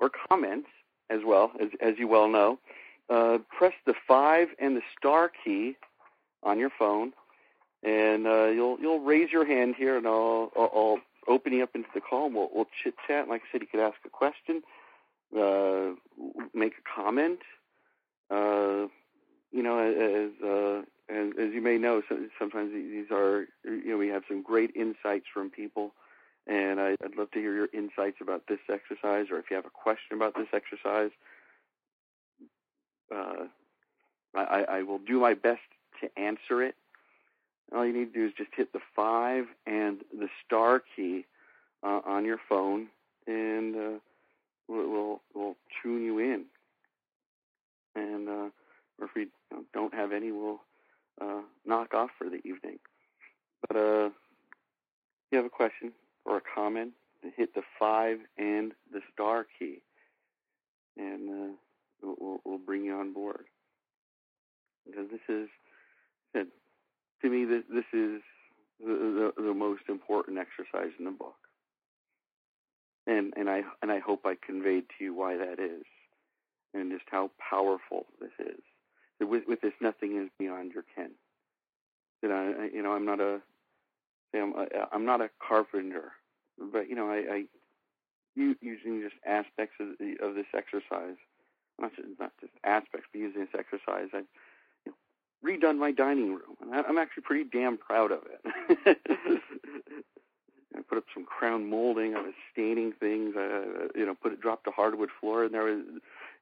or 0.00 0.10
comments 0.28 0.68
as 1.10 1.20
well, 1.24 1.52
as, 1.60 1.68
as 1.80 1.94
you 1.98 2.08
well 2.08 2.28
know. 2.28 2.58
Uh, 3.10 3.38
press 3.56 3.74
the 3.86 3.94
five 4.08 4.48
and 4.58 4.76
the 4.76 4.82
star 4.96 5.30
key 5.44 5.76
on 6.42 6.58
your 6.58 6.70
phone, 6.78 7.12
and 7.82 8.26
uh, 8.26 8.46
you'll 8.46 8.78
you'll 8.80 9.00
raise 9.00 9.30
your 9.30 9.44
hand 9.46 9.74
here, 9.76 9.96
and 9.96 10.06
I'll, 10.06 10.50
I'll, 10.56 10.98
open 11.26 11.54
you 11.54 11.62
up 11.62 11.74
into 11.74 11.88
the 11.94 12.02
call. 12.02 12.26
And 12.26 12.34
we'll, 12.34 12.50
we'll 12.54 12.66
chit 12.82 12.94
chat. 13.06 13.28
Like 13.28 13.40
I 13.40 13.44
said, 13.50 13.62
you 13.62 13.66
could 13.66 13.80
ask 13.80 13.96
a 14.04 14.10
question, 14.10 14.62
uh, 15.34 15.94
make 16.52 16.74
a 16.74 17.00
comment. 17.02 17.38
Uh, 18.30 18.88
you 19.50 19.62
know, 19.62 19.78
as, 19.78 20.30
uh, 20.46 20.82
as 21.08 21.32
as 21.38 21.54
you 21.54 21.62
may 21.62 21.78
know, 21.78 22.02
sometimes 22.38 22.72
these 22.72 23.10
are 23.10 23.46
you 23.64 23.88
know 23.88 23.96
we 23.98 24.08
have 24.08 24.22
some 24.28 24.42
great 24.42 24.70
insights 24.76 25.26
from 25.32 25.50
people 25.50 25.92
and 26.46 26.80
I, 26.80 26.96
would 27.02 27.16
love 27.16 27.30
to 27.32 27.38
hear 27.38 27.54
your 27.54 27.68
insights 27.72 28.18
about 28.20 28.46
this 28.48 28.58
exercise, 28.68 29.26
or 29.30 29.38
if 29.38 29.46
you 29.50 29.56
have 29.56 29.66
a 29.66 29.70
question 29.70 30.16
about 30.16 30.34
this 30.34 30.48
exercise. 30.52 31.10
Uh, 31.10 31.14
I, 33.12 34.64
I, 34.68 34.82
will 34.82 34.98
do 34.98 35.20
my 35.20 35.34
best 35.34 35.60
to 36.00 36.18
answer 36.18 36.62
it. 36.62 36.74
All 37.74 37.86
you 37.86 37.92
need 37.92 38.12
to 38.12 38.20
do 38.20 38.26
is 38.26 38.32
just 38.36 38.50
hit 38.56 38.72
the 38.72 38.80
five 38.94 39.46
and 39.66 39.98
the 40.12 40.28
star 40.44 40.82
key 40.94 41.24
uh, 41.82 42.00
on 42.04 42.24
your 42.24 42.38
phone, 42.48 42.88
and 43.26 43.74
uh, 43.74 43.98
we'll, 44.68 44.90
we'll, 44.90 45.20
we'll 45.34 45.56
tune 45.82 46.02
you 46.02 46.18
in. 46.18 46.44
And 47.94 48.28
uh, 48.28 48.50
or 48.98 49.06
if 49.06 49.14
we 49.14 49.28
don't 49.72 49.94
have 49.94 50.12
any, 50.12 50.30
we'll 50.32 50.60
uh, 51.20 51.40
knock 51.64 51.94
off 51.94 52.10
for 52.18 52.28
the 52.28 52.40
evening. 52.46 52.78
But 53.66 53.76
uh, 53.76 54.06
if 54.06 54.12
you 55.30 55.38
have 55.38 55.46
a 55.46 55.50
question, 55.50 55.92
or 56.24 56.38
a 56.38 56.42
comment, 56.54 56.92
hit 57.36 57.54
the 57.54 57.62
five 57.78 58.18
and 58.36 58.72
the 58.92 59.00
star 59.12 59.46
key, 59.58 59.80
and 60.96 61.54
we'll, 62.04 62.38
we'll 62.44 62.58
bring 62.58 62.84
you 62.84 62.94
on 62.94 63.12
board. 63.12 63.46
Because 64.86 65.06
this 65.10 65.20
is, 65.28 65.48
to 67.24 67.30
me, 67.30 67.44
this, 67.44 67.62
this 67.72 67.84
is 67.92 68.20
the, 68.84 69.32
the, 69.36 69.42
the 69.42 69.54
most 69.54 69.82
important 69.88 70.38
exercise 70.38 70.92
in 70.98 71.06
the 71.06 71.10
book, 71.10 71.36
and 73.06 73.32
and 73.36 73.48
I 73.48 73.62
and 73.80 73.90
I 73.90 73.98
hope 73.98 74.26
I 74.26 74.34
conveyed 74.44 74.84
to 74.98 75.04
you 75.04 75.14
why 75.14 75.36
that 75.36 75.58
is, 75.58 75.84
and 76.74 76.92
just 76.92 77.04
how 77.10 77.30
powerful 77.38 78.06
this 78.20 78.32
is. 78.38 78.60
That 79.20 79.28
with, 79.28 79.44
with 79.46 79.60
this, 79.60 79.72
nothing 79.80 80.20
is 80.22 80.28
beyond 80.38 80.72
your 80.72 80.84
ken. 80.94 81.12
That 82.22 82.30
I, 82.30 82.74
you 82.74 82.82
know, 82.82 82.92
I'm 82.92 83.06
not 83.06 83.20
a 83.20 83.40
I'm, 84.34 84.52
I'm 84.92 85.04
not 85.06 85.20
a 85.20 85.30
carpenter, 85.46 86.12
but 86.58 86.88
you 86.90 86.96
know, 86.96 87.08
I, 87.08 87.34
I 87.34 87.44
using 88.36 89.00
just 89.02 89.14
aspects 89.24 89.76
of, 89.80 89.96
the, 89.98 90.16
of 90.22 90.34
this 90.34 90.46
exercise, 90.54 91.16
not 91.80 91.94
just, 91.96 92.08
not 92.18 92.32
just 92.40 92.52
aspects, 92.64 93.08
but 93.12 93.18
using 93.18 93.40
this 93.40 93.54
exercise, 93.58 94.08
I 94.12 94.22
you 94.84 94.92
know, 94.92 94.94
redone 95.44 95.78
my 95.78 95.92
dining 95.92 96.30
room, 96.32 96.56
and 96.60 96.74
I, 96.74 96.82
I'm 96.82 96.98
actually 96.98 97.24
pretty 97.24 97.44
damn 97.50 97.76
proud 97.78 98.12
of 98.12 98.20
it. 98.26 98.98
I 100.76 100.80
put 100.88 100.98
up 100.98 101.04
some 101.14 101.24
crown 101.24 101.70
molding. 101.70 102.16
I 102.16 102.20
was 102.20 102.34
staining 102.52 102.92
things. 102.92 103.36
Uh, 103.36 103.88
you 103.94 104.04
know, 104.04 104.14
put 104.20 104.32
it 104.32 104.40
dropped 104.40 104.66
a 104.66 104.72
hardwood 104.72 105.10
floor, 105.20 105.44
and 105.44 105.54
there 105.54 105.64
was, 105.64 105.82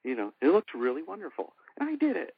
you 0.05 0.15
know, 0.15 0.33
it 0.41 0.49
looked 0.49 0.73
really 0.75 1.03
wonderful, 1.03 1.53
and 1.79 1.89
I 1.89 1.97
did 1.97 2.17
it 2.17 2.35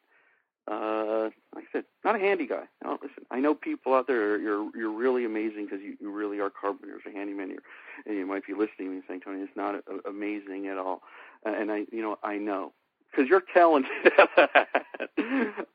uh, 0.67 1.29
like 1.55 1.65
I 1.65 1.73
said, 1.73 1.85
not 2.05 2.17
a 2.17 2.19
handy 2.19 2.47
guy. 2.47 2.65
No, 2.83 2.99
listen, 3.03 3.25
I 3.31 3.39
know 3.39 3.55
people 3.55 3.95
out 3.95 4.07
there. 4.07 4.39
You're 4.39 4.75
you're 4.75 4.91
really 4.91 5.25
amazing 5.25 5.67
because 5.67 5.81
you, 5.83 5.97
you 6.01 6.11
really 6.11 6.41
are 6.41 6.51
carpenters 6.51 7.03
or 7.05 7.13
handymen. 7.13 7.49
You're, 7.49 7.63
and 8.07 8.17
you 8.17 8.27
might 8.27 8.47
be 8.47 8.55
listening 8.55 8.89
and 8.89 9.03
saying, 9.07 9.21
Tony, 9.25 9.41
it's 9.41 9.57
not 9.57 9.75
a, 9.75 10.09
amazing 10.09 10.69
at 10.69 10.79
all. 10.79 11.03
Uh, 11.45 11.53
and 11.53 11.71
I, 11.71 11.85
you 11.93 12.01
know, 12.01 12.19
I 12.23 12.39
know 12.39 12.73
because 13.15 13.29
you're 13.29 13.43
talented. 13.53 13.91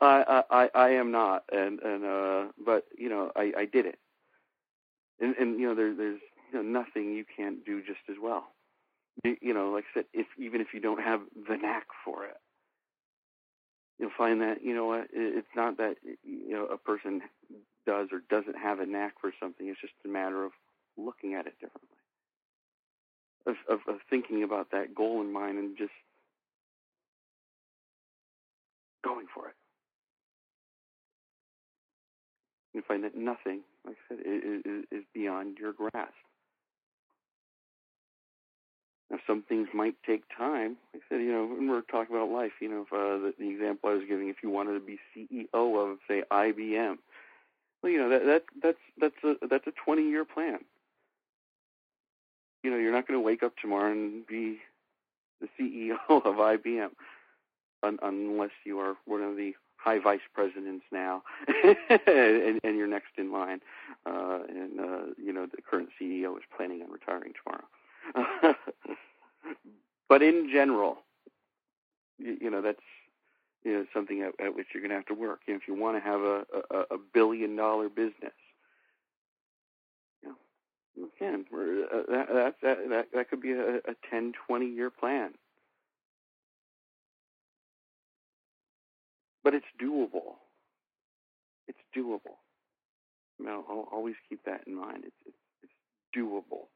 I, 0.01 0.43
I 0.49 0.69
I 0.73 0.89
am 0.91 1.11
not, 1.11 1.43
and 1.51 1.79
and 1.79 2.05
uh, 2.05 2.45
but 2.63 2.85
you 2.97 3.09
know, 3.09 3.31
I 3.35 3.53
I 3.57 3.65
did 3.65 3.85
it. 3.85 3.99
And 5.19 5.35
and 5.35 5.59
you 5.59 5.67
know, 5.67 5.75
there 5.75 5.93
there's 5.93 6.21
you 6.51 6.63
know, 6.63 6.79
nothing 6.81 7.13
you 7.13 7.25
can't 7.35 7.65
do 7.65 7.81
just 7.81 8.01
as 8.09 8.15
well. 8.21 8.47
You, 9.23 9.53
know, 9.53 9.71
like 9.71 9.83
I 9.93 9.99
said, 9.99 10.05
if 10.13 10.27
even 10.37 10.61
if 10.61 10.67
you 10.73 10.79
don't 10.79 11.01
have 11.01 11.19
the 11.49 11.57
knack 11.57 11.87
for 12.05 12.23
it 12.25 12.37
you'll 13.99 14.09
find 14.17 14.41
that 14.41 14.63
you 14.63 14.73
know 14.73 14.85
what 14.85 15.07
it's 15.11 15.47
not 15.55 15.77
that 15.77 15.97
you 16.23 16.51
know 16.51 16.65
a 16.65 16.77
person 16.77 17.21
does 17.85 18.07
or 18.11 18.21
doesn't 18.29 18.57
have 18.57 18.79
a 18.79 18.85
knack 18.85 19.13
for 19.19 19.31
something. 19.39 19.67
It's 19.67 19.81
just 19.81 19.93
a 20.05 20.07
matter 20.07 20.45
of 20.45 20.51
looking 20.97 21.33
at 21.33 21.47
it 21.47 21.53
differently, 21.59 21.97
of, 23.45 23.55
of, 23.69 23.79
of 23.93 23.99
thinking 24.09 24.43
about 24.43 24.71
that 24.71 24.93
goal 24.93 25.21
in 25.21 25.31
mind 25.31 25.57
and 25.57 25.77
just 25.77 25.91
going 29.03 29.25
for 29.33 29.47
it. 29.47 29.55
You 32.73 32.83
find 32.87 33.03
that 33.03 33.15
nothing, 33.15 33.61
like 33.85 33.97
I 34.11 34.15
said, 34.15 34.23
is, 34.25 34.85
is 34.91 35.03
beyond 35.13 35.57
your 35.57 35.73
grasp. 35.73 36.13
Now, 39.09 39.17
some 39.25 39.41
things 39.41 39.69
might 39.73 39.95
take 40.05 40.23
time. 40.37 40.77
Like 40.93 41.01
I 41.03 41.15
said, 41.15 41.21
you 41.21 41.31
know, 41.31 41.45
when 41.45 41.67
we're 41.67 41.81
talking 41.81 42.15
about 42.15 42.29
life, 42.29 42.51
you 42.61 42.69
know, 42.69 42.85
if, 42.85 42.93
uh, 42.93 43.17
the, 43.25 43.33
the 43.39 43.49
example 43.49 43.89
I 43.89 43.93
was 43.93 44.03
giving, 44.07 44.29
if 44.29 44.37
you 44.43 44.51
wanted 44.51 44.73
to 44.73 44.79
be 44.79 44.99
CEO 45.15 45.47
of, 45.53 45.97
say, 46.07 46.23
IBM, 46.31 46.97
well, 47.81 47.91
you 47.91 47.97
know, 47.97 48.09
that, 48.09 48.25
that 48.25 48.43
that's 48.61 48.77
that's 48.99 49.23
a 49.41 49.47
that's 49.47 49.67
a 49.67 49.71
20 49.85 50.03
year 50.03 50.25
plan. 50.25 50.59
You 52.63 52.71
know, 52.71 52.77
you're 52.77 52.91
not 52.91 53.07
going 53.07 53.17
to 53.19 53.25
wake 53.25 53.41
up 53.41 53.53
tomorrow 53.61 53.91
and 53.91 54.27
be 54.27 54.59
the 55.39 55.47
CEO 55.57 55.97
of 56.09 56.35
IBM 56.35 56.89
un- 57.83 57.99
unless 58.01 58.51
you 58.65 58.79
are 58.79 58.95
one 59.05 59.21
of 59.21 59.35
the 59.35 59.53
high 59.79 59.99
vice 59.99 60.19
presidents 60.33 60.85
now, 60.91 61.23
and, 62.07 62.59
and 62.63 62.77
you're 62.77 62.87
next 62.87 63.11
in 63.17 63.31
line. 63.31 63.61
Uh, 64.05 64.39
and 64.49 64.79
uh, 64.79 65.01
you 65.17 65.31
know, 65.33 65.45
the 65.45 65.61
current 65.61 65.89
CEO 65.99 66.35
is 66.37 66.43
planning 66.55 66.81
on 66.81 66.91
retiring 66.91 67.33
tomorrow. 67.43 68.55
but 70.09 70.21
in 70.21 70.49
general, 70.51 70.99
you, 72.17 72.37
you 72.41 72.49
know 72.49 72.61
that's 72.61 72.79
you 73.63 73.73
know 73.73 73.85
something 73.93 74.21
at, 74.21 74.33
at 74.45 74.55
which 74.55 74.67
you're 74.73 74.81
going 74.81 74.89
to 74.89 74.95
have 74.95 75.05
to 75.05 75.13
work. 75.13 75.41
You 75.47 75.53
know, 75.53 75.59
if 75.61 75.67
you 75.67 75.75
want 75.75 75.97
to 75.97 76.01
have 76.01 76.21
a, 76.21 76.45
a, 76.71 76.95
a 76.95 76.97
billion 77.13 77.55
dollar 77.55 77.89
business, 77.89 78.33
you 80.21 80.29
know, 80.29 80.35
you 80.95 81.09
can. 81.17 81.45
Uh, 81.53 82.11
that, 82.11 82.27
that 82.33 82.55
that 82.61 82.89
that 82.89 83.07
that 83.13 83.29
could 83.29 83.41
be 83.41 83.51
a, 83.51 83.77
a 83.77 83.95
10, 84.09 84.33
20 84.47 84.65
year 84.65 84.89
plan. 84.89 85.31
But 89.43 89.53
it's 89.53 89.65
doable. 89.81 90.35
It's 91.67 91.79
doable. 91.95 92.37
You 93.39 93.45
know, 93.45 93.63
I'll 93.69 93.87
always 93.91 94.15
keep 94.27 94.43
that 94.45 94.61
in 94.67 94.75
mind. 94.75 95.03
It's 95.05 95.15
it's, 95.25 95.37
it's 95.63 95.73
doable. 96.15 96.67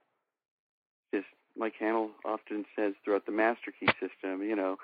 Just 1.13 1.27
like 1.57 1.73
Haanel 1.81 2.09
often 2.25 2.65
says 2.75 2.93
throughout 3.03 3.25
the 3.25 3.31
master 3.31 3.73
key 3.77 3.87
system, 3.99 4.43
you 4.43 4.55
know, 4.55 4.77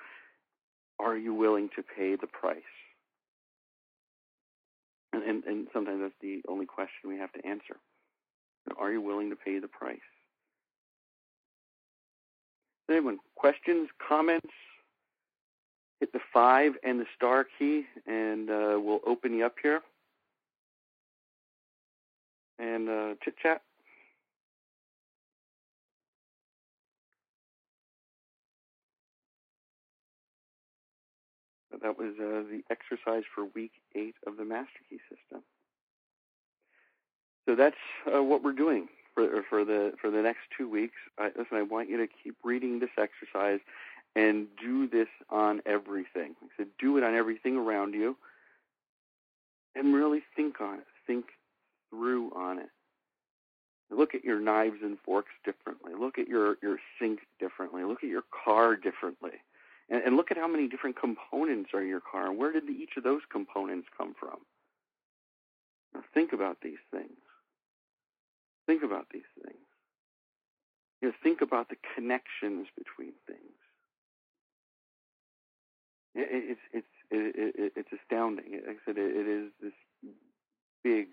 are 0.98 1.16
you 1.16 1.32
willing 1.32 1.70
to 1.76 1.82
pay 1.82 2.16
the 2.16 2.26
price? 2.26 2.62
And, 5.12 5.22
and, 5.22 5.44
and 5.44 5.66
sometimes 5.72 6.00
that's 6.02 6.14
the 6.20 6.42
only 6.48 6.66
question 6.66 7.08
we 7.08 7.16
have 7.18 7.32
to 7.32 7.46
answer. 7.46 7.76
Are 8.78 8.92
you 8.92 9.00
willing 9.00 9.30
to 9.30 9.36
pay 9.36 9.58
the 9.58 9.68
price? 9.68 9.98
Anyone, 12.88 13.18
questions, 13.34 13.88
comments? 14.06 14.50
Hit 16.00 16.12
the 16.12 16.20
five 16.32 16.72
and 16.82 16.98
the 16.98 17.06
star 17.14 17.46
key, 17.58 17.84
and 18.06 18.50
uh, 18.50 18.78
we'll 18.80 19.00
open 19.06 19.34
you 19.34 19.44
up 19.44 19.56
here 19.62 19.82
and 22.58 22.88
uh, 22.88 23.14
chit 23.22 23.34
chat. 23.42 23.62
that 31.82 31.98
was 31.98 32.14
uh, 32.18 32.44
the 32.50 32.62
exercise 32.70 33.22
for 33.34 33.46
week 33.54 33.72
eight 33.94 34.14
of 34.26 34.36
the 34.36 34.44
Master 34.44 34.80
Key 34.88 34.98
system. 35.08 35.42
So 37.46 37.54
that's 37.54 37.76
uh, 38.06 38.22
what 38.22 38.42
we're 38.42 38.52
doing 38.52 38.88
for 39.14 39.42
for 39.48 39.64
the 39.64 39.92
for 40.00 40.10
the 40.10 40.20
next 40.20 40.40
two 40.56 40.68
weeks. 40.68 40.96
I, 41.18 41.28
listen, 41.28 41.56
I 41.56 41.62
want 41.62 41.88
you 41.88 41.96
to 41.96 42.06
keep 42.06 42.36
reading 42.44 42.80
this 42.80 42.90
exercise 42.98 43.60
and 44.16 44.46
do 44.60 44.88
this 44.88 45.08
on 45.28 45.62
everything. 45.66 46.34
I 46.42 46.46
said, 46.56 46.66
do 46.78 46.96
it 46.96 47.04
on 47.04 47.14
everything 47.14 47.56
around 47.56 47.94
you, 47.94 48.16
and 49.74 49.94
really 49.94 50.22
think 50.36 50.60
on 50.60 50.78
it. 50.78 50.86
Think 51.06 51.26
through 51.90 52.32
on 52.34 52.58
it. 52.58 52.70
Look 53.90 54.14
at 54.14 54.24
your 54.24 54.40
knives 54.40 54.78
and 54.82 54.98
forks 55.04 55.32
differently. 55.44 55.92
Look 55.98 56.18
at 56.18 56.28
your 56.28 56.56
your 56.62 56.78
sink 57.00 57.20
differently. 57.40 57.82
Look 57.84 58.04
at 58.04 58.08
your 58.08 58.22
car 58.44 58.76
differently 58.76 59.42
and, 59.90 60.02
and 60.04 60.16
look 60.16 60.30
at 60.30 60.36
how 60.36 60.48
many 60.48 60.68
different 60.68 60.96
components 60.98 61.70
are 61.74 61.82
in 61.82 61.88
your 61.88 62.00
car, 62.00 62.28
and 62.28 62.38
where 62.38 62.52
did 62.52 62.68
each 62.70 62.96
of 62.96 63.02
those 63.02 63.22
components 63.30 63.88
come 63.96 64.14
from? 64.18 64.38
Now 65.92 66.02
think 66.14 66.32
about 66.32 66.58
these 66.62 66.78
things. 66.90 67.18
Think 68.66 68.82
about 68.84 69.06
these 69.12 69.28
things. 69.42 69.58
You 71.02 71.08
know, 71.08 71.14
think 71.22 71.40
about 71.40 71.68
the 71.68 71.76
connections 71.94 72.68
between 72.76 73.12
things. 73.26 73.49
It, 76.14 76.28
it's 76.50 76.60
it's 76.72 76.86
it, 77.10 77.54
it, 77.56 77.72
it's 77.76 77.88
astounding. 77.92 78.52
Like 78.66 78.76
I 78.76 78.84
said, 78.84 78.98
it, 78.98 79.26
is 79.26 79.50
this 79.62 79.72
big, 80.82 81.08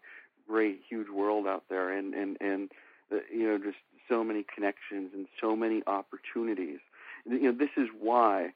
great, 0.47 0.81
huge 0.87 1.09
world 1.09 1.47
out 1.47 1.63
there, 1.69 1.91
and 1.91 2.13
and 2.13 2.37
and 2.41 2.71
uh, 3.11 3.17
you 3.33 3.47
know, 3.47 3.57
just 3.57 3.77
so 4.09 4.23
many 4.23 4.45
connections 4.53 5.11
and 5.13 5.27
so 5.39 5.55
many 5.55 5.83
opportunities. 5.87 6.79
You 7.25 7.51
know, 7.51 7.57
this 7.57 7.71
is 7.77 7.89
why 7.99 8.53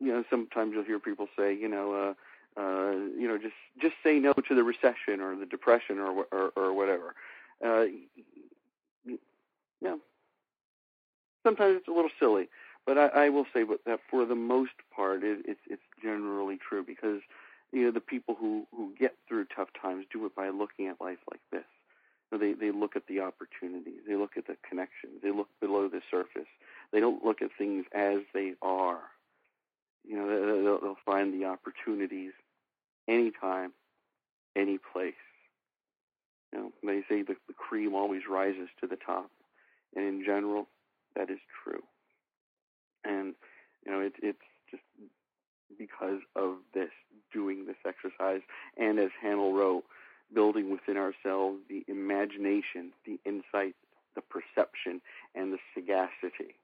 you 0.00 0.08
know, 0.08 0.24
sometimes 0.28 0.72
you'll 0.74 0.84
hear 0.84 0.98
people 0.98 1.28
say, 1.38 1.54
you 1.54 1.68
know, 1.68 2.14
uh, 2.56 2.60
uh, 2.60 2.92
you 2.92 3.26
know, 3.28 3.38
just 3.38 3.54
just 3.80 3.94
say 4.02 4.18
no 4.18 4.32
to 4.32 4.54
the 4.54 4.62
recession 4.62 5.20
or 5.20 5.36
the 5.36 5.46
depression 5.46 5.98
or 5.98 6.26
or, 6.32 6.52
or 6.56 6.72
whatever. 6.72 7.14
Uh, 7.64 7.84
know, 9.84 10.00
sometimes 11.44 11.76
it's 11.76 11.88
a 11.88 11.92
little 11.92 12.10
silly, 12.18 12.48
but 12.86 12.98
I, 12.98 13.06
I 13.06 13.28
will 13.30 13.46
say 13.52 13.64
that 13.86 14.00
for 14.10 14.24
the 14.24 14.34
most 14.34 14.72
part, 14.94 15.22
it, 15.22 15.44
it's 15.46 15.60
it's 15.68 15.82
generally 16.02 16.58
true 16.58 16.84
because 16.84 17.20
you 17.72 17.84
know 17.84 17.90
the 17.90 18.00
people 18.00 18.34
who 18.38 18.66
who 18.74 18.92
get 18.98 19.14
through 19.28 19.46
tough 19.54 19.68
times 19.80 20.06
do 20.12 20.24
it 20.26 20.34
by 20.34 20.50
looking 20.50 20.88
at 20.88 21.00
life 21.00 21.18
like 21.30 21.42
this. 21.50 21.64
So 22.30 22.38
they 22.38 22.52
they 22.52 22.70
look 22.70 22.96
at 22.96 23.06
the 23.06 23.20
opportunities, 23.20 24.00
they 24.06 24.16
look 24.16 24.36
at 24.36 24.46
the 24.46 24.56
connections, 24.68 25.20
they 25.22 25.30
look 25.30 25.48
below 25.60 25.88
the 25.88 26.02
surface. 26.10 26.48
They 26.92 27.00
don't 27.00 27.24
look 27.24 27.42
at 27.42 27.50
things 27.58 27.86
as 27.92 28.20
they 28.32 28.54
are 28.62 29.00
you 30.06 30.16
know, 30.16 30.62
they'll, 30.62 30.80
they'll 30.80 30.96
find 31.04 31.32
the 31.32 31.46
opportunities 31.46 32.32
anytime, 33.08 33.72
any 34.54 34.78
place. 34.78 35.14
You 36.52 36.58
know, 36.58 36.72
they 36.84 37.02
say 37.08 37.22
the, 37.22 37.36
the 37.48 37.54
cream 37.54 37.94
always 37.94 38.22
rises 38.28 38.68
to 38.80 38.86
the 38.86 38.96
top, 38.96 39.30
and 39.96 40.04
in 40.04 40.24
general, 40.24 40.68
that 41.16 41.30
is 41.30 41.40
true. 41.64 41.82
And 43.04 43.34
you 43.84 43.92
know, 43.92 44.00
it, 44.00 44.14
it's 44.22 44.38
just 44.70 44.82
because 45.78 46.20
of 46.36 46.56
this, 46.72 46.90
doing 47.32 47.66
this 47.66 47.76
exercise, 47.86 48.42
and 48.76 48.98
as 48.98 49.10
Haanel 49.22 49.52
wrote, 49.54 49.84
building 50.32 50.70
within 50.70 50.96
ourselves 50.96 51.58
the 51.68 51.84
imagination, 51.88 52.92
the 53.06 53.18
insight, 53.24 53.74
the 54.14 54.22
perception, 54.22 55.00
and 55.34 55.52
the 55.52 55.58
sagacity. 55.74 56.54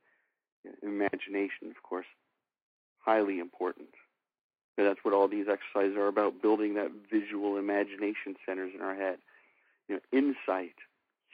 Imagination, 0.83 1.69
of 1.71 1.83
course, 1.83 2.07
highly 2.99 3.39
important. 3.39 3.89
That's 4.77 5.01
what 5.03 5.15
all 5.15 5.29
these 5.29 5.47
exercises 5.49 5.97
are 5.97 6.07
about, 6.09 6.41
building 6.41 6.75
that 6.75 6.91
visual 7.11 7.57
imagination 7.57 8.37
centers 8.47 8.73
in 8.75 8.81
our 8.81 8.95
head. 8.95 9.19
You 9.89 9.97
know, 9.97 10.01
insight, 10.19 10.77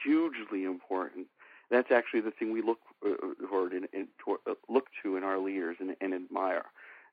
hugely 0.03 0.63
important. 0.63 1.27
That's 1.69 1.91
actually 1.91 2.21
the 2.21 2.31
thing 2.31 2.53
we 2.53 2.61
look 2.61 2.79
uh, 3.05 3.15
toward 3.49 3.73
and, 3.73 3.87
uh, 3.93 4.53
look 4.69 4.87
to 5.03 5.17
in 5.17 5.23
our 5.23 5.37
leaders 5.37 5.77
and, 5.79 5.95
and 5.99 6.13
admire. 6.13 6.65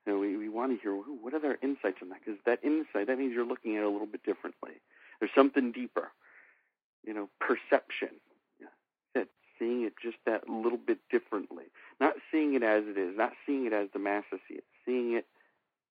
You 0.06 0.12
know, 0.12 0.18
we, 0.18 0.36
we 0.36 0.48
want 0.48 0.72
to 0.72 0.80
hear 0.80 0.94
what 0.94 1.34
are 1.34 1.40
their 1.40 1.58
insights 1.62 1.98
on 2.02 2.10
that 2.10 2.20
because 2.24 2.40
that 2.46 2.62
insight 2.62 3.06
that 3.08 3.18
means 3.18 3.32
you're 3.34 3.46
looking 3.46 3.76
at 3.76 3.82
it 3.82 3.86
a 3.86 3.90
little 3.90 4.06
bit 4.06 4.22
differently. 4.22 4.72
There's 5.18 5.32
something 5.34 5.72
deeper. 5.72 6.12
You 7.04 7.14
know, 7.14 7.28
perception 7.40 8.10
seeing 9.58 9.82
it 9.84 9.94
just 10.02 10.16
that 10.26 10.48
little 10.48 10.78
bit 10.78 10.98
differently. 11.10 11.64
Not 12.00 12.14
seeing 12.30 12.54
it 12.54 12.62
as 12.62 12.84
it 12.86 12.98
is, 12.98 13.16
not 13.16 13.32
seeing 13.46 13.66
it 13.66 13.72
as 13.72 13.88
the 13.92 13.98
masses 13.98 14.40
see 14.48 14.54
it, 14.54 14.64
seeing 14.84 15.14
it 15.14 15.26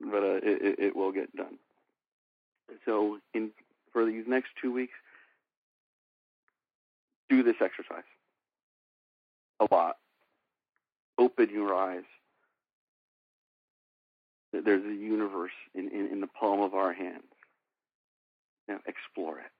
but 0.00 0.22
uh, 0.22 0.40
it, 0.42 0.78
it 0.78 0.96
will 0.96 1.12
get 1.12 1.34
done. 1.36 1.58
So, 2.84 3.18
in 3.34 3.50
for 3.92 4.06
these 4.06 4.24
next 4.26 4.50
two 4.60 4.72
weeks, 4.72 4.94
do 7.28 7.42
this 7.42 7.56
exercise 7.60 8.04
a 9.60 9.66
lot. 9.72 9.96
Open 11.18 11.50
your 11.50 11.74
eyes. 11.74 12.04
There's 14.52 14.84
a 14.84 14.94
universe 14.94 15.52
in, 15.74 15.88
in, 15.90 16.08
in 16.10 16.20
the 16.20 16.26
palm 16.26 16.60
of 16.60 16.74
our 16.74 16.92
hands. 16.92 17.24
Now 18.68 18.78
explore 18.86 19.38
it. 19.38 19.50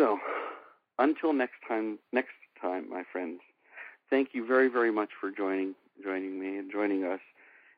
So, 0.00 0.18
until 0.98 1.32
next 1.32 1.56
time, 1.66 1.98
next 2.12 2.34
time, 2.60 2.88
my 2.88 3.02
friends, 3.12 3.40
thank 4.10 4.30
you 4.32 4.46
very, 4.46 4.68
very 4.68 4.90
much 4.90 5.10
for 5.20 5.30
joining 5.30 5.74
joining 6.02 6.38
me 6.40 6.56
and 6.56 6.70
joining 6.70 7.04
us. 7.04 7.20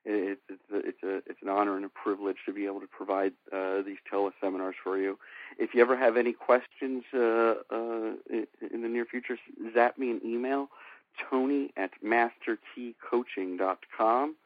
It's 0.04 0.40
it's 0.48 0.62
a, 0.72 0.76
it's, 0.78 1.02
a, 1.02 1.16
it's 1.30 1.42
an 1.42 1.48
honor 1.48 1.74
and 1.76 1.84
a 1.84 1.88
privilege 1.88 2.36
to 2.46 2.52
be 2.52 2.66
able 2.66 2.80
to 2.80 2.86
provide 2.86 3.32
uh, 3.52 3.82
these 3.82 3.98
teleseminars 4.10 4.74
for 4.82 4.96
you. 4.98 5.18
If 5.58 5.74
you 5.74 5.82
ever 5.82 5.96
have 5.96 6.16
any 6.16 6.32
questions 6.32 7.04
uh, 7.12 7.54
uh, 7.70 8.12
in 8.30 8.82
the 8.82 8.88
near 8.88 9.04
future, 9.04 9.36
zap 9.74 9.98
me 9.98 10.10
an 10.10 10.20
email, 10.24 10.70
Tony 11.30 11.70
at 11.76 11.90
masterkeycoaching.com. 12.04 14.36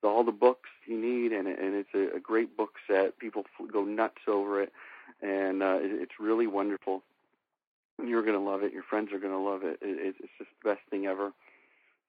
All 0.04 0.24
the 0.24 0.32
books 0.32 0.70
you 0.86 1.00
need, 1.00 1.32
and, 1.32 1.48
and 1.48 1.76
it's 1.76 1.94
a, 1.94 2.18
a 2.18 2.20
great 2.20 2.58
book 2.58 2.74
set. 2.88 3.20
People 3.20 3.46
go 3.72 3.84
nuts 3.84 4.22
over 4.28 4.62
it, 4.62 4.74
and 5.22 5.62
uh, 5.62 5.78
it's 5.80 6.14
really 6.20 6.48
wonderful. 6.48 7.04
You're 8.04 8.24
going 8.24 8.38
to 8.38 8.44
love 8.44 8.64
it. 8.64 8.74
Your 8.74 8.84
friends 8.84 9.14
are 9.14 9.20
going 9.20 9.34
to 9.34 9.40
love 9.40 9.64
it. 9.64 9.78
it. 9.82 10.16
It's 10.20 10.34
just 10.38 10.50
the 10.64 10.70
best 10.70 10.82
thing 10.90 11.06
ever. 11.06 11.32